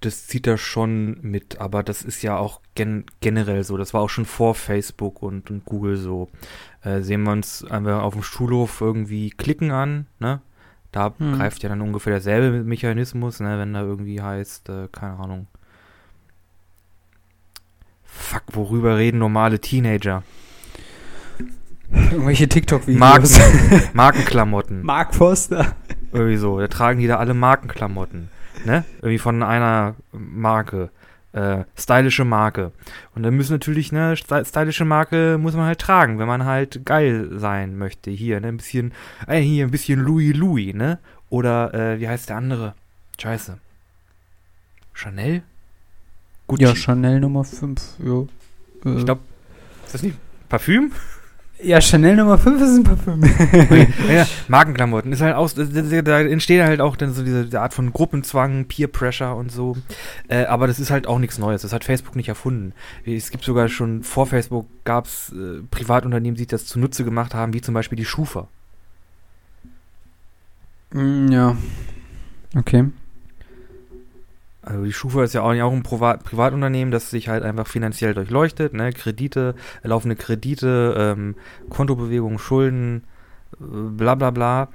das 0.00 0.26
zieht 0.26 0.46
er 0.46 0.58
schon 0.58 1.18
mit, 1.22 1.60
aber 1.60 1.82
das 1.82 2.02
ist 2.02 2.22
ja 2.22 2.36
auch 2.36 2.60
gen 2.74 3.04
generell 3.20 3.64
so. 3.64 3.76
Das 3.76 3.94
war 3.94 4.00
auch 4.00 4.10
schon 4.10 4.24
vor 4.24 4.54
Facebook 4.54 5.22
und, 5.22 5.50
und 5.50 5.64
Google 5.64 5.96
so. 5.96 6.28
Äh, 6.82 7.00
sehen 7.00 7.22
wir 7.24 7.32
uns 7.32 7.64
einfach 7.64 8.02
auf 8.02 8.14
dem 8.14 8.22
Schulhof 8.22 8.80
irgendwie 8.80 9.30
klicken 9.30 9.70
an, 9.70 10.06
ne? 10.18 10.40
Da 10.90 11.14
hm. 11.18 11.34
greift 11.34 11.62
ja 11.62 11.68
dann 11.68 11.80
ungefähr 11.80 12.12
derselbe 12.12 12.64
Mechanismus, 12.64 13.40
ne? 13.40 13.58
Wenn 13.58 13.74
da 13.74 13.82
irgendwie 13.82 14.20
heißt, 14.20 14.68
äh, 14.68 14.88
keine 14.90 15.18
Ahnung. 15.18 15.46
Fuck, 18.04 18.42
worüber 18.52 18.96
reden 18.96 19.18
normale 19.18 19.60
Teenager? 19.60 20.22
Irgendwelche 21.90 22.48
TikTok-Videos. 22.48 22.98
Marken, 22.98 23.82
Markenklamotten. 23.92 24.82
Mark 24.82 25.14
Foster. 25.14 25.76
Irgendwie 26.12 26.36
so. 26.36 26.58
Da 26.58 26.68
tragen 26.68 27.00
die 27.00 27.06
da 27.06 27.16
alle 27.16 27.34
Markenklamotten 27.34 28.28
ne? 28.64 28.84
Irgendwie 28.98 29.18
von 29.18 29.42
einer 29.42 29.94
Marke. 30.12 30.90
Äh, 31.32 31.64
stylische 31.76 32.24
Marke. 32.24 32.72
Und 33.14 33.22
dann 33.22 33.34
müssen 33.34 33.52
natürlich, 33.52 33.92
ne, 33.92 34.16
stylische 34.16 34.86
Marke 34.86 35.36
muss 35.38 35.54
man 35.54 35.66
halt 35.66 35.78
tragen, 35.78 36.18
wenn 36.18 36.26
man 36.26 36.46
halt 36.46 36.86
geil 36.86 37.28
sein 37.34 37.76
möchte. 37.76 38.10
Hier, 38.10 38.40
ne, 38.40 38.48
ein 38.48 38.56
bisschen, 38.56 38.92
äh, 39.26 39.38
hier 39.38 39.66
ein 39.66 39.70
bisschen 39.70 40.00
Louis 40.00 40.34
Louis, 40.34 40.74
ne? 40.74 40.98
Oder, 41.28 41.74
äh, 41.74 42.00
wie 42.00 42.08
heißt 42.08 42.30
der 42.30 42.36
andere? 42.36 42.74
Scheiße. 43.20 43.58
Chanel? 44.94 45.42
Gucci. 46.46 46.62
Ja, 46.62 46.74
Chanel 46.74 47.20
Nummer 47.20 47.44
5, 47.44 47.98
ja. 48.02 48.22
Äh. 48.90 48.98
Ich 48.98 49.04
glaube, 49.04 49.20
ist 49.84 49.94
das 49.94 50.02
nicht 50.02 50.16
Parfüm? 50.48 50.92
Ja, 51.60 51.80
Chanel 51.80 52.16
Nummer 52.16 52.38
5 52.38 52.62
ist 52.62 52.76
ein 52.76 52.84
Parfüm. 52.84 53.24
ja, 54.08 54.26
Markenklamotten. 54.46 55.12
Ist 55.12 55.20
halt 55.20 55.34
aus, 55.34 55.54
da 55.54 56.20
entsteht 56.20 56.62
halt 56.62 56.80
auch 56.80 56.96
dann 56.96 57.12
so 57.12 57.24
diese 57.24 57.60
Art 57.60 57.74
von 57.74 57.92
Gruppenzwang, 57.92 58.66
Peer 58.66 58.86
Pressure 58.86 59.34
und 59.34 59.50
so. 59.50 59.76
Äh, 60.28 60.44
aber 60.44 60.68
das 60.68 60.78
ist 60.78 60.90
halt 60.90 61.06
auch 61.08 61.18
nichts 61.18 61.38
Neues. 61.38 61.62
Das 61.62 61.72
hat 61.72 61.84
Facebook 61.84 62.14
nicht 62.14 62.28
erfunden. 62.28 62.74
Es 63.04 63.30
gibt 63.30 63.44
sogar 63.44 63.68
schon 63.68 64.04
vor 64.04 64.26
Facebook 64.26 64.66
gab 64.84 65.06
es 65.06 65.32
äh, 65.32 65.62
Privatunternehmen, 65.70 66.36
die 66.36 66.46
das 66.46 66.66
zunutze 66.66 67.04
gemacht 67.04 67.34
haben, 67.34 67.52
wie 67.52 67.60
zum 67.60 67.74
Beispiel 67.74 67.96
die 67.96 68.04
Schufa. 68.04 68.48
Mm, 70.92 71.28
ja. 71.28 71.56
Okay. 72.56 72.84
Also 74.68 74.84
die 74.84 74.92
Schufa 74.92 75.24
ist 75.24 75.32
ja 75.32 75.40
auch, 75.40 75.54
auch 75.54 75.72
ein 75.72 75.82
Privat 75.82 76.24
Privatunternehmen, 76.24 76.92
das 76.92 77.08
sich 77.08 77.30
halt 77.30 77.42
einfach 77.42 77.66
finanziell 77.66 78.12
durchleuchtet, 78.12 78.74
ne? 78.74 78.92
Kredite, 78.92 79.54
laufende 79.82 80.14
Kredite, 80.14 80.94
ähm, 80.98 81.36
Kontobewegungen, 81.70 82.38
Schulden, 82.38 83.04
äh, 83.54 83.64
bla 83.64 84.14
bla 84.14 84.30
bla, 84.30 84.68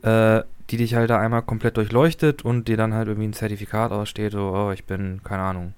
äh, 0.00 0.42
die 0.70 0.78
dich 0.78 0.94
halt 0.94 1.10
da 1.10 1.18
einmal 1.18 1.42
komplett 1.42 1.76
durchleuchtet 1.76 2.42
und 2.42 2.68
dir 2.68 2.78
dann 2.78 2.94
halt 2.94 3.08
irgendwie 3.08 3.28
ein 3.28 3.34
Zertifikat 3.34 3.92
aussteht, 3.92 4.32
so, 4.32 4.50
oh, 4.54 4.70
ich 4.72 4.84
bin, 4.84 5.20
keine 5.22 5.42
Ahnung, 5.42 5.74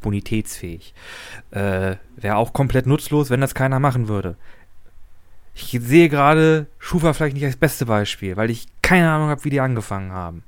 bonitätsfähig. 0.00 0.92
Äh, 1.52 1.94
Wäre 2.16 2.36
auch 2.36 2.52
komplett 2.52 2.86
nutzlos, 2.86 3.30
wenn 3.30 3.40
das 3.40 3.54
keiner 3.54 3.78
machen 3.78 4.08
würde. 4.08 4.34
Ich 5.54 5.78
sehe 5.80 6.08
gerade 6.08 6.66
Schufa 6.80 7.12
vielleicht 7.12 7.34
nicht 7.34 7.44
als 7.44 7.56
beste 7.56 7.86
Beispiel, 7.86 8.36
weil 8.36 8.50
ich 8.50 8.66
keine 8.82 9.12
Ahnung 9.12 9.28
habe, 9.28 9.44
wie 9.44 9.50
die 9.50 9.60
angefangen 9.60 10.10
haben. 10.10 10.42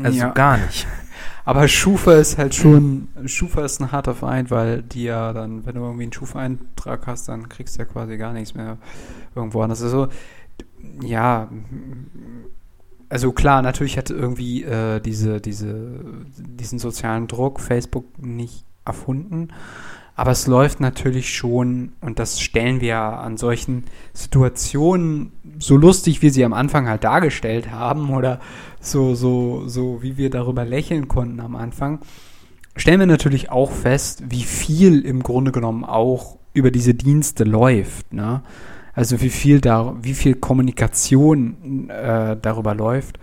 Also 0.00 0.18
ja. 0.18 0.30
gar 0.30 0.58
nicht. 0.58 0.86
Aber 1.44 1.66
Schufa 1.66 2.14
ist 2.14 2.38
halt 2.38 2.54
schon, 2.54 3.08
Schufa 3.26 3.64
ist 3.64 3.80
ein 3.80 3.90
harter 3.90 4.14
Verein, 4.14 4.48
weil 4.50 4.82
die 4.82 5.04
ja 5.04 5.32
dann, 5.32 5.66
wenn 5.66 5.74
du 5.74 5.80
irgendwie 5.80 6.04
einen 6.04 6.12
Schufa-Eintrag 6.12 7.06
hast, 7.06 7.28
dann 7.28 7.48
kriegst 7.48 7.74
du 7.74 7.80
ja 7.80 7.84
quasi 7.84 8.16
gar 8.16 8.32
nichts 8.32 8.54
mehr 8.54 8.78
irgendwo 9.34 9.60
anders. 9.62 9.82
Also, 9.82 10.08
ja, 11.02 11.48
also 13.08 13.32
klar, 13.32 13.60
natürlich 13.60 13.98
hat 13.98 14.10
irgendwie 14.10 14.62
äh, 14.62 15.00
diese, 15.00 15.40
diese, 15.40 16.00
diesen 16.36 16.78
sozialen 16.78 17.26
Druck 17.26 17.60
Facebook 17.60 18.06
nicht 18.18 18.64
erfunden. 18.84 19.48
Aber 20.14 20.30
es 20.30 20.46
läuft 20.46 20.80
natürlich 20.80 21.34
schon, 21.34 21.92
und 22.00 22.18
das 22.18 22.40
stellen 22.40 22.80
wir 22.80 22.98
an 22.98 23.38
solchen 23.38 23.84
Situationen, 24.12 25.32
so 25.58 25.76
lustig 25.76 26.22
wie 26.22 26.30
sie 26.30 26.44
am 26.44 26.52
Anfang 26.52 26.86
halt 26.86 27.02
dargestellt 27.02 27.70
haben, 27.70 28.10
oder 28.10 28.38
so, 28.82 29.14
so, 29.14 29.68
so 29.68 30.02
wie 30.02 30.16
wir 30.16 30.28
darüber 30.28 30.64
lächeln 30.64 31.08
konnten 31.08 31.40
am 31.40 31.56
Anfang, 31.56 32.00
stellen 32.76 33.00
wir 33.00 33.06
natürlich 33.06 33.50
auch 33.50 33.70
fest, 33.70 34.24
wie 34.28 34.42
viel 34.42 35.02
im 35.02 35.22
Grunde 35.22 35.52
genommen 35.52 35.84
auch 35.84 36.36
über 36.52 36.70
diese 36.70 36.92
Dienste 36.92 37.44
läuft. 37.44 38.12
Ne? 38.12 38.42
Also 38.92 39.22
wie 39.22 39.30
viel 39.30 39.60
da, 39.60 39.96
wie 40.02 40.14
viel 40.14 40.34
Kommunikation 40.34 41.88
äh, 41.88 42.36
darüber 42.40 42.74
läuft 42.74 43.18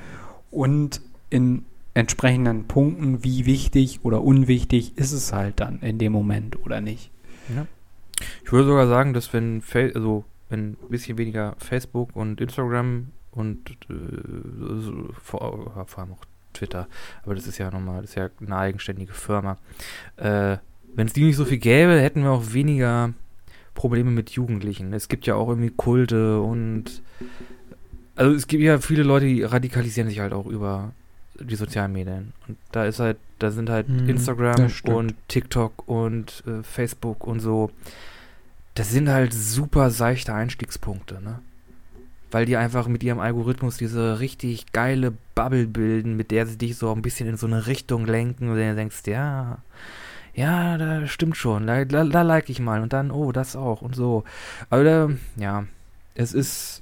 und 0.50 1.02
in 1.30 1.66
entsprechenden 1.94 2.66
Punkten, 2.66 3.24
wie 3.24 3.46
wichtig 3.46 4.00
oder 4.04 4.24
unwichtig 4.24 4.98
ist 4.98 5.12
es 5.12 5.34
halt 5.34 5.60
dann 5.60 5.80
in 5.82 5.98
dem 5.98 6.14
Moment 6.14 6.64
oder 6.66 6.82
nicht. 6.82 7.12
Ja. 7.54 7.68
Ich 8.44 8.52
würde 8.52 8.68
sogar 8.68 8.88
sagen, 8.88 9.14
dass 9.14 9.34
wenn, 9.34 9.62
also 9.94 10.24
wenn 10.50 10.72
ein 10.72 10.90
bisschen 10.90 11.18
weniger 11.18 11.56
Facebook 11.60 12.16
und 12.16 12.40
Instagram 12.42 13.08
und 13.40 13.72
äh, 13.90 15.14
vor, 15.22 15.86
vor, 15.88 16.00
allem 16.00 16.14
auch 16.14 16.26
Twitter, 16.54 16.88
aber 17.24 17.36
das 17.36 17.48
ist 17.48 17.58
ja 17.58 17.72
nochmal, 17.72 18.02
das 18.02 18.12
ist 18.12 18.16
ja 18.16 18.30
eine 18.42 18.56
eigenständige 18.56 19.14
Firma. 19.14 19.58
Äh, 20.18 20.58
wenn 20.96 21.08
es 21.08 21.14
die 21.14 21.24
nicht 21.24 21.36
so 21.36 21.46
viel 21.46 21.60
gäbe, 21.60 22.00
hätten 22.00 22.24
wir 22.24 22.32
auch 22.32 22.54
weniger 22.54 23.14
Probleme 23.74 24.12
mit 24.12 24.32
Jugendlichen. 24.32 24.94
Es 24.94 25.08
gibt 25.08 25.26
ja 25.26 25.36
auch 25.36 25.50
irgendwie 25.50 25.72
Kulte 25.76 26.42
und 26.42 27.02
also 28.16 28.36
es 28.36 28.48
gibt 28.48 28.62
ja 28.64 28.80
viele 28.80 29.04
Leute, 29.04 29.28
die 29.28 29.44
radikalisieren 29.44 30.10
sich 30.10 30.20
halt 30.20 30.34
auch 30.34 30.46
über 30.46 30.92
die 31.40 31.56
sozialen 31.56 31.94
Medien. 31.94 32.34
Und 32.48 32.58
da 32.72 32.86
ist 32.86 33.00
halt, 33.00 33.18
da 33.40 33.52
sind 33.52 33.70
halt 33.70 33.88
hm, 33.88 34.10
Instagram 34.10 34.70
und 34.84 35.16
TikTok 35.30 35.88
und 35.88 36.44
äh, 36.46 36.64
Facebook 36.64 37.26
und 37.26 37.40
so. 37.40 37.72
Das 38.76 38.92
sind 38.92 39.10
halt 39.10 39.34
super 39.34 39.90
seichte 39.90 40.34
Einstiegspunkte, 40.34 41.22
ne? 41.24 41.40
Weil 42.32 42.46
die 42.46 42.58
einfach 42.58 42.88
mit 42.88 43.04
ihrem 43.04 43.20
Algorithmus 43.20 43.78
diese 43.78 44.20
richtig 44.20 44.72
geile 44.72 45.14
Bubble 45.36 45.66
bilden, 45.66 46.16
mit 46.16 46.32
der 46.32 46.46
sie 46.46 46.58
dich 46.58 46.78
so 46.78 46.92
ein 46.94 47.02
bisschen 47.02 47.28
in 47.28 47.38
so 47.38 47.48
eine 47.48 47.68
Richtung 47.68 48.06
lenken 48.06 48.50
und 48.50 48.58
dann 48.58 48.76
denkst, 48.76 49.02
ja, 49.08 49.60
ja, 50.36 50.78
da 50.78 51.08
stimmt 51.08 51.38
schon, 51.38 51.68
da, 51.68 51.86
da, 51.86 52.04
da 52.04 52.22
like 52.22 52.50
ich 52.50 52.60
mal 52.60 52.82
und 52.82 52.94
dann, 52.94 53.12
oh, 53.12 53.32
das 53.32 53.56
auch 53.56 53.82
und 53.82 53.96
so. 53.96 54.24
Aber 54.70 54.84
da, 54.84 55.10
ja, 55.38 55.66
es 56.16 56.34
ist 56.34 56.82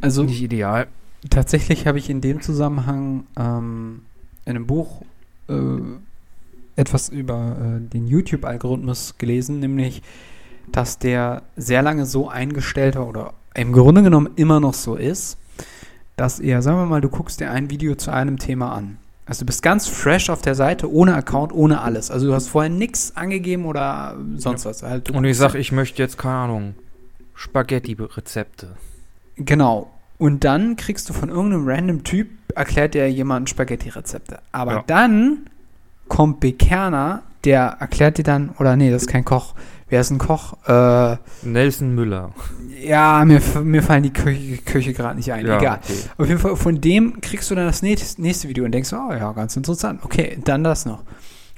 also 0.00 0.22
nicht 0.22 0.42
ideal. 0.42 0.88
Tatsächlich 1.30 1.86
habe 1.86 1.98
ich 1.98 2.10
in 2.10 2.20
dem 2.20 2.40
Zusammenhang 2.40 3.26
ähm, 3.38 4.02
in 4.44 4.56
einem 4.56 4.66
Buch 4.66 5.02
äh, 5.48 5.54
etwas 6.76 7.08
über 7.08 7.56
äh, 7.58 7.88
den 7.88 8.06
YouTube-Algorithmus 8.06 9.16
gelesen, 9.18 9.60
nämlich, 9.60 10.02
dass 10.70 10.98
der 10.98 11.42
sehr 11.56 11.82
lange 11.82 12.06
so 12.06 12.28
eingestellt 12.28 12.96
war 12.96 13.08
oder 13.08 13.34
im 13.56 13.72
Grunde 13.72 14.02
genommen 14.02 14.30
immer 14.36 14.60
noch 14.60 14.74
so 14.74 14.96
ist, 14.96 15.38
dass 16.16 16.40
er, 16.40 16.62
sagen 16.62 16.78
wir 16.78 16.86
mal, 16.86 17.00
du 17.00 17.08
guckst 17.08 17.40
dir 17.40 17.50
ein 17.50 17.70
Video 17.70 17.94
zu 17.94 18.12
einem 18.12 18.38
Thema 18.38 18.72
an. 18.72 18.98
Also 19.26 19.40
du 19.40 19.46
bist 19.46 19.62
ganz 19.62 19.88
fresh 19.88 20.30
auf 20.30 20.40
der 20.40 20.54
Seite, 20.54 20.90
ohne 20.90 21.14
Account, 21.14 21.52
ohne 21.52 21.80
alles. 21.80 22.10
Also 22.10 22.28
du 22.28 22.34
hast 22.34 22.48
vorher 22.48 22.70
nichts 22.70 23.16
angegeben 23.16 23.64
oder 23.64 24.16
sonst 24.36 24.64
ja. 24.64 24.70
was. 24.70 24.82
Halt, 24.82 25.10
Und 25.10 25.24
ich 25.24 25.36
sage, 25.36 25.58
ich 25.58 25.72
möchte 25.72 26.00
jetzt, 26.00 26.16
keine 26.16 26.34
Ahnung, 26.34 26.74
Spaghetti-Rezepte. 27.34 28.68
Genau. 29.36 29.90
Und 30.18 30.44
dann 30.44 30.76
kriegst 30.76 31.08
du 31.08 31.12
von 31.12 31.28
irgendeinem 31.28 31.68
random 31.68 32.04
Typ, 32.04 32.28
erklärt 32.54 32.94
dir 32.94 33.10
jemand 33.10 33.50
Spaghetti-Rezepte. 33.50 34.38
Aber 34.52 34.72
ja. 34.72 34.84
dann 34.86 35.50
kommt 36.08 36.40
Bekerner, 36.40 37.22
der 37.44 37.76
erklärt 37.80 38.18
dir 38.18 38.22
dann, 38.22 38.50
oder 38.58 38.76
nee, 38.76 38.90
das 38.90 39.02
ist 39.02 39.08
kein 39.08 39.24
Koch. 39.24 39.54
Wer 39.88 40.00
ist 40.00 40.10
ein 40.10 40.18
Koch? 40.18 40.54
Äh, 40.66 41.16
Nelson 41.42 41.94
Müller. 41.94 42.32
ja, 42.82 43.24
mir, 43.24 43.40
mir 43.62 43.82
fallen 43.82 44.02
die 44.02 44.12
Köche, 44.12 44.58
Köche 44.58 44.92
gerade 44.92 45.16
nicht 45.16 45.32
ein. 45.32 45.46
Ja, 45.46 45.58
Egal. 45.58 45.80
okay. 45.82 45.98
Auf 46.18 46.28
jeden 46.28 46.40
Fall, 46.40 46.56
von 46.56 46.80
dem 46.80 47.20
kriegst 47.20 47.50
du 47.50 47.54
dann 47.54 47.66
das 47.66 47.82
nächste, 47.82 48.20
nächste 48.20 48.48
Video 48.48 48.64
und 48.64 48.72
denkst, 48.72 48.92
oh 48.92 49.12
ja, 49.12 49.32
ganz 49.32 49.56
interessant. 49.56 50.00
Okay, 50.02 50.38
dann 50.44 50.64
das 50.64 50.86
noch. 50.86 51.04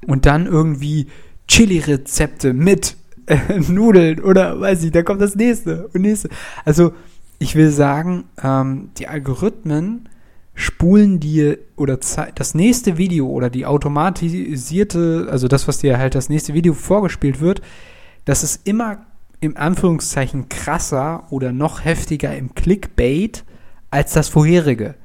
Und 0.07 0.26
dann 0.26 0.47
irgendwie 0.47 1.07
Chili-Rezepte 1.49 2.53
mit 2.53 2.97
äh, 3.26 3.39
Nudeln 3.68 4.20
oder 4.20 4.61
weiß 4.61 4.85
ich, 4.85 4.93
da 4.93 5.03
kommt 5.03 5.22
das 5.22 5.35
nächste 5.35 5.89
und 5.89 6.03
nächste. 6.03 6.29
Also, 6.66 6.93
ich 7.39 7.55
will 7.55 7.70
sagen, 7.70 8.24
ähm, 8.43 8.91
die 8.99 9.09
Algorithmen 9.09 10.09
spulen 10.55 11.20
dir 11.20 11.59
oder 11.76 11.97
das 12.35 12.55
nächste 12.55 12.99
Video 12.99 13.29
oder 13.29 13.49
die 13.49 13.64
automatisierte, 13.64 15.29
also 15.31 15.47
das, 15.47 15.68
was 15.68 15.79
dir 15.79 15.99
halt 15.99 16.16
das 16.16 16.29
nächste 16.29 16.53
Video 16.53 16.74
vorgespielt 16.74 17.41
wird, 17.41 17.62
das 18.29 18.43
ist 18.43 18.68
immer 18.68 19.07
im 19.41 19.57
Anführungszeichen 19.57 20.51
krasser 20.51 21.24
oder 21.31 21.51
noch 21.51 21.83
heftiger 21.83 22.37
im 22.37 22.55
Clickbait 22.55 23.43
als 23.91 24.12
das 24.12 24.29
vorherige. 24.29 24.97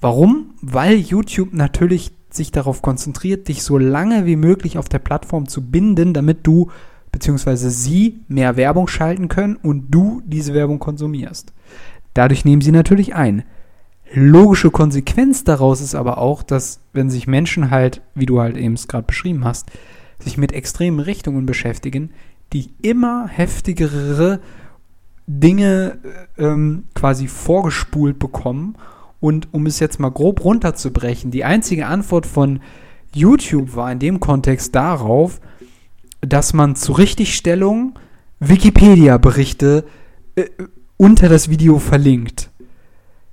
Warum? 0.00 0.54
Weil 0.60 0.96
YouTube 0.96 1.54
natürlich 1.54 2.10
sich 2.28 2.50
darauf 2.50 2.82
konzentriert, 2.82 3.46
dich 3.46 3.62
so 3.62 3.78
lange 3.78 4.26
wie 4.26 4.34
möglich 4.34 4.78
auf 4.78 4.88
der 4.88 4.98
Plattform 4.98 5.46
zu 5.46 5.70
binden, 5.70 6.12
damit 6.12 6.44
du 6.44 6.72
bzw. 7.12 7.68
sie 7.68 8.18
mehr 8.26 8.56
Werbung 8.56 8.88
schalten 8.88 9.28
können 9.28 9.54
und 9.54 9.90
du 9.90 10.20
diese 10.24 10.52
Werbung 10.52 10.80
konsumierst. 10.80 11.52
Dadurch 12.14 12.44
nehmen 12.44 12.62
sie 12.62 12.72
natürlich 12.72 13.14
ein. 13.14 13.44
Logische 14.12 14.72
Konsequenz 14.72 15.44
daraus 15.44 15.80
ist 15.80 15.94
aber 15.94 16.18
auch, 16.18 16.42
dass 16.42 16.80
wenn 16.92 17.10
sich 17.10 17.28
Menschen 17.28 17.70
halt, 17.70 18.02
wie 18.16 18.26
du 18.26 18.40
halt 18.40 18.56
eben 18.56 18.74
es 18.74 18.88
gerade 18.88 19.06
beschrieben 19.06 19.44
hast, 19.44 19.70
sich 20.22 20.36
mit 20.36 20.52
extremen 20.52 21.00
Richtungen 21.00 21.46
beschäftigen, 21.46 22.10
die 22.52 22.70
immer 22.82 23.28
heftigere 23.28 24.40
Dinge 25.26 25.98
äh, 26.36 26.42
ähm, 26.44 26.84
quasi 26.94 27.28
vorgespult 27.28 28.18
bekommen. 28.18 28.76
Und 29.20 29.48
um 29.52 29.66
es 29.66 29.78
jetzt 29.80 30.00
mal 30.00 30.10
grob 30.10 30.44
runterzubrechen, 30.44 31.30
die 31.30 31.44
einzige 31.44 31.86
Antwort 31.86 32.26
von 32.26 32.60
YouTube 33.14 33.76
war 33.76 33.92
in 33.92 33.98
dem 33.98 34.18
Kontext 34.20 34.74
darauf, 34.74 35.40
dass 36.20 36.52
man 36.52 36.74
zur 36.76 36.98
Richtigstellung 36.98 37.98
Wikipedia-Berichte 38.40 39.84
äh, 40.36 40.44
unter 40.96 41.28
das 41.28 41.48
Video 41.50 41.78
verlinkt, 41.78 42.50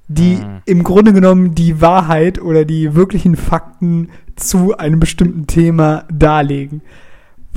die 0.08 0.36
Mhm. 0.36 0.62
im 0.66 0.84
Grunde 0.84 1.14
genommen 1.14 1.56
die 1.56 1.82
Wahrheit 1.82 2.42
oder 2.42 2.66
die 2.66 2.96
wirklichen 2.96 3.36
Fakten 3.36 4.10
zu 4.36 4.78
einem 4.78 5.00
bestimmten 5.00 5.48
Thema 5.48 6.06
darlegen. 6.12 6.82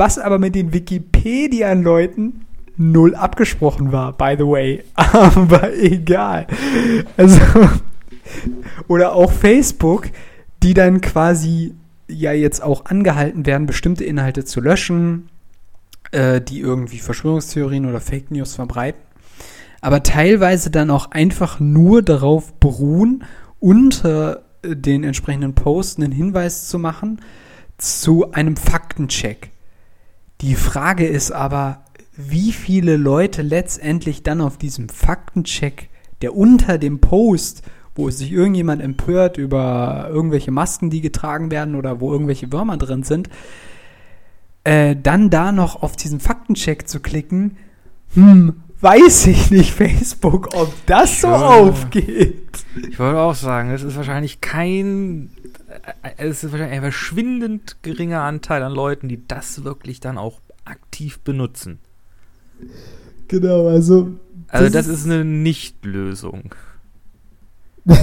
Was 0.00 0.18
aber 0.18 0.38
mit 0.38 0.54
den 0.54 0.72
Wikipedia-Leuten 0.72 2.46
null 2.78 3.14
abgesprochen 3.14 3.92
war, 3.92 4.14
by 4.16 4.34
the 4.38 4.46
way. 4.46 4.82
Aber 4.94 5.74
egal. 5.74 6.46
Also, 7.18 7.38
oder 8.88 9.12
auch 9.14 9.30
Facebook, 9.30 10.08
die 10.62 10.72
dann 10.72 11.02
quasi 11.02 11.74
ja 12.08 12.32
jetzt 12.32 12.62
auch 12.62 12.86
angehalten 12.86 13.44
werden, 13.44 13.66
bestimmte 13.66 14.04
Inhalte 14.04 14.46
zu 14.46 14.62
löschen, 14.62 15.28
äh, 16.12 16.40
die 16.40 16.60
irgendwie 16.60 16.98
Verschwörungstheorien 16.98 17.84
oder 17.84 18.00
Fake 18.00 18.30
News 18.30 18.54
verbreiten, 18.54 19.02
aber 19.82 20.02
teilweise 20.02 20.70
dann 20.70 20.88
auch 20.88 21.10
einfach 21.10 21.60
nur 21.60 22.00
darauf 22.00 22.54
beruhen, 22.54 23.24
unter 23.58 24.44
äh, 24.62 24.74
den 24.74 25.04
entsprechenden 25.04 25.54
Posts 25.54 25.98
einen 25.98 26.12
Hinweis 26.12 26.68
zu 26.68 26.78
machen 26.78 27.20
zu 27.76 28.32
einem 28.32 28.56
Faktencheck. 28.56 29.50
Die 30.40 30.54
Frage 30.54 31.06
ist 31.06 31.32
aber, 31.32 31.82
wie 32.16 32.52
viele 32.52 32.96
Leute 32.96 33.42
letztendlich 33.42 34.22
dann 34.22 34.40
auf 34.40 34.56
diesem 34.58 34.88
Faktencheck, 34.88 35.88
der 36.22 36.34
unter 36.36 36.78
dem 36.78 37.00
Post, 37.00 37.62
wo 37.94 38.08
sich 38.10 38.32
irgendjemand 38.32 38.80
empört 38.82 39.36
über 39.36 40.08
irgendwelche 40.10 40.50
Masken, 40.50 40.90
die 40.90 41.00
getragen 41.00 41.50
werden 41.50 41.74
oder 41.74 42.00
wo 42.00 42.12
irgendwelche 42.12 42.52
Würmer 42.52 42.76
drin 42.76 43.02
sind, 43.02 43.28
äh, 44.64 44.96
dann 45.00 45.30
da 45.30 45.52
noch 45.52 45.82
auf 45.82 45.96
diesen 45.96 46.20
Faktencheck 46.20 46.88
zu 46.88 47.00
klicken, 47.00 47.56
hm, 48.14 48.62
weiß 48.80 49.26
ich 49.26 49.50
nicht, 49.50 49.72
Facebook, 49.72 50.54
ob 50.54 50.72
das 50.86 51.20
so 51.20 51.28
Ja. 51.28 51.36
aufgeht. 51.48 52.64
Ich 52.88 52.98
wollte 52.98 53.18
auch 53.18 53.34
sagen, 53.34 53.70
es 53.70 53.82
ist 53.82 53.96
wahrscheinlich 53.96 54.40
kein, 54.40 55.30
es 56.16 56.42
ist 56.44 56.52
wahrscheinlich 56.52 56.76
ein 56.76 56.82
verschwindend 56.82 57.76
geringer 57.82 58.22
Anteil 58.22 58.62
an 58.62 58.72
Leuten, 58.72 59.08
die 59.08 59.26
das 59.26 59.64
wirklich 59.64 60.00
dann 60.00 60.18
auch 60.18 60.40
aktiv 60.64 61.20
benutzen. 61.20 61.78
Genau, 63.28 63.68
also. 63.68 64.12
Also 64.48 64.64
Das 64.64 64.72
das, 64.72 64.86
ist- 64.88 65.00
ist 65.00 65.04
eine 65.06 65.24
Nicht-Lösung. 65.24 66.54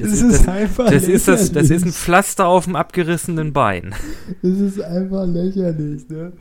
Das, 0.00 0.12
ist- 0.12 0.20
ist 0.22 0.40
das- 0.40 0.48
einfach 0.48 0.90
Das 0.90 1.04
ist, 1.08 1.28
das, 1.28 1.50
das 1.52 1.70
ist 1.70 1.84
ein. 1.84 1.92
Pflaster 1.92 2.46
auf 2.46 2.64
dem 2.64 2.76
abgerissenen 2.76 3.52
Bein. 3.54 3.94
Das 4.42 4.58
ist 4.58 4.80
einfach 4.80 5.26
lächerlich, 5.26 6.06
ne? 6.08 6.32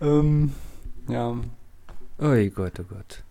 Ähm, 0.00 0.52
ja. 1.08 1.36
Oh 2.18 2.34
Gott, 2.54 2.72
oh 2.80 2.84
Gott. 2.88 3.22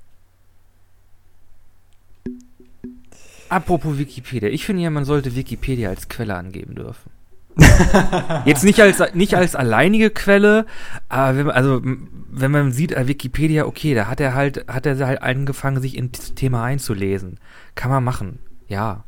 Apropos 3.50 3.98
Wikipedia. 3.98 4.50
Ich 4.50 4.66
finde 4.66 4.84
ja, 4.84 4.90
man 4.90 5.06
sollte 5.06 5.36
Wikipedia 5.36 5.90
als 5.90 6.08
Quelle 6.08 6.36
angeben 6.36 6.76
dürfen. 6.76 7.12
Jetzt 8.46 8.64
nicht 8.64 8.80
als, 8.80 9.02
nicht 9.14 9.36
als 9.36 9.56
alleinige 9.56 10.12
Quelle, 10.12 10.66
aber 11.10 11.38
wenn 11.38 11.46
man, 11.48 11.56
also, 11.56 11.82
wenn 11.84 12.52
man 12.52 12.72
sieht, 12.72 12.92
äh, 12.92 13.08
Wikipedia, 13.08 13.66
okay, 13.66 13.94
da 13.96 14.08
hat 14.08 14.20
er 14.20 14.34
halt, 14.34 14.66
hat 14.68 14.86
er 14.86 15.06
halt 15.06 15.22
angefangen, 15.22 15.82
sich 15.82 15.98
in 15.98 16.12
das 16.12 16.36
Thema 16.36 16.64
einzulesen. 16.64 17.40
Kann 17.76 17.92
man 17.92 18.04
machen. 18.04 18.40
Ja. 18.68 19.04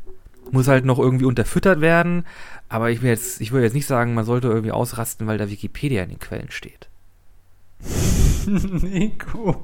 Muss 0.50 0.68
halt 0.68 0.86
noch 0.86 1.00
irgendwie 1.00 1.26
unterfüttert 1.26 1.80
werden, 1.80 2.26
aber 2.68 2.90
ich 2.90 3.02
will 3.02 3.10
jetzt, 3.10 3.40
ich 3.40 3.52
würde 3.52 3.66
jetzt 3.66 3.74
nicht 3.74 3.86
sagen, 3.86 4.14
man 4.14 4.26
sollte 4.26 4.48
irgendwie 4.48 4.72
ausrasten, 4.72 5.28
weil 5.28 5.38
da 5.38 5.50
Wikipedia 5.50 6.04
in 6.04 6.10
den 6.10 6.20
Quellen 6.20 6.52
steht. 6.52 6.90
Nico. 8.48 9.64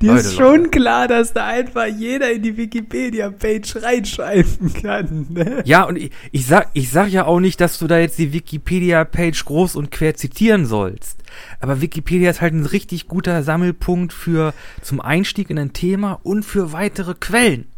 Dir 0.00 0.12
Leute, 0.12 0.20
ist 0.20 0.34
schon 0.34 0.56
Leute. 0.56 0.70
klar, 0.70 1.08
dass 1.08 1.32
da 1.32 1.46
einfach 1.46 1.86
jeder 1.86 2.32
in 2.32 2.42
die 2.42 2.56
Wikipedia-Page 2.56 3.76
reinschreiben 3.76 4.72
kann, 4.74 5.26
ne? 5.30 5.62
Ja, 5.64 5.84
und 5.84 5.96
ich, 5.96 6.10
ich, 6.32 6.46
sag, 6.46 6.70
ich 6.72 6.90
sag 6.90 7.08
ja 7.08 7.24
auch 7.24 7.40
nicht, 7.40 7.60
dass 7.60 7.78
du 7.78 7.86
da 7.86 7.98
jetzt 7.98 8.18
die 8.18 8.32
Wikipedia-Page 8.32 9.44
groß 9.44 9.76
und 9.76 9.90
quer 9.90 10.14
zitieren 10.14 10.66
sollst. 10.66 11.22
Aber 11.60 11.80
Wikipedia 11.80 12.30
ist 12.30 12.40
halt 12.40 12.54
ein 12.54 12.66
richtig 12.66 13.08
guter 13.08 13.42
Sammelpunkt 13.42 14.12
für 14.12 14.54
zum 14.82 15.00
Einstieg 15.00 15.50
in 15.50 15.58
ein 15.58 15.72
Thema 15.72 16.20
und 16.22 16.44
für 16.44 16.72
weitere 16.72 17.14
Quellen. 17.14 17.68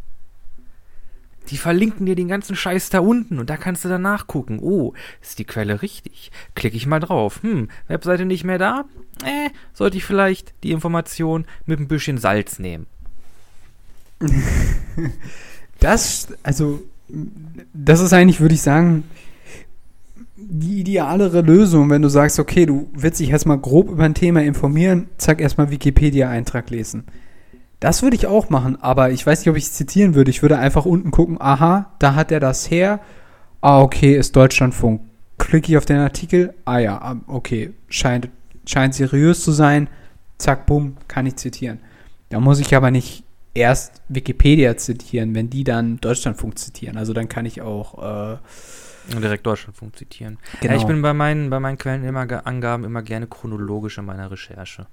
Die 1.49 1.57
verlinken 1.57 2.05
dir 2.05 2.15
den 2.15 2.27
ganzen 2.27 2.55
Scheiß 2.55 2.89
da 2.89 2.99
unten 2.99 3.39
und 3.39 3.49
da 3.49 3.57
kannst 3.57 3.83
du 3.83 3.89
dann 3.89 4.01
nachgucken. 4.01 4.59
Oh, 4.61 4.93
ist 5.21 5.39
die 5.39 5.45
Quelle 5.45 5.81
richtig? 5.81 6.31
Klicke 6.55 6.77
ich 6.77 6.85
mal 6.85 6.99
drauf. 6.99 7.41
Hm, 7.43 7.69
Webseite 7.87 8.25
nicht 8.25 8.43
mehr 8.43 8.57
da? 8.57 8.85
Äh, 9.23 9.49
sollte 9.73 9.97
ich 9.97 10.05
vielleicht 10.05 10.53
die 10.63 10.71
Information 10.71 11.45
mit 11.65 11.79
ein 11.79 11.87
bisschen 11.87 12.17
Salz 12.17 12.59
nehmen. 12.59 12.87
Das, 15.79 16.29
also, 16.43 16.81
das 17.73 17.99
ist 17.99 18.13
eigentlich, 18.13 18.39
würde 18.39 18.55
ich 18.55 18.61
sagen, 18.61 19.03
die 20.37 20.79
idealere 20.79 21.41
Lösung, 21.41 21.89
wenn 21.89 22.01
du 22.01 22.07
sagst, 22.07 22.39
okay, 22.39 22.65
du 22.65 22.89
willst 22.93 23.19
dich 23.19 23.29
erstmal 23.29 23.59
grob 23.59 23.89
über 23.89 24.03
ein 24.03 24.13
Thema 24.13 24.41
informieren, 24.41 25.07
zack, 25.17 25.41
erstmal 25.41 25.71
Wikipedia-Eintrag 25.71 26.69
lesen. 26.69 27.03
Das 27.83 28.01
würde 28.01 28.15
ich 28.15 28.27
auch 28.27 28.49
machen, 28.49 28.81
aber 28.81 29.11
ich 29.11 29.27
weiß 29.27 29.41
nicht, 29.41 29.49
ob 29.49 29.57
ich 29.57 29.65
es 29.65 29.73
zitieren 29.73 30.15
würde. 30.15 30.31
Ich 30.31 30.41
würde 30.41 30.57
einfach 30.57 30.85
unten 30.85 31.11
gucken, 31.11 31.35
aha, 31.41 31.91
da 31.99 32.15
hat 32.15 32.31
er 32.31 32.39
das 32.39 32.71
her. 32.71 33.01
Ah, 33.59 33.81
okay, 33.81 34.15
ist 34.15 34.37
Deutschlandfunk. 34.37 35.01
Klicke 35.37 35.69
ich 35.69 35.77
auf 35.77 35.83
den 35.83 35.97
Artikel, 35.97 36.53
ah 36.63 36.77
ja, 36.77 36.97
ah, 37.01 37.17
okay, 37.27 37.73
scheint, 37.89 38.29
scheint 38.65 38.95
seriös 38.95 39.43
zu 39.43 39.51
sein. 39.51 39.89
Zack, 40.37 40.65
bumm, 40.65 40.95
kann 41.09 41.25
ich 41.25 41.35
zitieren. 41.35 41.81
Da 42.29 42.39
muss 42.39 42.61
ich 42.61 42.73
aber 42.73 42.89
nicht 42.89 43.25
erst 43.53 44.01
Wikipedia 44.07 44.77
zitieren, 44.77 45.35
wenn 45.35 45.49
die 45.49 45.65
dann 45.65 45.97
Deutschlandfunk 45.97 46.57
zitieren. 46.59 46.95
Also 46.95 47.11
dann 47.11 47.27
kann 47.27 47.45
ich 47.45 47.61
auch, 47.61 48.01
äh, 48.31 48.37
direkt 49.19 49.45
Deutschlandfunk 49.45 49.97
zitieren. 49.97 50.37
genau. 50.61 50.75
Ja, 50.75 50.79
ich 50.79 50.87
bin 50.87 51.01
bei 51.01 51.13
meinen, 51.13 51.49
bei 51.49 51.59
meinen 51.59 51.77
Quellen 51.77 52.05
immer 52.05 52.25
immer 52.85 53.01
gerne 53.01 53.27
chronologisch 53.27 53.97
in 53.97 54.05
meiner 54.05 54.31
Recherche. 54.31 54.87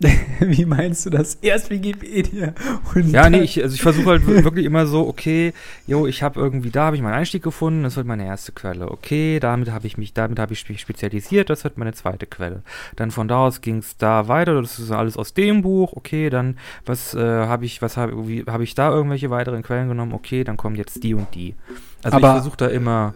Wie 0.40 0.64
meinst 0.64 1.06
du 1.06 1.10
das? 1.10 1.34
Erst 1.36 1.70
Wikipedia 1.70 2.54
und 2.94 3.10
Ja, 3.10 3.28
nee, 3.28 3.40
ich, 3.40 3.60
also 3.62 3.74
ich 3.74 3.82
versuche 3.82 4.06
halt 4.06 4.26
wirklich 4.26 4.64
immer 4.64 4.86
so, 4.86 5.08
okay, 5.08 5.52
jo, 5.88 6.06
ich 6.06 6.22
habe 6.22 6.38
irgendwie, 6.38 6.70
da 6.70 6.86
habe 6.86 6.96
ich 6.96 7.02
meinen 7.02 7.14
Einstieg 7.14 7.42
gefunden, 7.42 7.82
das 7.82 7.96
wird 7.96 8.06
meine 8.06 8.24
erste 8.24 8.52
Quelle. 8.52 8.92
Okay, 8.92 9.40
damit 9.40 9.72
habe 9.72 9.88
ich 9.88 9.98
mich, 9.98 10.12
damit 10.14 10.38
habe 10.38 10.52
ich 10.52 10.68
mich 10.68 10.80
spezialisiert, 10.80 11.50
das 11.50 11.64
wird 11.64 11.78
meine 11.78 11.94
zweite 11.94 12.26
Quelle. 12.26 12.62
Dann 12.94 13.10
von 13.10 13.26
da 13.26 13.46
aus 13.46 13.60
ging 13.60 13.78
es 13.78 13.96
da 13.96 14.28
weiter, 14.28 14.60
das 14.60 14.78
ist 14.78 14.92
alles 14.92 15.16
aus 15.16 15.34
dem 15.34 15.62
Buch, 15.62 15.92
okay, 15.94 16.30
dann 16.30 16.58
was 16.86 17.14
äh, 17.14 17.18
habe 17.20 17.64
ich, 17.64 17.82
was 17.82 17.96
habe 17.96 18.44
hab 18.46 18.60
ich 18.60 18.76
da 18.76 18.90
irgendwelche 18.90 19.30
weiteren 19.30 19.64
Quellen 19.64 19.88
genommen, 19.88 20.12
okay, 20.12 20.44
dann 20.44 20.56
kommen 20.56 20.76
jetzt 20.76 21.02
die 21.02 21.14
und 21.14 21.34
die. 21.34 21.56
Also 22.04 22.16
aber, 22.16 22.28
ich 22.28 22.34
versuche 22.34 22.56
da 22.56 22.66
immer 22.68 23.14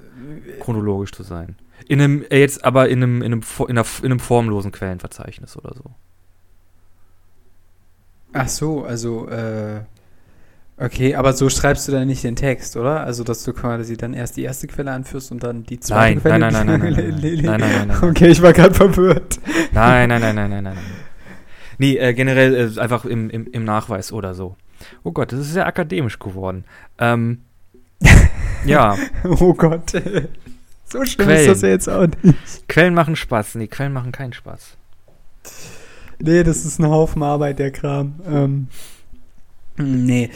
chronologisch 0.58 1.12
zu 1.12 1.22
sein. 1.22 1.54
In 1.86 2.00
einem, 2.00 2.24
äh, 2.28 2.40
jetzt 2.40 2.64
aber 2.64 2.88
in 2.88 3.02
einem, 3.02 3.22
in 3.22 3.32
einem, 3.32 3.42
in, 3.68 3.78
einem 3.78 4.18
formlosen 4.18 4.72
Quellenverzeichnis 4.72 5.56
oder 5.56 5.74
so. 5.74 5.92
Ach 8.32 8.48
so, 8.48 8.84
also, 8.84 9.28
äh, 9.28 9.80
okay, 10.78 11.14
aber 11.14 11.32
so 11.32 11.48
schreibst 11.48 11.88
du 11.88 11.92
dann 11.92 12.06
nicht 12.06 12.24
den 12.24 12.36
Text, 12.36 12.76
oder? 12.76 13.00
Also, 13.00 13.24
dass 13.24 13.44
du 13.44 13.52
quasi 13.52 13.96
dann 13.96 14.14
erst 14.14 14.36
die 14.36 14.42
erste 14.42 14.66
Quelle 14.66 14.90
anführst 14.92 15.32
und 15.32 15.42
dann 15.42 15.64
die 15.64 15.80
zweite 15.80 16.14
nein, 16.14 16.20
Quelle. 16.20 16.38
Nein, 16.38 16.52
nein, 16.52 16.66
nein, 16.66 16.80
nein, 16.80 16.94
nein, 16.94 17.20
nein, 17.20 17.44
nein, 17.44 17.60
nein, 17.60 17.88
nein, 17.88 17.98
Okay, 18.02 18.28
ich 18.28 18.40
war 18.42 18.52
gerade 18.52 18.74
verwirrt. 18.74 19.38
Nein, 19.72 20.08
nein, 20.08 20.20
nein, 20.20 20.34
nein, 20.34 20.50
nein, 20.50 20.64
nein, 20.64 20.74
nein. 20.74 20.84
Nee, 21.78 21.96
äh, 21.96 22.14
generell 22.14 22.72
äh, 22.76 22.80
einfach 22.80 23.04
im, 23.04 23.28
im, 23.30 23.46
im 23.46 23.64
Nachweis 23.64 24.12
oder 24.12 24.34
so. 24.34 24.56
Oh 25.02 25.12
Gott, 25.12 25.32
das 25.32 25.40
ist 25.40 25.52
sehr 25.52 25.66
akademisch 25.66 26.18
geworden. 26.18 26.64
Ähm, 26.98 27.42
ja. 28.64 28.96
oh 29.24 29.54
Gott. 29.54 29.92
So 30.84 31.04
schlimm 31.04 31.26
Quellen. 31.26 31.40
ist 31.40 31.48
das 31.48 31.62
ja 31.62 31.68
jetzt 31.68 31.88
auch 31.88 32.06
nicht. 32.06 32.68
Quellen 32.68 32.94
machen 32.94 33.16
Spaß. 33.16 33.54
Nee, 33.54 33.66
Quellen 33.66 33.92
machen 33.92 34.12
keinen 34.12 34.32
Spaß. 34.32 34.76
Nee, 36.24 36.44
das 36.44 36.64
ist 36.64 36.78
ein 36.78 36.86
Haufen 36.86 37.22
Arbeit, 37.22 37.58
der 37.58 37.72
Kram. 37.72 38.14
Ähm, 38.26 38.68
nee. 39.76 40.30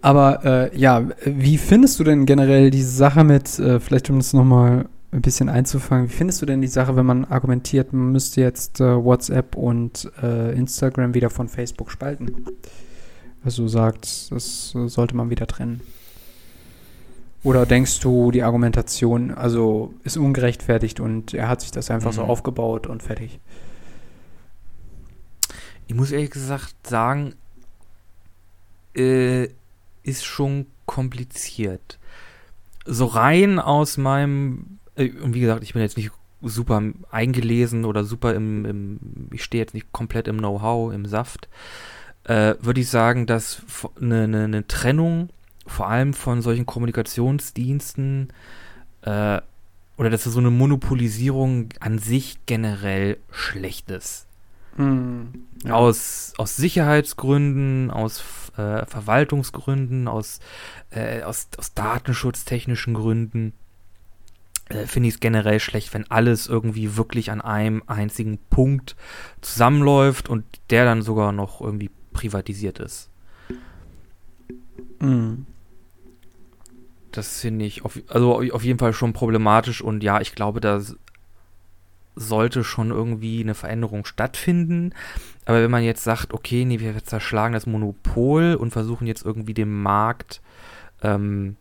Aber 0.00 0.44
äh, 0.44 0.78
ja, 0.78 1.08
wie 1.24 1.58
findest 1.58 1.98
du 1.98 2.04
denn 2.04 2.24
generell 2.24 2.70
diese 2.70 2.90
Sache 2.90 3.24
mit, 3.24 3.58
äh, 3.58 3.80
vielleicht 3.80 4.08
um 4.10 4.18
das 4.18 4.32
nochmal 4.32 4.86
ein 5.10 5.22
bisschen 5.22 5.48
einzufangen, 5.48 6.08
wie 6.08 6.12
findest 6.12 6.40
du 6.40 6.46
denn 6.46 6.60
die 6.60 6.68
Sache, 6.68 6.94
wenn 6.94 7.06
man 7.06 7.24
argumentiert, 7.24 7.92
man 7.92 8.12
müsste 8.12 8.42
jetzt 8.42 8.80
äh, 8.80 9.04
WhatsApp 9.04 9.56
und 9.56 10.10
äh, 10.22 10.56
Instagram 10.56 11.14
wieder 11.14 11.30
von 11.30 11.48
Facebook 11.48 11.90
spalten? 11.90 12.46
Also 13.44 13.66
sagt, 13.66 14.30
das 14.30 14.70
sollte 14.86 15.16
man 15.16 15.30
wieder 15.30 15.46
trennen. 15.46 15.80
Oder 17.42 17.66
denkst 17.66 18.00
du, 18.00 18.30
die 18.30 18.42
Argumentation 18.42 19.32
also 19.32 19.92
ist 20.04 20.16
ungerechtfertigt 20.16 21.00
und 21.00 21.34
er 21.34 21.48
hat 21.48 21.60
sich 21.60 21.72
das 21.72 21.90
einfach 21.90 22.12
mhm. 22.12 22.16
so 22.16 22.22
aufgebaut 22.22 22.86
und 22.86 23.02
fertig? 23.02 23.40
Ich 25.86 25.94
muss 25.94 26.10
ehrlich 26.10 26.30
gesagt 26.30 26.74
sagen, 26.86 27.34
äh, 28.96 29.48
ist 30.02 30.24
schon 30.24 30.66
kompliziert. 30.86 31.98
So 32.86 33.06
rein 33.06 33.58
aus 33.58 33.96
meinem, 33.96 34.78
äh, 34.96 35.10
und 35.10 35.34
wie 35.34 35.40
gesagt, 35.40 35.62
ich 35.62 35.72
bin 35.72 35.82
jetzt 35.82 35.96
nicht 35.96 36.10
super 36.42 36.82
eingelesen 37.10 37.84
oder 37.84 38.04
super 38.04 38.34
im, 38.34 38.64
im 38.66 39.00
ich 39.32 39.42
stehe 39.42 39.62
jetzt 39.62 39.74
nicht 39.74 39.92
komplett 39.92 40.28
im 40.28 40.38
Know-how, 40.38 40.92
im 40.92 41.06
Saft, 41.06 41.48
äh, 42.24 42.54
würde 42.60 42.80
ich 42.80 42.88
sagen, 42.88 43.26
dass 43.26 43.62
eine, 44.00 44.24
eine, 44.24 44.44
eine 44.44 44.66
Trennung 44.66 45.30
vor 45.66 45.88
allem 45.88 46.12
von 46.12 46.42
solchen 46.42 46.66
Kommunikationsdiensten 46.66 48.28
äh, 49.02 49.40
oder 49.96 50.10
dass 50.10 50.24
so 50.24 50.38
eine 50.38 50.50
Monopolisierung 50.50 51.68
an 51.80 51.98
sich 51.98 52.38
generell 52.46 53.16
schlecht 53.30 53.90
ist. 53.90 54.23
Mm, 54.76 55.22
ja. 55.64 55.74
aus, 55.74 56.32
aus 56.36 56.56
Sicherheitsgründen, 56.56 57.90
aus 57.90 58.24
äh, 58.56 58.84
Verwaltungsgründen, 58.86 60.08
aus, 60.08 60.40
äh, 60.90 61.22
aus, 61.22 61.48
aus 61.56 61.74
datenschutztechnischen 61.74 62.94
Gründen 62.94 63.52
äh, 64.68 64.86
finde 64.86 65.08
ich 65.08 65.14
es 65.14 65.20
generell 65.20 65.60
schlecht, 65.60 65.94
wenn 65.94 66.10
alles 66.10 66.46
irgendwie 66.46 66.96
wirklich 66.96 67.30
an 67.30 67.40
einem 67.40 67.82
einzigen 67.86 68.38
Punkt 68.50 68.96
zusammenläuft 69.40 70.28
und 70.28 70.44
der 70.70 70.84
dann 70.84 71.02
sogar 71.02 71.32
noch 71.32 71.60
irgendwie 71.60 71.90
privatisiert 72.12 72.78
ist. 72.78 73.10
Mm 75.00 75.44
das 77.16 77.40
finde 77.40 77.64
ich 77.64 77.84
auf, 77.84 77.98
also 78.08 78.40
auf 78.52 78.64
jeden 78.64 78.78
Fall 78.78 78.92
schon 78.92 79.12
problematisch 79.12 79.80
und 79.80 80.02
ja, 80.02 80.20
ich 80.20 80.34
glaube, 80.34 80.60
da 80.60 80.80
sollte 82.16 82.64
schon 82.64 82.90
irgendwie 82.90 83.40
eine 83.40 83.54
Veränderung 83.54 84.04
stattfinden. 84.04 84.92
Aber 85.44 85.62
wenn 85.62 85.70
man 85.70 85.82
jetzt 85.82 86.04
sagt, 86.04 86.32
okay, 86.32 86.64
nee, 86.64 86.80
wir 86.80 87.02
zerschlagen 87.04 87.54
das 87.54 87.66
Monopol 87.66 88.54
und 88.54 88.70
versuchen 88.70 89.06
jetzt 89.06 89.24
irgendwie 89.24 89.54
den 89.54 89.82
Markt 89.82 90.40
ähm, 91.02 91.56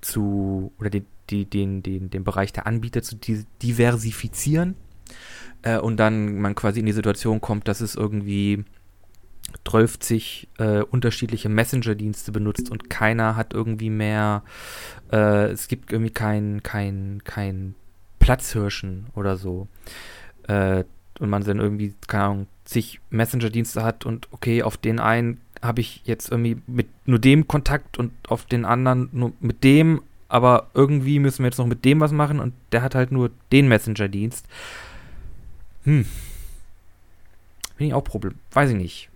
zu 0.00 0.72
oder 0.78 0.90
den, 0.90 1.06
den, 1.30 1.82
den, 1.82 2.10
den 2.10 2.24
Bereich 2.24 2.52
der 2.52 2.66
Anbieter 2.66 3.02
zu 3.02 3.16
diversifizieren 3.62 4.74
äh, 5.62 5.78
und 5.78 5.98
dann 5.98 6.40
man 6.40 6.54
quasi 6.54 6.80
in 6.80 6.86
die 6.86 6.92
Situation 6.92 7.40
kommt, 7.40 7.68
dass 7.68 7.80
es 7.80 7.94
irgendwie 7.94 8.64
12 9.66 9.98
äh, 10.58 10.82
unterschiedliche 10.82 11.48
Messenger-Dienste 11.48 12.32
benutzt 12.32 12.70
und 12.70 12.90
keiner 12.90 13.36
hat 13.36 13.54
irgendwie 13.54 13.90
mehr, 13.90 14.42
äh, 15.12 15.50
es 15.50 15.68
gibt 15.68 15.92
irgendwie 15.92 16.12
kein, 16.12 16.62
kein, 16.62 17.22
kein 17.24 17.74
Platzhirschen 18.28 19.06
oder 19.14 19.36
so. 19.36 19.68
Äh, 20.46 20.84
und 21.18 21.30
man 21.30 21.42
dann 21.42 21.58
irgendwie, 21.58 21.94
keine 22.06 22.24
Ahnung, 22.24 22.46
zig 22.64 23.00
Messenger-Dienste 23.10 23.82
hat 23.82 24.06
und 24.06 24.28
okay, 24.30 24.62
auf 24.62 24.76
den 24.76 25.00
einen 25.00 25.40
habe 25.62 25.80
ich 25.80 26.02
jetzt 26.04 26.30
irgendwie 26.30 26.62
mit 26.66 26.86
nur 27.06 27.18
dem 27.18 27.48
Kontakt 27.48 27.98
und 27.98 28.12
auf 28.28 28.44
den 28.44 28.64
anderen 28.64 29.08
nur 29.12 29.32
mit 29.40 29.64
dem, 29.64 30.02
aber 30.28 30.68
irgendwie 30.74 31.18
müssen 31.18 31.42
wir 31.42 31.46
jetzt 31.46 31.58
noch 31.58 31.66
mit 31.66 31.84
dem 31.84 32.00
was 32.00 32.12
machen 32.12 32.38
und 32.38 32.54
der 32.70 32.82
hat 32.82 32.94
halt 32.94 33.10
nur 33.10 33.30
den 33.50 33.66
Messenger-Dienst. 33.66 34.46
Hm. 35.84 36.06
Bin 37.78 37.86
ich 37.86 37.94
auch 37.94 38.04
Problem. 38.04 38.34
Weiß 38.52 38.70
ich 38.70 38.76
nicht 38.76 39.08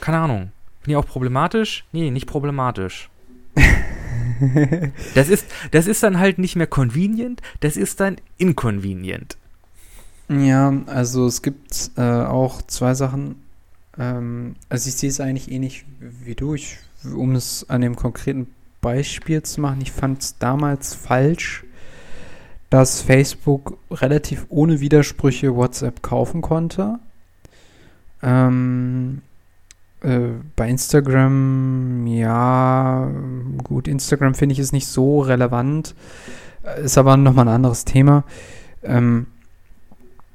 keine 0.00 0.18
Ahnung. 0.18 0.52
Finde 0.80 0.90
ich 0.92 0.96
auch 0.96 1.06
problematisch? 1.06 1.84
Nee, 1.92 2.10
nicht 2.10 2.26
problematisch. 2.26 3.08
das, 5.14 5.28
ist, 5.28 5.46
das 5.70 5.86
ist 5.86 6.02
dann 6.02 6.18
halt 6.18 6.38
nicht 6.38 6.56
mehr 6.56 6.66
convenient, 6.66 7.40
das 7.60 7.76
ist 7.76 8.00
dann 8.00 8.16
inconvenient. 8.38 9.36
Ja, 10.28 10.72
also 10.86 11.26
es 11.26 11.42
gibt 11.42 11.90
äh, 11.96 12.02
auch 12.02 12.62
zwei 12.62 12.94
Sachen. 12.94 13.36
Ähm, 13.98 14.56
also 14.68 14.88
ich 14.88 14.96
sehe 14.96 15.10
es 15.10 15.20
eigentlich 15.20 15.50
ähnlich 15.50 15.84
wie 15.98 16.34
du. 16.34 16.54
Ich, 16.54 16.78
um 17.04 17.34
es 17.34 17.68
an 17.68 17.82
dem 17.82 17.96
konkreten 17.96 18.46
Beispiel 18.80 19.42
zu 19.42 19.60
machen, 19.60 19.80
ich 19.82 19.92
fand 19.92 20.22
es 20.22 20.38
damals 20.38 20.94
falsch, 20.94 21.64
dass 22.70 23.02
Facebook 23.02 23.78
relativ 23.90 24.46
ohne 24.48 24.80
Widersprüche 24.80 25.54
WhatsApp 25.54 26.02
kaufen 26.02 26.42
konnte. 26.42 26.98
Ähm, 28.22 29.22
äh, 30.04 30.32
bei 30.54 30.68
Instagram, 30.68 32.06
ja, 32.06 33.10
gut, 33.62 33.88
Instagram 33.88 34.34
finde 34.34 34.52
ich 34.52 34.58
ist 34.58 34.72
nicht 34.72 34.86
so 34.86 35.20
relevant, 35.20 35.94
äh, 36.62 36.84
ist 36.84 36.98
aber 36.98 37.16
nochmal 37.16 37.48
ein 37.48 37.54
anderes 37.54 37.84
Thema. 37.84 38.24
Ähm, 38.82 39.26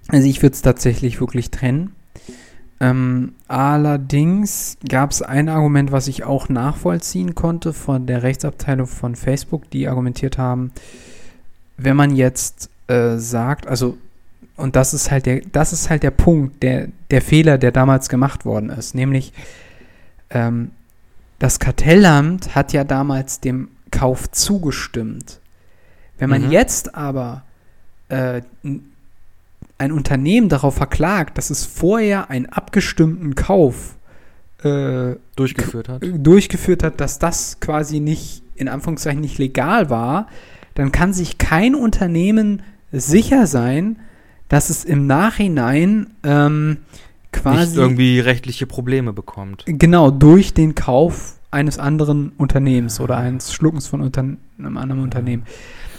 also 0.07 0.28
ich 0.28 0.41
würde 0.41 0.55
es 0.55 0.61
tatsächlich 0.61 1.22
wirklich 1.22 1.51
trennen. 1.51 1.93
Ähm, 2.82 3.34
allerdings 3.47 4.78
gab 4.88 5.11
es 5.11 5.22
ein 5.22 5.49
Argument, 5.49 5.91
was 5.91 6.07
ich 6.07 6.24
auch 6.24 6.49
nachvollziehen 6.49 7.36
konnte 7.36 7.74
von 7.74 8.07
der 8.07 8.24
Rechtsabteilung 8.24 8.88
von 8.88 9.15
Facebook, 9.15 9.70
die 9.70 9.88
argumentiert 9.88 10.38
haben, 10.38 10.72
wenn 11.78 11.95
man 11.95 12.15
jetzt 12.15 12.70
äh, 12.88 13.17
sagt, 13.17 13.67
also 13.67 13.97
und 14.60 14.76
das 14.76 14.93
ist 14.93 15.12
halt 15.12 15.26
der, 15.26 15.41
das 15.51 15.74
ist 15.74 15.89
halt 15.89 16.03
der 16.03 16.12
Punkt, 16.12 16.62
der, 16.64 16.89
der 17.12 17.22
Fehler, 17.22 17.57
der 17.57 17.72
damals 17.72 18.10
gemacht 18.10 18.45
worden 18.45 18.70
ist. 18.70 18.95
Nämlich, 18.95 19.34
ähm, 20.30 20.72
das 21.39 21.60
Kartellamt 21.60 22.55
hat 22.55 22.74
ja 22.74 22.84
damals 22.84 23.39
dem 23.39 23.70
Kauf 23.91 24.30
zugestimmt. 24.32 25.39
Wenn 26.18 26.30
man 26.30 26.45
mhm. 26.45 26.51
jetzt 26.51 26.95
aber 26.95 27.43
äh, 28.10 28.41
ein 29.78 29.91
Unternehmen 29.91 30.49
darauf 30.49 30.76
verklagt, 30.76 31.38
dass 31.38 31.49
es 31.49 31.66
vorher 31.66 32.30
einen 32.30 32.47
abgestimmten 32.47 33.36
Kauf 33.36 33.95
äh, 34.64 35.16
durchgeführt 35.36 35.88
hat. 35.88 36.03
durchgeführt 36.03 36.84
hat, 36.84 36.99
dass 36.99 37.18
das 37.18 37.62
quasi 37.62 38.01
nicht, 38.01 38.43
in 38.55 38.68
Anführungszeichen, 38.68 39.22
nicht 39.22 39.38
legal 39.38 39.89
war, 39.89 40.28
dann 40.76 40.91
kann 40.91 41.14
sich 41.14 41.38
kein 41.38 41.76
Unternehmen 41.76 42.62
sicher 42.91 43.47
sein, 43.47 43.97
dass 44.50 44.70
es 44.70 44.84
im 44.84 45.08
Nachhinein 45.08 46.08
ähm, 46.24 46.78
quasi 47.32 47.68
nicht 47.68 47.78
irgendwie 47.78 48.20
rechtliche 48.20 48.66
Probleme 48.68 49.14
bekommt. 49.14 49.64
Genau, 49.68 50.12
durch 50.12 50.54
den 50.54 50.76
Kauf 50.76 51.39
eines 51.52 51.80
anderen 51.80 52.30
Unternehmens 52.38 52.97
ja. 52.97 53.04
oder 53.06 53.18
eines 53.18 53.54
Schluckens 53.54 53.88
von 53.88 54.02
Unter 54.02 54.22
einem 54.22 54.78
anderen 54.78 55.02
Unternehmen. 55.02 55.43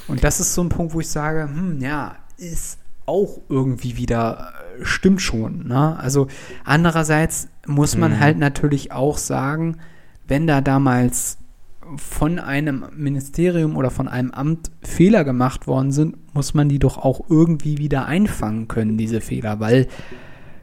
Und 0.09 0.22
das 0.24 0.40
ist 0.40 0.55
so 0.55 0.62
ein 0.62 0.68
Punkt, 0.68 0.92
wo 0.94 1.01
ich 1.01 1.09
sage, 1.09 1.44
hm, 1.44 1.80
ja, 1.80 2.16
ist 2.36 2.78
auch 3.07 3.40
irgendwie 3.48 3.96
wieder, 3.96 4.53
äh, 4.80 4.84
stimmt 4.84 5.22
schon. 5.22 5.66
Ne? 5.68 5.96
Also 5.98 6.28
andererseits 6.64 7.48
muss 7.66 7.96
man 7.96 8.12
Mhm. 8.12 8.20
halt 8.20 8.38
natürlich 8.38 8.92
auch 8.92 9.18
sagen, 9.18 9.78
wenn 10.26 10.46
da 10.46 10.61
damals 10.61 11.38
von 11.97 12.38
einem 12.38 12.84
Ministerium 12.97 13.76
oder 13.76 13.91
von 13.91 14.09
einem 14.09 14.30
Amt 14.30 14.70
Fehler 14.82 15.24
gemacht 15.24 15.66
worden 15.66 15.93
sind, 15.93 16.16
muss 16.34 16.55
man 16.55 16.68
die 16.68 16.78
doch 16.78 16.99
auch 16.99 17.28
irgendwie 17.28 17.78
wieder 17.78 18.07
einfangen 18.07 18.68
können, 18.68 18.97
diese 18.97 19.20
Fehler, 19.20 19.61
weil 19.61 19.88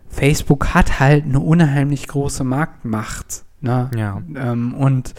Facebook 0.10 0.74
hat 0.74 1.00
halt 1.00 1.26
eine 1.26 1.40
unheimlich 1.40 2.08
große 2.08 2.44
Marktmacht. 2.44 3.44
Ne? 3.62 3.90
Ja. 3.96 4.22
Ähm, 4.36 4.74
und 4.74 5.14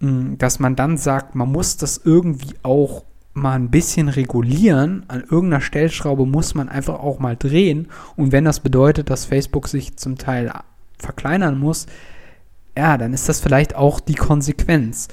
mh, 0.00 0.36
dass 0.38 0.58
man 0.58 0.76
dann 0.76 0.96
sagt, 0.96 1.34
man 1.34 1.50
muss 1.50 1.76
das 1.76 2.00
irgendwie 2.02 2.54
auch 2.62 3.04
mal 3.32 3.54
ein 3.54 3.70
bisschen 3.70 4.08
regulieren, 4.08 5.04
an 5.08 5.22
irgendeiner 5.22 5.60
Stellschraube 5.60 6.26
muss 6.26 6.54
man 6.54 6.68
einfach 6.68 6.98
auch 6.98 7.20
mal 7.20 7.36
drehen. 7.36 7.88
Und 8.16 8.32
wenn 8.32 8.44
das 8.44 8.60
bedeutet, 8.60 9.08
dass 9.10 9.24
Facebook 9.24 9.68
sich 9.68 9.96
zum 9.96 10.18
Teil 10.18 10.52
verkleinern 10.98 11.58
muss, 11.58 11.86
ja, 12.76 12.98
dann 12.98 13.12
ist 13.12 13.28
das 13.28 13.40
vielleicht 13.40 13.74
auch 13.74 14.00
die 14.00 14.14
Konsequenz. 14.14 15.08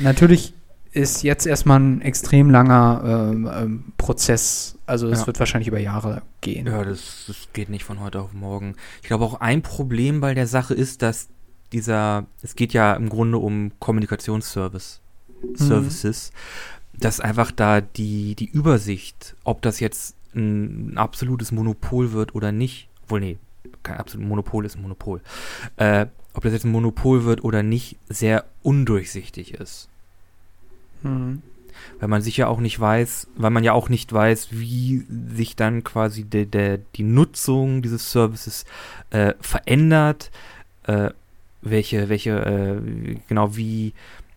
Natürlich 0.00 0.54
ist 0.92 1.22
jetzt 1.22 1.46
erstmal 1.46 1.80
ein 1.80 2.00
extrem 2.00 2.50
langer 2.50 3.02
ähm, 3.32 3.50
ähm, 3.52 3.84
Prozess. 3.98 4.76
Also 4.86 5.08
es 5.08 5.20
Ja. 5.20 5.26
wird 5.26 5.38
wahrscheinlich 5.38 5.68
über 5.68 5.78
Jahre 5.78 6.22
gehen. 6.40 6.66
Ja, 6.66 6.82
das, 6.82 7.24
das 7.26 7.48
geht 7.52 7.68
nicht 7.68 7.84
von 7.84 8.00
heute 8.00 8.20
auf 8.20 8.32
morgen. 8.32 8.74
Ich 9.02 9.08
glaube 9.08 9.24
auch 9.24 9.40
ein 9.40 9.62
Problem 9.62 10.20
bei 10.20 10.34
der 10.34 10.46
Sache 10.46 10.74
ist, 10.74 11.02
dass 11.02 11.28
dieser, 11.72 12.26
es 12.42 12.56
geht 12.56 12.72
ja 12.72 12.94
im 12.94 13.08
Grunde 13.10 13.38
um 13.38 13.72
Kommunikationsservice, 13.78 15.00
Services, 15.54 16.32
dass 16.94 17.20
einfach 17.20 17.52
da 17.52 17.80
die, 17.80 18.34
die 18.34 18.48
Übersicht, 18.48 19.36
ob 19.44 19.62
das 19.62 19.78
jetzt 19.78 20.16
ein, 20.34 20.96
absolutes 20.96 21.52
Monopol 21.52 22.12
wird 22.12 22.34
oder 22.34 22.50
nicht, 22.50 22.88
wohl 23.06 23.20
nee, 23.20 23.38
kein 23.82 23.98
absolutes 23.98 24.28
Monopol 24.28 24.64
ist 24.66 24.76
ein 24.76 24.82
Monopol, 24.82 25.20
äh, 25.76 26.06
ob 26.38 26.44
das 26.44 26.52
jetzt 26.52 26.64
ein 26.64 26.70
Monopol 26.70 27.24
wird 27.24 27.42
oder 27.42 27.64
nicht, 27.64 27.96
sehr 28.08 28.44
undurchsichtig 28.62 29.54
ist. 29.54 29.88
Mhm. 31.02 31.42
weil 32.00 32.08
man 32.08 32.22
sich 32.22 32.36
ja 32.36 32.46
auch 32.48 32.60
nicht 32.60 32.78
weiß, 32.78 33.28
weil 33.36 33.50
man 33.50 33.64
ja 33.64 33.72
auch 33.72 33.88
nicht 33.88 34.12
weiß, 34.12 34.48
wie 34.50 35.04
sich 35.32 35.56
dann 35.56 35.82
quasi 35.84 36.24
der, 36.24 36.44
der, 36.44 36.78
die 36.96 37.02
Nutzung 37.02 37.82
dieses 37.82 38.12
Services 38.12 38.66
äh, 39.10 39.34
verändert, 39.40 40.30
äh, 40.84 41.10
welche, 41.62 42.08
welche, 42.08 42.30
äh, 42.30 43.16
genau 43.28 43.56
wie, 43.56 43.92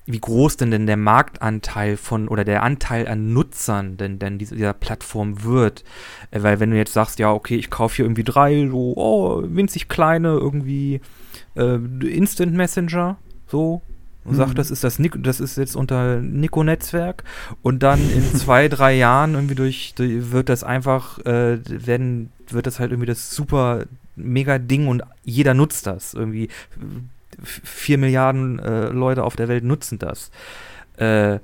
wie 0.05 0.19
groß 0.19 0.57
denn 0.57 0.71
denn 0.71 0.87
der 0.87 0.97
Marktanteil 0.97 1.95
von 1.95 2.27
oder 2.27 2.43
der 2.43 2.63
Anteil 2.63 3.07
an 3.07 3.33
Nutzern 3.33 3.97
denn, 3.97 4.19
denn 4.19 4.39
dieser, 4.39 4.73
Plattform 4.73 5.43
wird. 5.43 5.83
Äh, 6.31 6.43
weil 6.43 6.59
wenn 6.59 6.71
du 6.71 6.77
jetzt 6.77 6.93
sagst, 6.93 7.19
ja, 7.19 7.31
okay, 7.31 7.55
ich 7.55 7.69
kaufe 7.69 7.97
hier 7.97 8.05
irgendwie 8.05 8.23
drei, 8.23 8.67
so, 8.67 8.93
oh, 8.95 9.43
winzig 9.45 9.87
kleine 9.89 10.29
irgendwie 10.29 11.01
äh, 11.55 11.75
Instant 11.75 12.53
Messenger, 12.53 13.17
so, 13.47 13.81
und 14.23 14.35
sagt, 14.35 14.51
Mhm. 14.51 14.55
das 14.55 14.71
ist 14.71 14.83
das 14.83 14.99
Nico, 14.99 15.17
das 15.17 15.39
ist 15.39 15.57
jetzt 15.57 15.75
unter 15.75 16.17
Nico-Netzwerk 16.17 17.23
und 17.61 17.81
dann 17.81 17.99
in 18.11 18.23
zwei, 18.35 18.67
drei 18.67 18.93
Jahren 18.95 19.33
irgendwie 19.33 19.55
durch, 19.55 19.93
durch 19.95 20.31
wird 20.31 20.49
das 20.49 20.63
einfach, 20.63 21.19
äh, 21.25 21.59
werden, 21.65 22.31
wird 22.49 22.67
das 22.67 22.79
halt 22.79 22.91
irgendwie 22.91 23.07
das 23.07 23.31
super 23.31 23.85
mega 24.15 24.59
Ding 24.59 24.87
und 24.87 25.03
jeder 25.23 25.53
nutzt 25.53 25.87
das. 25.87 26.13
Irgendwie 26.13 26.49
vier 27.43 27.97
Milliarden 27.97 28.59
äh, 28.59 28.87
Leute 28.87 29.23
auf 29.23 29.35
der 29.35 29.47
Welt 29.47 29.63
nutzen 29.63 29.99
das. 29.99 30.31
Äh, 30.97 31.39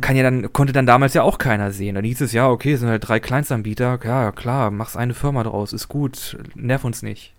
kann 0.00 0.16
ja 0.16 0.22
dann, 0.22 0.52
konnte 0.52 0.72
dann 0.72 0.86
damals 0.86 1.14
ja 1.14 1.22
auch 1.22 1.38
keiner 1.38 1.72
sehen. 1.72 1.94
Dann 1.94 2.04
hieß 2.04 2.20
es 2.22 2.32
ja, 2.32 2.48
okay, 2.48 2.72
es 2.72 2.80
sind 2.80 2.88
halt 2.88 3.06
drei 3.06 3.20
Kleinstanbieter, 3.20 4.00
ja 4.04 4.32
klar, 4.32 4.70
mach's 4.70 4.96
eine 4.96 5.14
Firma 5.14 5.42
draus, 5.44 5.72
ist 5.72 5.88
gut, 5.88 6.36
nerv 6.54 6.84
uns 6.84 7.02
nicht. 7.02 7.34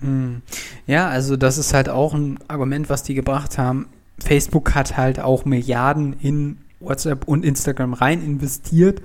Hm. 0.00 0.42
Ja, 0.86 1.08
also 1.08 1.36
das 1.36 1.58
ist 1.58 1.72
halt 1.72 1.88
auch 1.88 2.12
ein 2.12 2.38
Argument, 2.48 2.90
was 2.90 3.02
die 3.02 3.14
gebracht 3.14 3.56
haben. 3.58 3.86
Facebook 4.18 4.74
hat 4.74 4.96
halt 4.96 5.20
auch 5.20 5.44
Milliarden 5.44 6.14
in 6.20 6.58
WhatsApp 6.80 7.26
und 7.26 7.44
Instagram 7.44 7.94
rein 7.94 8.22
investiert, 8.22 9.00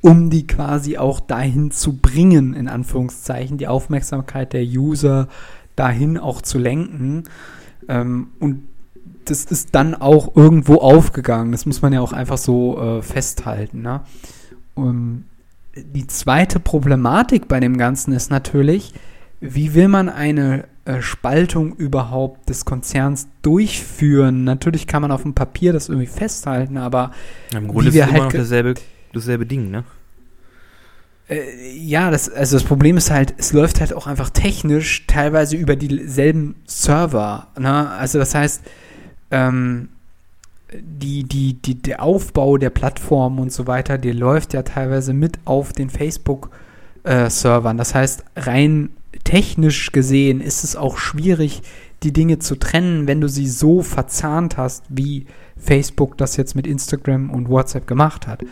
um 0.00 0.30
die 0.30 0.46
quasi 0.46 0.96
auch 0.96 1.20
dahin 1.20 1.70
zu 1.70 1.98
bringen, 1.98 2.54
in 2.54 2.68
Anführungszeichen, 2.68 3.58
die 3.58 3.68
Aufmerksamkeit 3.68 4.54
der 4.54 4.64
User 4.64 5.28
dahin 5.80 6.18
auch 6.18 6.42
zu 6.42 6.58
lenken. 6.58 7.24
Ähm, 7.88 8.28
und 8.38 8.62
das 9.24 9.44
ist 9.44 9.74
dann 9.74 9.94
auch 9.94 10.36
irgendwo 10.36 10.76
aufgegangen. 10.76 11.52
Das 11.52 11.66
muss 11.66 11.82
man 11.82 11.92
ja 11.92 12.00
auch 12.00 12.12
einfach 12.12 12.38
so 12.38 12.78
äh, 12.78 13.02
festhalten. 13.02 13.82
Ne? 13.82 14.00
Und 14.74 15.24
die 15.74 16.06
zweite 16.06 16.60
Problematik 16.60 17.48
bei 17.48 17.60
dem 17.60 17.76
Ganzen 17.76 18.12
ist 18.12 18.30
natürlich, 18.30 18.92
wie 19.40 19.74
will 19.74 19.88
man 19.88 20.08
eine 20.08 20.64
äh, 20.84 21.00
Spaltung 21.00 21.74
überhaupt 21.76 22.48
des 22.48 22.64
Konzerns 22.64 23.28
durchführen? 23.42 24.44
Natürlich 24.44 24.86
kann 24.86 25.02
man 25.02 25.12
auf 25.12 25.22
dem 25.22 25.34
Papier 25.34 25.72
das 25.72 25.88
irgendwie 25.88 26.08
festhalten, 26.08 26.76
aber 26.76 27.12
Im 27.52 27.64
Wie 27.64 27.68
Grunde 27.68 27.88
ist 27.88 27.94
es 27.94 28.02
immer 28.02 28.12
halt 28.12 28.22
noch 28.24 28.30
ge- 28.30 28.40
dasselbe, 28.40 28.74
dasselbe 29.12 29.46
Ding, 29.46 29.70
ne? 29.70 29.84
Äh, 31.30 31.78
ja, 31.78 32.10
das, 32.10 32.28
also 32.28 32.56
das 32.56 32.64
Problem 32.64 32.96
ist 32.96 33.10
halt, 33.10 33.34
es 33.38 33.52
läuft 33.52 33.80
halt 33.80 33.94
auch 33.94 34.06
einfach 34.06 34.30
technisch 34.30 35.06
teilweise 35.06 35.56
über 35.56 35.76
dieselben 35.76 36.56
Server. 36.66 37.48
Ne? 37.58 37.90
Also 37.90 38.18
das 38.18 38.34
heißt, 38.34 38.62
ähm, 39.30 39.88
die, 40.72 41.24
die, 41.24 41.54
die, 41.54 41.80
der 41.80 42.02
Aufbau 42.02 42.56
der 42.58 42.70
Plattform 42.70 43.38
und 43.38 43.52
so 43.52 43.66
weiter, 43.66 43.98
der 43.98 44.14
läuft 44.14 44.54
ja 44.54 44.62
teilweise 44.62 45.12
mit 45.12 45.38
auf 45.44 45.72
den 45.72 45.90
Facebook-Servern. 45.90 47.76
das 47.76 47.94
heißt, 47.94 48.24
rein 48.36 48.90
technisch 49.24 49.92
gesehen 49.92 50.40
ist 50.40 50.62
es 50.64 50.76
auch 50.76 50.96
schwierig, 50.96 51.62
die 52.02 52.12
Dinge 52.12 52.38
zu 52.38 52.56
trennen, 52.56 53.06
wenn 53.06 53.20
du 53.20 53.28
sie 53.28 53.48
so 53.48 53.82
verzahnt 53.82 54.56
hast, 54.56 54.84
wie 54.88 55.26
Facebook 55.56 56.16
das 56.16 56.36
jetzt 56.36 56.54
mit 56.54 56.66
Instagram 56.66 57.30
und 57.30 57.48
WhatsApp 57.48 57.86
gemacht 57.86 58.26
hat. 58.26 58.42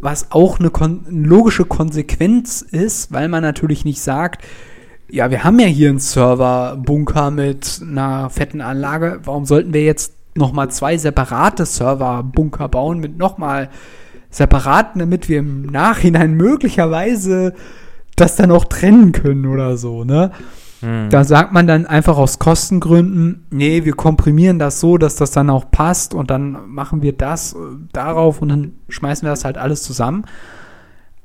Was 0.00 0.30
auch 0.30 0.58
eine 0.58 0.70
kon 0.70 1.04
logische 1.08 1.64
Konsequenz 1.64 2.62
ist, 2.62 3.12
weil 3.12 3.28
man 3.28 3.42
natürlich 3.42 3.84
nicht 3.84 4.00
sagt, 4.00 4.44
ja, 5.10 5.30
wir 5.30 5.44
haben 5.44 5.58
ja 5.58 5.66
hier 5.66 5.90
einen 5.90 5.98
Serverbunker 5.98 7.30
mit 7.30 7.80
einer 7.82 8.30
fetten 8.30 8.60
Anlage, 8.60 9.20
warum 9.24 9.44
sollten 9.44 9.74
wir 9.74 9.82
jetzt 9.82 10.14
nochmal 10.34 10.70
zwei 10.70 10.96
separate 10.96 11.66
Serverbunker 11.66 12.68
bauen 12.68 13.00
mit 13.00 13.18
nochmal 13.18 13.68
separaten, 14.30 15.00
damit 15.00 15.28
wir 15.28 15.40
im 15.40 15.62
Nachhinein 15.62 16.34
möglicherweise 16.34 17.54
das 18.16 18.36
dann 18.36 18.52
auch 18.52 18.64
trennen 18.64 19.12
können 19.12 19.46
oder 19.46 19.76
so, 19.76 20.04
ne? 20.04 20.30
Hm. 20.80 21.10
Da 21.10 21.24
sagt 21.24 21.52
man 21.52 21.66
dann 21.66 21.86
einfach 21.86 22.16
aus 22.16 22.38
Kostengründen, 22.38 23.46
nee, 23.50 23.84
wir 23.84 23.92
komprimieren 23.92 24.58
das 24.58 24.80
so, 24.80 24.98
dass 24.98 25.16
das 25.16 25.30
dann 25.30 25.50
auch 25.50 25.70
passt 25.70 26.14
und 26.14 26.30
dann 26.30 26.68
machen 26.68 27.02
wir 27.02 27.12
das 27.12 27.52
äh, 27.52 27.56
darauf 27.92 28.40
und 28.42 28.48
dann 28.48 28.72
schmeißen 28.88 29.26
wir 29.26 29.30
das 29.30 29.44
halt 29.44 29.58
alles 29.58 29.82
zusammen. 29.82 30.24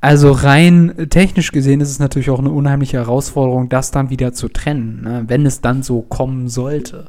Also 0.02 0.32
rein 0.32 0.98
äh, 0.98 1.08
technisch 1.08 1.52
gesehen 1.52 1.82
ist 1.82 1.90
es 1.90 2.00
natürlich 2.00 2.30
auch 2.30 2.40
eine 2.40 2.52
unheimliche 2.52 2.98
Herausforderung, 2.98 3.70
das 3.70 3.92
dann 3.92 4.10
wieder 4.10 4.34
zu 4.34 4.50
trennen, 4.50 5.02
ne, 5.02 5.24
wenn 5.28 5.46
es 5.46 5.62
dann 5.62 5.84
so 5.84 6.02
kommen 6.02 6.48
sollte. 6.48 7.06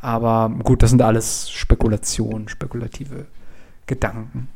Aber 0.00 0.50
gut, 0.64 0.82
das 0.82 0.90
sind 0.90 1.02
alles 1.02 1.50
Spekulationen, 1.50 2.48
spekulative 2.48 3.26
Gedanken. 3.86 4.48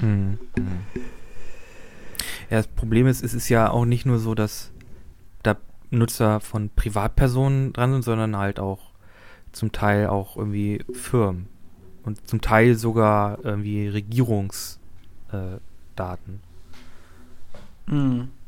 Mhm. 0.00 0.38
Mhm. 0.56 0.80
Ja, 2.50 2.58
das 2.58 2.66
Problem 2.66 3.06
ist, 3.06 3.24
es 3.24 3.32
ist 3.32 3.48
ja 3.48 3.70
auch 3.70 3.86
nicht 3.86 4.04
nur 4.04 4.18
so, 4.18 4.34
dass 4.34 4.71
da 4.71 4.71
Nutzer 5.92 6.40
von 6.40 6.70
Privatpersonen 6.74 7.72
dran 7.72 7.92
sind, 7.92 8.02
sondern 8.02 8.36
halt 8.36 8.58
auch 8.58 8.90
zum 9.52 9.72
Teil 9.72 10.06
auch 10.08 10.36
irgendwie 10.36 10.84
Firmen 10.92 11.46
und 12.04 12.26
zum 12.28 12.40
Teil 12.40 12.74
sogar 12.74 13.38
irgendwie 13.44 13.88
Regierungsdaten. 13.88 14.80
Äh, 15.32 15.60
Daten. 15.94 16.40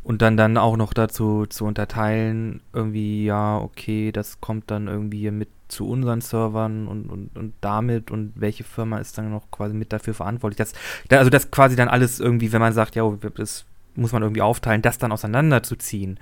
Und 0.02 0.22
dann 0.22 0.36
dann 0.36 0.56
auch 0.56 0.76
noch 0.76 0.92
dazu 0.94 1.46
zu 1.46 1.64
unterteilen, 1.66 2.60
irgendwie, 2.72 3.24
ja, 3.24 3.58
okay, 3.58 4.12
das 4.12 4.40
kommt 4.40 4.70
dann 4.70 4.86
irgendwie 4.88 5.30
mit 5.30 5.48
zu 5.68 5.88
unseren 5.88 6.20
Servern 6.20 6.86
und, 6.86 7.06
und, 7.10 7.36
und 7.36 7.54
damit 7.60 8.10
und 8.10 8.32
welche 8.36 8.64
Firma 8.64 8.98
ist 8.98 9.16
dann 9.18 9.30
noch 9.30 9.50
quasi 9.50 9.74
mit 9.74 9.92
dafür 9.92 10.14
verantwortlich. 10.14 10.56
Das, 10.58 10.72
da- 11.08 11.18
also 11.18 11.30
das 11.30 11.50
quasi 11.50 11.74
dann 11.76 11.88
alles 11.88 12.20
irgendwie, 12.20 12.52
wenn 12.52 12.60
man 12.60 12.72
sagt, 12.72 12.94
ja, 12.96 13.10
das 13.34 13.64
muss 13.96 14.12
man 14.12 14.22
irgendwie 14.22 14.42
aufteilen, 14.42 14.82
das 14.82 14.98
dann 14.98 15.12
auseinanderzuziehen. 15.12 16.18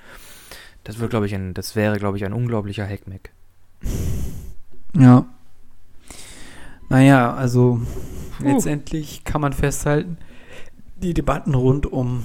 Das 0.84 0.98
wird, 0.98 1.10
glaube 1.10 1.26
ich, 1.26 1.34
ein, 1.34 1.54
das 1.54 1.76
wäre, 1.76 1.98
glaube 1.98 2.16
ich, 2.16 2.24
ein 2.24 2.32
unglaublicher 2.32 2.86
Hackmeck. 2.86 3.30
Ja. 4.96 5.26
Naja, 6.88 7.32
also 7.34 7.80
Puh. 8.38 8.44
letztendlich 8.44 9.24
kann 9.24 9.40
man 9.40 9.52
festhalten, 9.52 10.18
die 10.96 11.14
Debatten 11.14 11.54
rund 11.54 11.86
um 11.86 12.24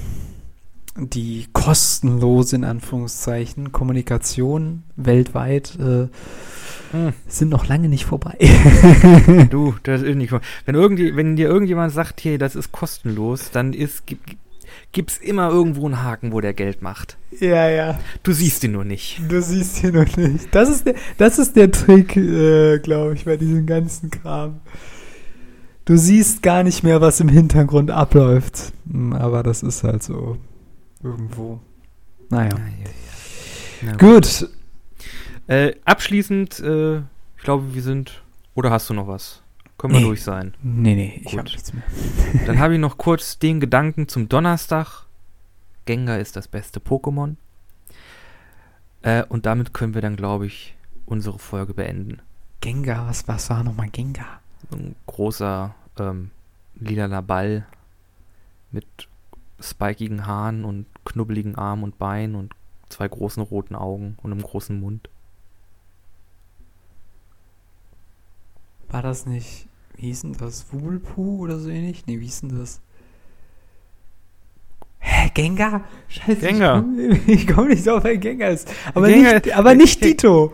die 0.98 1.46
kostenlose, 1.54 2.56
in 2.56 2.64
Anführungszeichen, 2.64 3.72
Kommunikation 3.72 4.84
weltweit 4.96 5.78
äh, 5.80 6.08
Hm. 6.92 7.12
sind 7.28 7.50
noch 7.50 7.68
lange 7.68 7.90
nicht 7.90 8.06
vorbei. 8.06 8.38
Du, 9.50 9.76
das 9.84 10.02
ist 10.02 10.16
nicht. 10.16 10.32
Wenn, 10.66 10.76
irgendwie, 10.76 11.18
wenn 11.18 11.36
dir 11.36 11.50
irgendjemand 11.50 11.92
sagt, 11.92 12.24
hey, 12.24 12.38
das 12.38 12.56
ist 12.56 12.72
kostenlos, 12.72 13.52
dann 13.52 13.74
ist. 13.74 14.08
gibt- 14.08 14.38
gibt's 14.92 15.18
immer 15.18 15.50
irgendwo 15.50 15.86
einen 15.86 16.04
Haken, 16.04 16.32
wo 16.32 16.42
der 16.42 16.54
Geld 16.54 16.82
macht. 16.82 17.18
Ja, 17.40 17.70
ja. 17.70 18.00
Du 18.24 18.32
siehst 18.34 18.64
ihn 18.64 18.72
nur 18.72 18.86
nicht. 18.86 19.22
Du 19.30 19.42
siehst 19.42 19.84
ihn 19.84 19.94
noch 19.94 20.18
nicht. 20.18 20.54
Das 20.54 20.70
ist 20.70 20.86
der, 20.86 20.96
das 21.18 21.40
ist 21.40 21.56
der 21.56 21.72
Trick, 21.72 22.16
äh, 22.18 22.80
glaube 22.80 23.14
ich, 23.14 23.26
bei 23.26 23.38
diesem 23.38 23.66
ganzen 23.66 24.10
Kram. 24.10 24.60
Du 25.86 25.98
siehst 25.98 26.42
gar 26.44 26.64
nicht 26.64 26.84
mehr, 26.84 27.00
was 27.00 27.20
im 27.20 27.30
Hintergrund 27.30 27.92
abläuft. 27.92 28.74
Hm, 28.92 29.14
Aber 29.14 29.44
das 29.44 29.64
ist 29.64 29.84
halt 29.84 30.04
so 30.04 30.38
irgendwo. 31.04 31.60
Naja. 32.30 32.52
Na 33.82 33.92
gut. 33.92 34.00
Gut. 34.00 34.50
Äh, 35.48 35.76
abschließend, 35.86 36.60
äh, 36.60 36.98
ich 36.98 37.44
glaube, 37.44 37.74
wir 37.74 37.82
sind. 37.82 38.22
Oder 38.54 38.70
hast 38.72 38.90
du 38.90 38.94
noch 38.94 39.08
was? 39.08 39.42
Können 39.78 39.94
wir 39.94 40.00
Nee. 40.00 40.08
durch 40.08 40.24
sein. 40.24 40.56
Nee, 40.64 40.96
nee, 40.96 41.22
ich 41.24 41.26
Gut. 41.32 41.40
habe 41.40 41.50
nichts 41.50 41.72
mehr. 41.74 41.84
Dann 42.48 42.58
habe 42.60 42.74
ich 42.74 42.80
noch 42.80 42.98
kurz 42.98 43.38
den 43.38 43.60
Gedanken 43.60 44.08
zum 44.08 44.28
Donnerstag. 44.28 45.06
Gengar 45.86 46.18
ist 46.20 46.36
das 46.36 46.48
beste 46.48 46.80
Pokémon. 46.80 47.36
Äh, 49.04 49.24
und 49.26 49.46
damit 49.46 49.74
können 49.74 49.94
wir 49.94 50.02
dann, 50.02 50.16
glaube 50.16 50.48
ich, 50.48 50.76
unsere 51.06 51.40
Folge 51.40 51.74
beenden. 51.74 52.20
Gengar, 52.60 53.08
was, 53.08 53.28
was 53.28 53.50
war 53.50 53.64
nochmal 53.64 53.90
Gengar? 53.90 54.42
So 54.72 54.78
ein 54.78 54.96
großer 55.06 55.76
ähm, 56.00 56.32
lilaner 56.76 57.22
Ball 57.22 57.66
mit 58.72 58.86
spikigen 59.60 60.26
Haaren 60.26 60.66
und 60.66 60.88
knubbeligen 61.06 61.56
Armen 61.56 61.84
und 61.84 61.98
Beinen 62.00 62.36
und 62.36 62.54
zwei 62.90 63.08
großen 63.08 63.42
roten 63.44 63.76
Augen 63.76 64.18
und 64.24 64.32
einem 64.32 64.42
großen 64.42 64.78
Mund. 64.80 65.08
War 68.90 69.02
das 69.02 69.26
nicht, 69.26 69.67
wie 69.98 70.08
hieß 70.08 70.22
denn 70.22 70.34
das? 70.34 70.66
Wubelpuh 70.72 71.40
oder 71.42 71.60
so 71.60 71.70
ähnlich? 71.70 72.04
Nee, 72.06 72.20
wie 72.20 72.26
hieß 72.26 72.42
denn 72.42 72.60
das? 72.60 72.82
Hä, 75.00 75.30
Gengar? 75.34 75.82
Scheiße, 76.08 76.36
Gengar. 76.48 76.84
ich 77.28 77.48
komme 77.48 77.56
komm 77.56 77.68
nicht 77.70 77.88
auf, 77.90 78.04
wer 78.04 78.18
Gengar 78.18 78.52
ist. 78.52 78.72
Aber 78.94 79.08
Gengar- 79.08 79.36
nicht, 79.36 79.56
aber 79.56 79.76
nicht 79.76 80.04
Dito, 80.04 80.54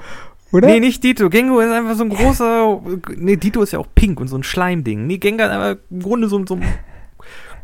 oder? 0.51 0.67
Nee, 0.67 0.79
nicht 0.79 1.03
Dito. 1.03 1.29
Gengar 1.29 1.61
ist 1.65 1.71
einfach 1.71 1.95
so 1.95 2.03
ein 2.03 2.09
großer. 2.09 2.81
Nee, 3.15 3.35
Dito 3.37 3.61
ist 3.63 3.73
ja 3.73 3.79
auch 3.79 3.87
pink 3.93 4.19
und 4.19 4.27
so 4.27 4.37
ein 4.37 4.43
Schleimding. 4.43 5.07
Nee, 5.07 5.17
Gengar 5.17 5.47
ist 5.47 5.53
einfach 5.53 5.83
im 5.89 6.01
Grunde 6.01 6.27
so, 6.27 6.45
so 6.45 6.55
ein 6.55 6.63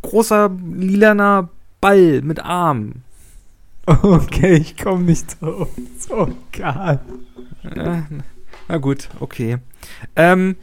großer 0.02 0.50
lilaner 0.76 1.50
Ball 1.82 2.22
mit 2.22 2.40
Armen. 2.40 3.04
Okay, 4.04 4.54
ich 4.58 4.78
komme 4.78 5.04
nicht 5.06 5.42
drauf. 5.42 5.68
So 5.98 6.30
geil. 6.52 7.00
Äh, 7.64 8.02
na 8.68 8.78
gut, 8.78 9.10
okay. 9.20 9.58
Ähm. 10.16 10.58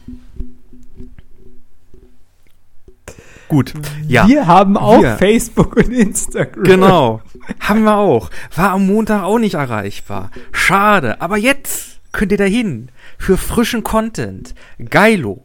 Gut, 3.48 3.74
ja. 4.06 4.26
Wir 4.26 4.46
haben 4.46 4.76
auch 4.76 5.02
Wir. 5.02 5.16
Facebook 5.16 5.76
und 5.76 5.92
Instagram. 5.92 6.64
Genau. 6.64 7.20
Haben 7.60 7.84
wir 7.84 7.96
auch. 7.96 8.30
War 8.54 8.70
am 8.70 8.86
Montag 8.86 9.22
auch 9.22 9.38
nicht 9.38 9.54
erreichbar. 9.54 10.30
Schade. 10.52 11.20
Aber 11.20 11.36
jetzt 11.36 12.00
könnt 12.12 12.32
ihr 12.32 12.38
dahin. 12.38 12.90
Für 13.18 13.36
frischen 13.36 13.84
Content. 13.84 14.54
Geilo. 14.90 15.44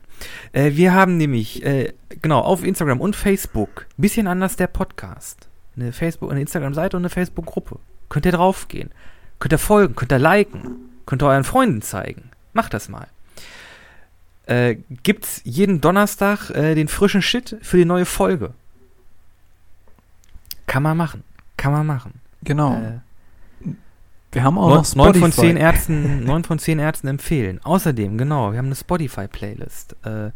Äh, 0.51 0.71
wir 0.73 0.93
haben 0.93 1.17
nämlich, 1.17 1.63
äh, 1.65 1.93
genau, 2.21 2.39
auf 2.39 2.63
Instagram 2.63 3.01
und 3.01 3.15
Facebook, 3.15 3.87
bisschen 3.97 4.27
anders 4.27 4.55
der 4.55 4.67
Podcast. 4.67 5.49
Eine 5.75 5.93
Facebook, 5.93 6.31
eine 6.31 6.41
Instagram-Seite 6.41 6.97
und 6.97 7.03
eine 7.03 7.09
Facebook-Gruppe. 7.09 7.79
Könnt 8.09 8.25
ihr 8.25 8.33
draufgehen. 8.33 8.89
Könnt 9.39 9.53
ihr 9.53 9.57
folgen, 9.57 9.95
könnt 9.95 10.11
ihr 10.11 10.19
liken. 10.19 10.89
Könnt 11.05 11.23
ihr 11.23 11.27
euren 11.27 11.43
Freunden 11.43 11.81
zeigen. 11.81 12.31
Macht 12.53 12.73
das 12.73 12.89
mal. 12.89 13.07
Äh, 14.51 14.79
gibt's 15.03 15.39
jeden 15.45 15.79
Donnerstag 15.79 16.49
äh, 16.49 16.75
den 16.75 16.89
frischen 16.89 17.21
Shit 17.21 17.55
für 17.61 17.77
die 17.77 17.85
neue 17.85 18.05
Folge. 18.05 18.53
Kann 20.67 20.83
man 20.83 20.97
machen. 20.97 21.23
Kann 21.55 21.71
man 21.71 21.87
machen. 21.87 22.19
Genau. 22.43 22.73
Äh, 22.73 22.99
wir 24.33 24.43
haben 24.43 24.57
auch 24.57 24.67
neun, 24.67 24.77
noch 24.79 24.85
Spotify. 24.85 25.19
neun 25.19 25.21
von 25.21 25.31
zehn 25.31 25.55
Ärzten, 25.55 26.23
neun 26.25 26.43
von 26.43 26.59
zehn 26.59 26.79
Ärzten 26.79 27.07
empfehlen. 27.07 27.61
Außerdem, 27.63 28.17
genau, 28.17 28.51
wir 28.51 28.57
haben 28.57 28.65
eine 28.65 28.75
Spotify-Playlist, 28.75 29.95
äh, 30.03 30.31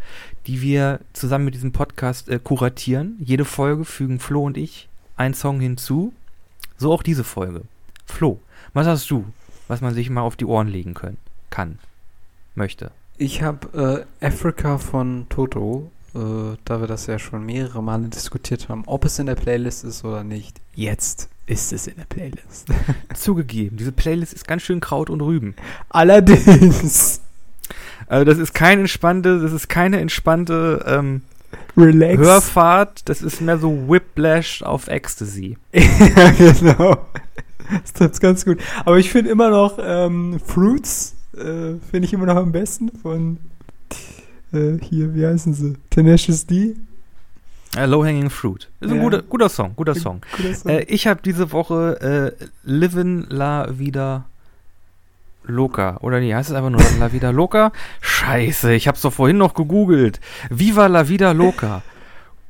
die 0.47 0.61
wir 0.61 1.01
zusammen 1.11 1.43
mit 1.43 1.53
diesem 1.53 1.73
Podcast 1.73 2.29
äh, 2.29 2.39
kuratieren. 2.41 3.17
Jede 3.19 3.43
Folge 3.43 3.83
fügen 3.83 4.19
Flo 4.19 4.43
und 4.43 4.55
ich 4.55 4.87
einen 5.17 5.33
Song 5.33 5.59
hinzu. 5.59 6.13
So 6.77 6.93
auch 6.93 7.03
diese 7.03 7.25
Folge. 7.25 7.63
Flo, 8.05 8.39
was 8.73 8.87
hast 8.87 9.11
du, 9.11 9.25
was 9.67 9.81
man 9.81 9.93
sich 9.93 10.09
mal 10.09 10.21
auf 10.21 10.37
die 10.37 10.45
Ohren 10.45 10.69
legen 10.69 10.93
können, 10.93 11.17
kann, 11.49 11.79
möchte? 12.55 12.91
Ich 13.17 13.41
habe 13.41 14.05
äh, 14.21 14.25
Africa 14.25 14.77
von 14.77 15.27
Toto, 15.29 15.89
äh, 16.13 16.57
da 16.65 16.81
wir 16.81 16.87
das 16.87 17.07
ja 17.07 17.17
schon 17.17 17.45
mehrere 17.45 17.81
Male 17.81 18.09
diskutiert 18.09 18.67
haben, 18.67 18.83
ob 18.87 19.05
es 19.05 19.19
in 19.19 19.25
der 19.25 19.35
Playlist 19.35 19.85
ist 19.85 20.03
oder 20.03 20.23
nicht. 20.23 20.59
Jetzt 20.73 21.29
ist 21.45 21.71
es 21.71 21.87
in 21.87 21.95
der 21.95 22.05
Playlist. 22.05 22.67
Zugegeben, 23.13 23.77
diese 23.77 23.93
Playlist 23.93 24.33
ist 24.33 24.47
ganz 24.47 24.63
schön 24.63 24.81
Kraut 24.81 25.09
und 25.09 25.21
Rüben. 25.21 25.55
Allerdings. 25.89 27.21
Also 28.07 28.23
das 28.23 28.37
ist 28.37 28.53
kein 28.53 28.81
entspannte, 28.81 29.39
das 29.39 29.51
ist 29.51 29.67
keine 29.67 29.99
entspannte 29.99 30.85
ähm, 30.85 31.23
Relax. 31.75 32.19
Hörfahrt, 32.19 33.09
das 33.09 33.23
ist 33.23 33.41
mehr 33.41 33.57
so 33.57 33.89
Whiplash 33.89 34.61
auf 34.61 34.87
Ecstasy. 34.87 35.57
ja, 35.73 36.29
genau. 36.31 37.07
Das 37.81 37.93
trifft's 37.93 38.19
ganz 38.19 38.45
gut. 38.45 38.59
Aber 38.85 38.99
ich 38.99 39.09
finde 39.09 39.31
immer 39.31 39.49
noch 39.49 39.79
ähm, 39.81 40.39
Fruits, 40.45 41.14
äh, 41.37 41.79
finde 41.91 42.05
ich 42.07 42.13
immer 42.13 42.25
noch 42.25 42.35
am 42.37 42.51
besten 42.51 42.89
von 43.01 43.37
äh, 44.53 44.77
hier, 44.81 45.13
wie 45.15 45.25
heißen 45.25 45.53
sie? 45.53 45.73
Tenacious 45.89 46.45
D. 46.45 46.75
Äh, 47.75 47.85
Low 47.87 48.05
Hanging 48.05 48.29
Fruit. 48.29 48.69
Ist 48.79 48.89
ein 48.91 48.97
Ja. 48.97 49.01
guter, 49.03 49.21
guter 49.21 49.49
Song, 49.49 49.73
guter 49.75 49.95
Song. 49.95 50.21
Guter 50.37 50.53
Song. 50.53 50.71
Äh, 50.71 50.83
ich 50.83 51.07
habe 51.07 51.19
diese 51.23 51.51
Woche 51.51 52.35
äh, 52.39 52.45
Livin 52.63 53.25
La 53.29 53.67
Vida 53.77 54.25
Loca. 55.43 55.97
Oder 56.01 56.19
nee, 56.19 56.33
heißt 56.33 56.49
es 56.49 56.55
einfach 56.55 56.69
nur 56.69 56.81
La 56.99 57.11
Vida 57.11 57.29
Loca? 57.31 57.71
Scheiße, 58.01 58.73
ich 58.73 58.87
hab's 58.87 59.01
doch 59.01 59.11
vorhin 59.13 59.37
noch 59.37 59.53
gegoogelt. 59.53 60.19
Viva 60.49 60.87
La 60.87 61.07
Vida 61.09 61.31
Loca. 61.33 61.81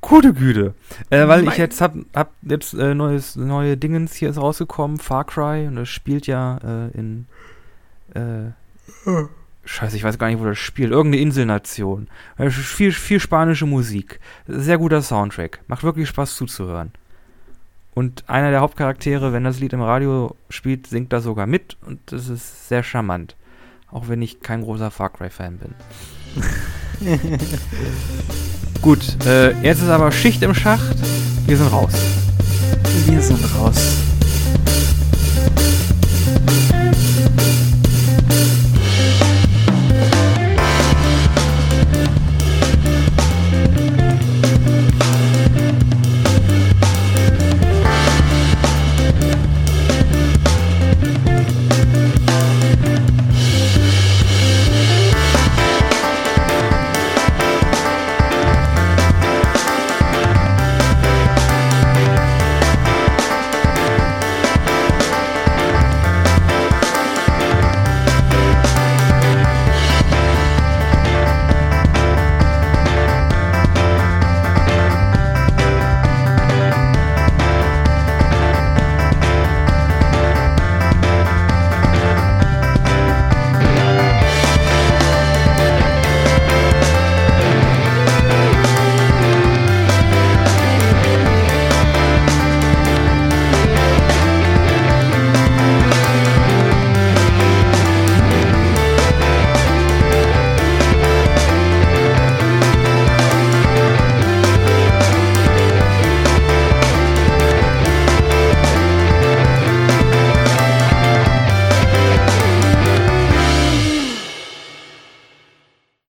Gute 0.02 0.34
Güte. 0.34 0.76
Äh, 1.10 1.28
weil 1.28 1.40
ich 1.42 1.46
Mein- 1.48 1.58
jetzt 1.58 1.82
hab, 1.82 1.96
hab 2.14 2.32
jetzt 2.44 2.74
äh, 2.76 2.94
neues, 2.94 3.36
neue 3.36 3.76
Dingens 3.78 4.14
hier 4.14 4.30
ist 4.30 4.38
rausgekommen, 4.38 5.00
Far 5.00 5.24
Cry, 5.26 5.68
und 5.68 5.76
das 5.78 5.90
spielt 5.90 6.28
ja 6.28 6.58
äh, 6.64 6.98
in 6.98 7.26
äh, 8.14 8.52
Scheiße, 9.66 9.98
ich 9.98 10.04
weiß 10.04 10.20
gar 10.20 10.28
nicht, 10.28 10.40
wo 10.40 10.46
das 10.46 10.60
spielt. 10.60 10.92
Irgendeine 10.92 11.24
Inselnation. 11.24 12.08
Äh, 12.38 12.50
Viel, 12.50 12.92
viel 12.92 13.20
spanische 13.20 13.66
Musik. 13.66 14.20
Sehr 14.48 14.78
guter 14.78 15.02
Soundtrack. 15.02 15.60
Macht 15.68 15.84
wirklich 15.84 16.08
Spaß 16.08 16.36
zuzuhören. 16.36 16.92
Und 17.96 18.30
einer 18.30 18.52
der 18.52 18.60
Hauptcharaktere, 18.60 19.34
wenn 19.34 19.46
das 19.46 19.60
Lied 19.60 19.74
im 19.74 19.82
Radio 19.82 20.36
spielt, 20.50 20.86
singt 20.88 21.14
da 21.14 21.22
sogar 21.22 21.48
mit 21.48 21.78
und 21.86 22.00
das 22.08 22.28
ist 22.28 22.68
sehr 22.68 22.84
charmant. 22.84 23.36
Auch 23.90 24.10
wenn 24.10 24.22
ich 24.22 24.42
kein 24.42 24.62
großer 24.64 24.92
Far 24.92 25.12
Cry-Fan 25.12 25.58
bin. 25.58 25.74
Gut, 28.82 29.26
äh, 29.26 29.52
jetzt 29.62 29.82
ist 29.82 29.90
aber 29.90 30.12
Schicht 30.12 30.44
im 30.44 30.54
Schacht. 30.54 30.96
Wir 31.46 31.56
sind 31.56 31.72
raus. 31.72 31.94
Wir 33.06 33.22
sind 33.22 33.44
raus. 33.56 33.98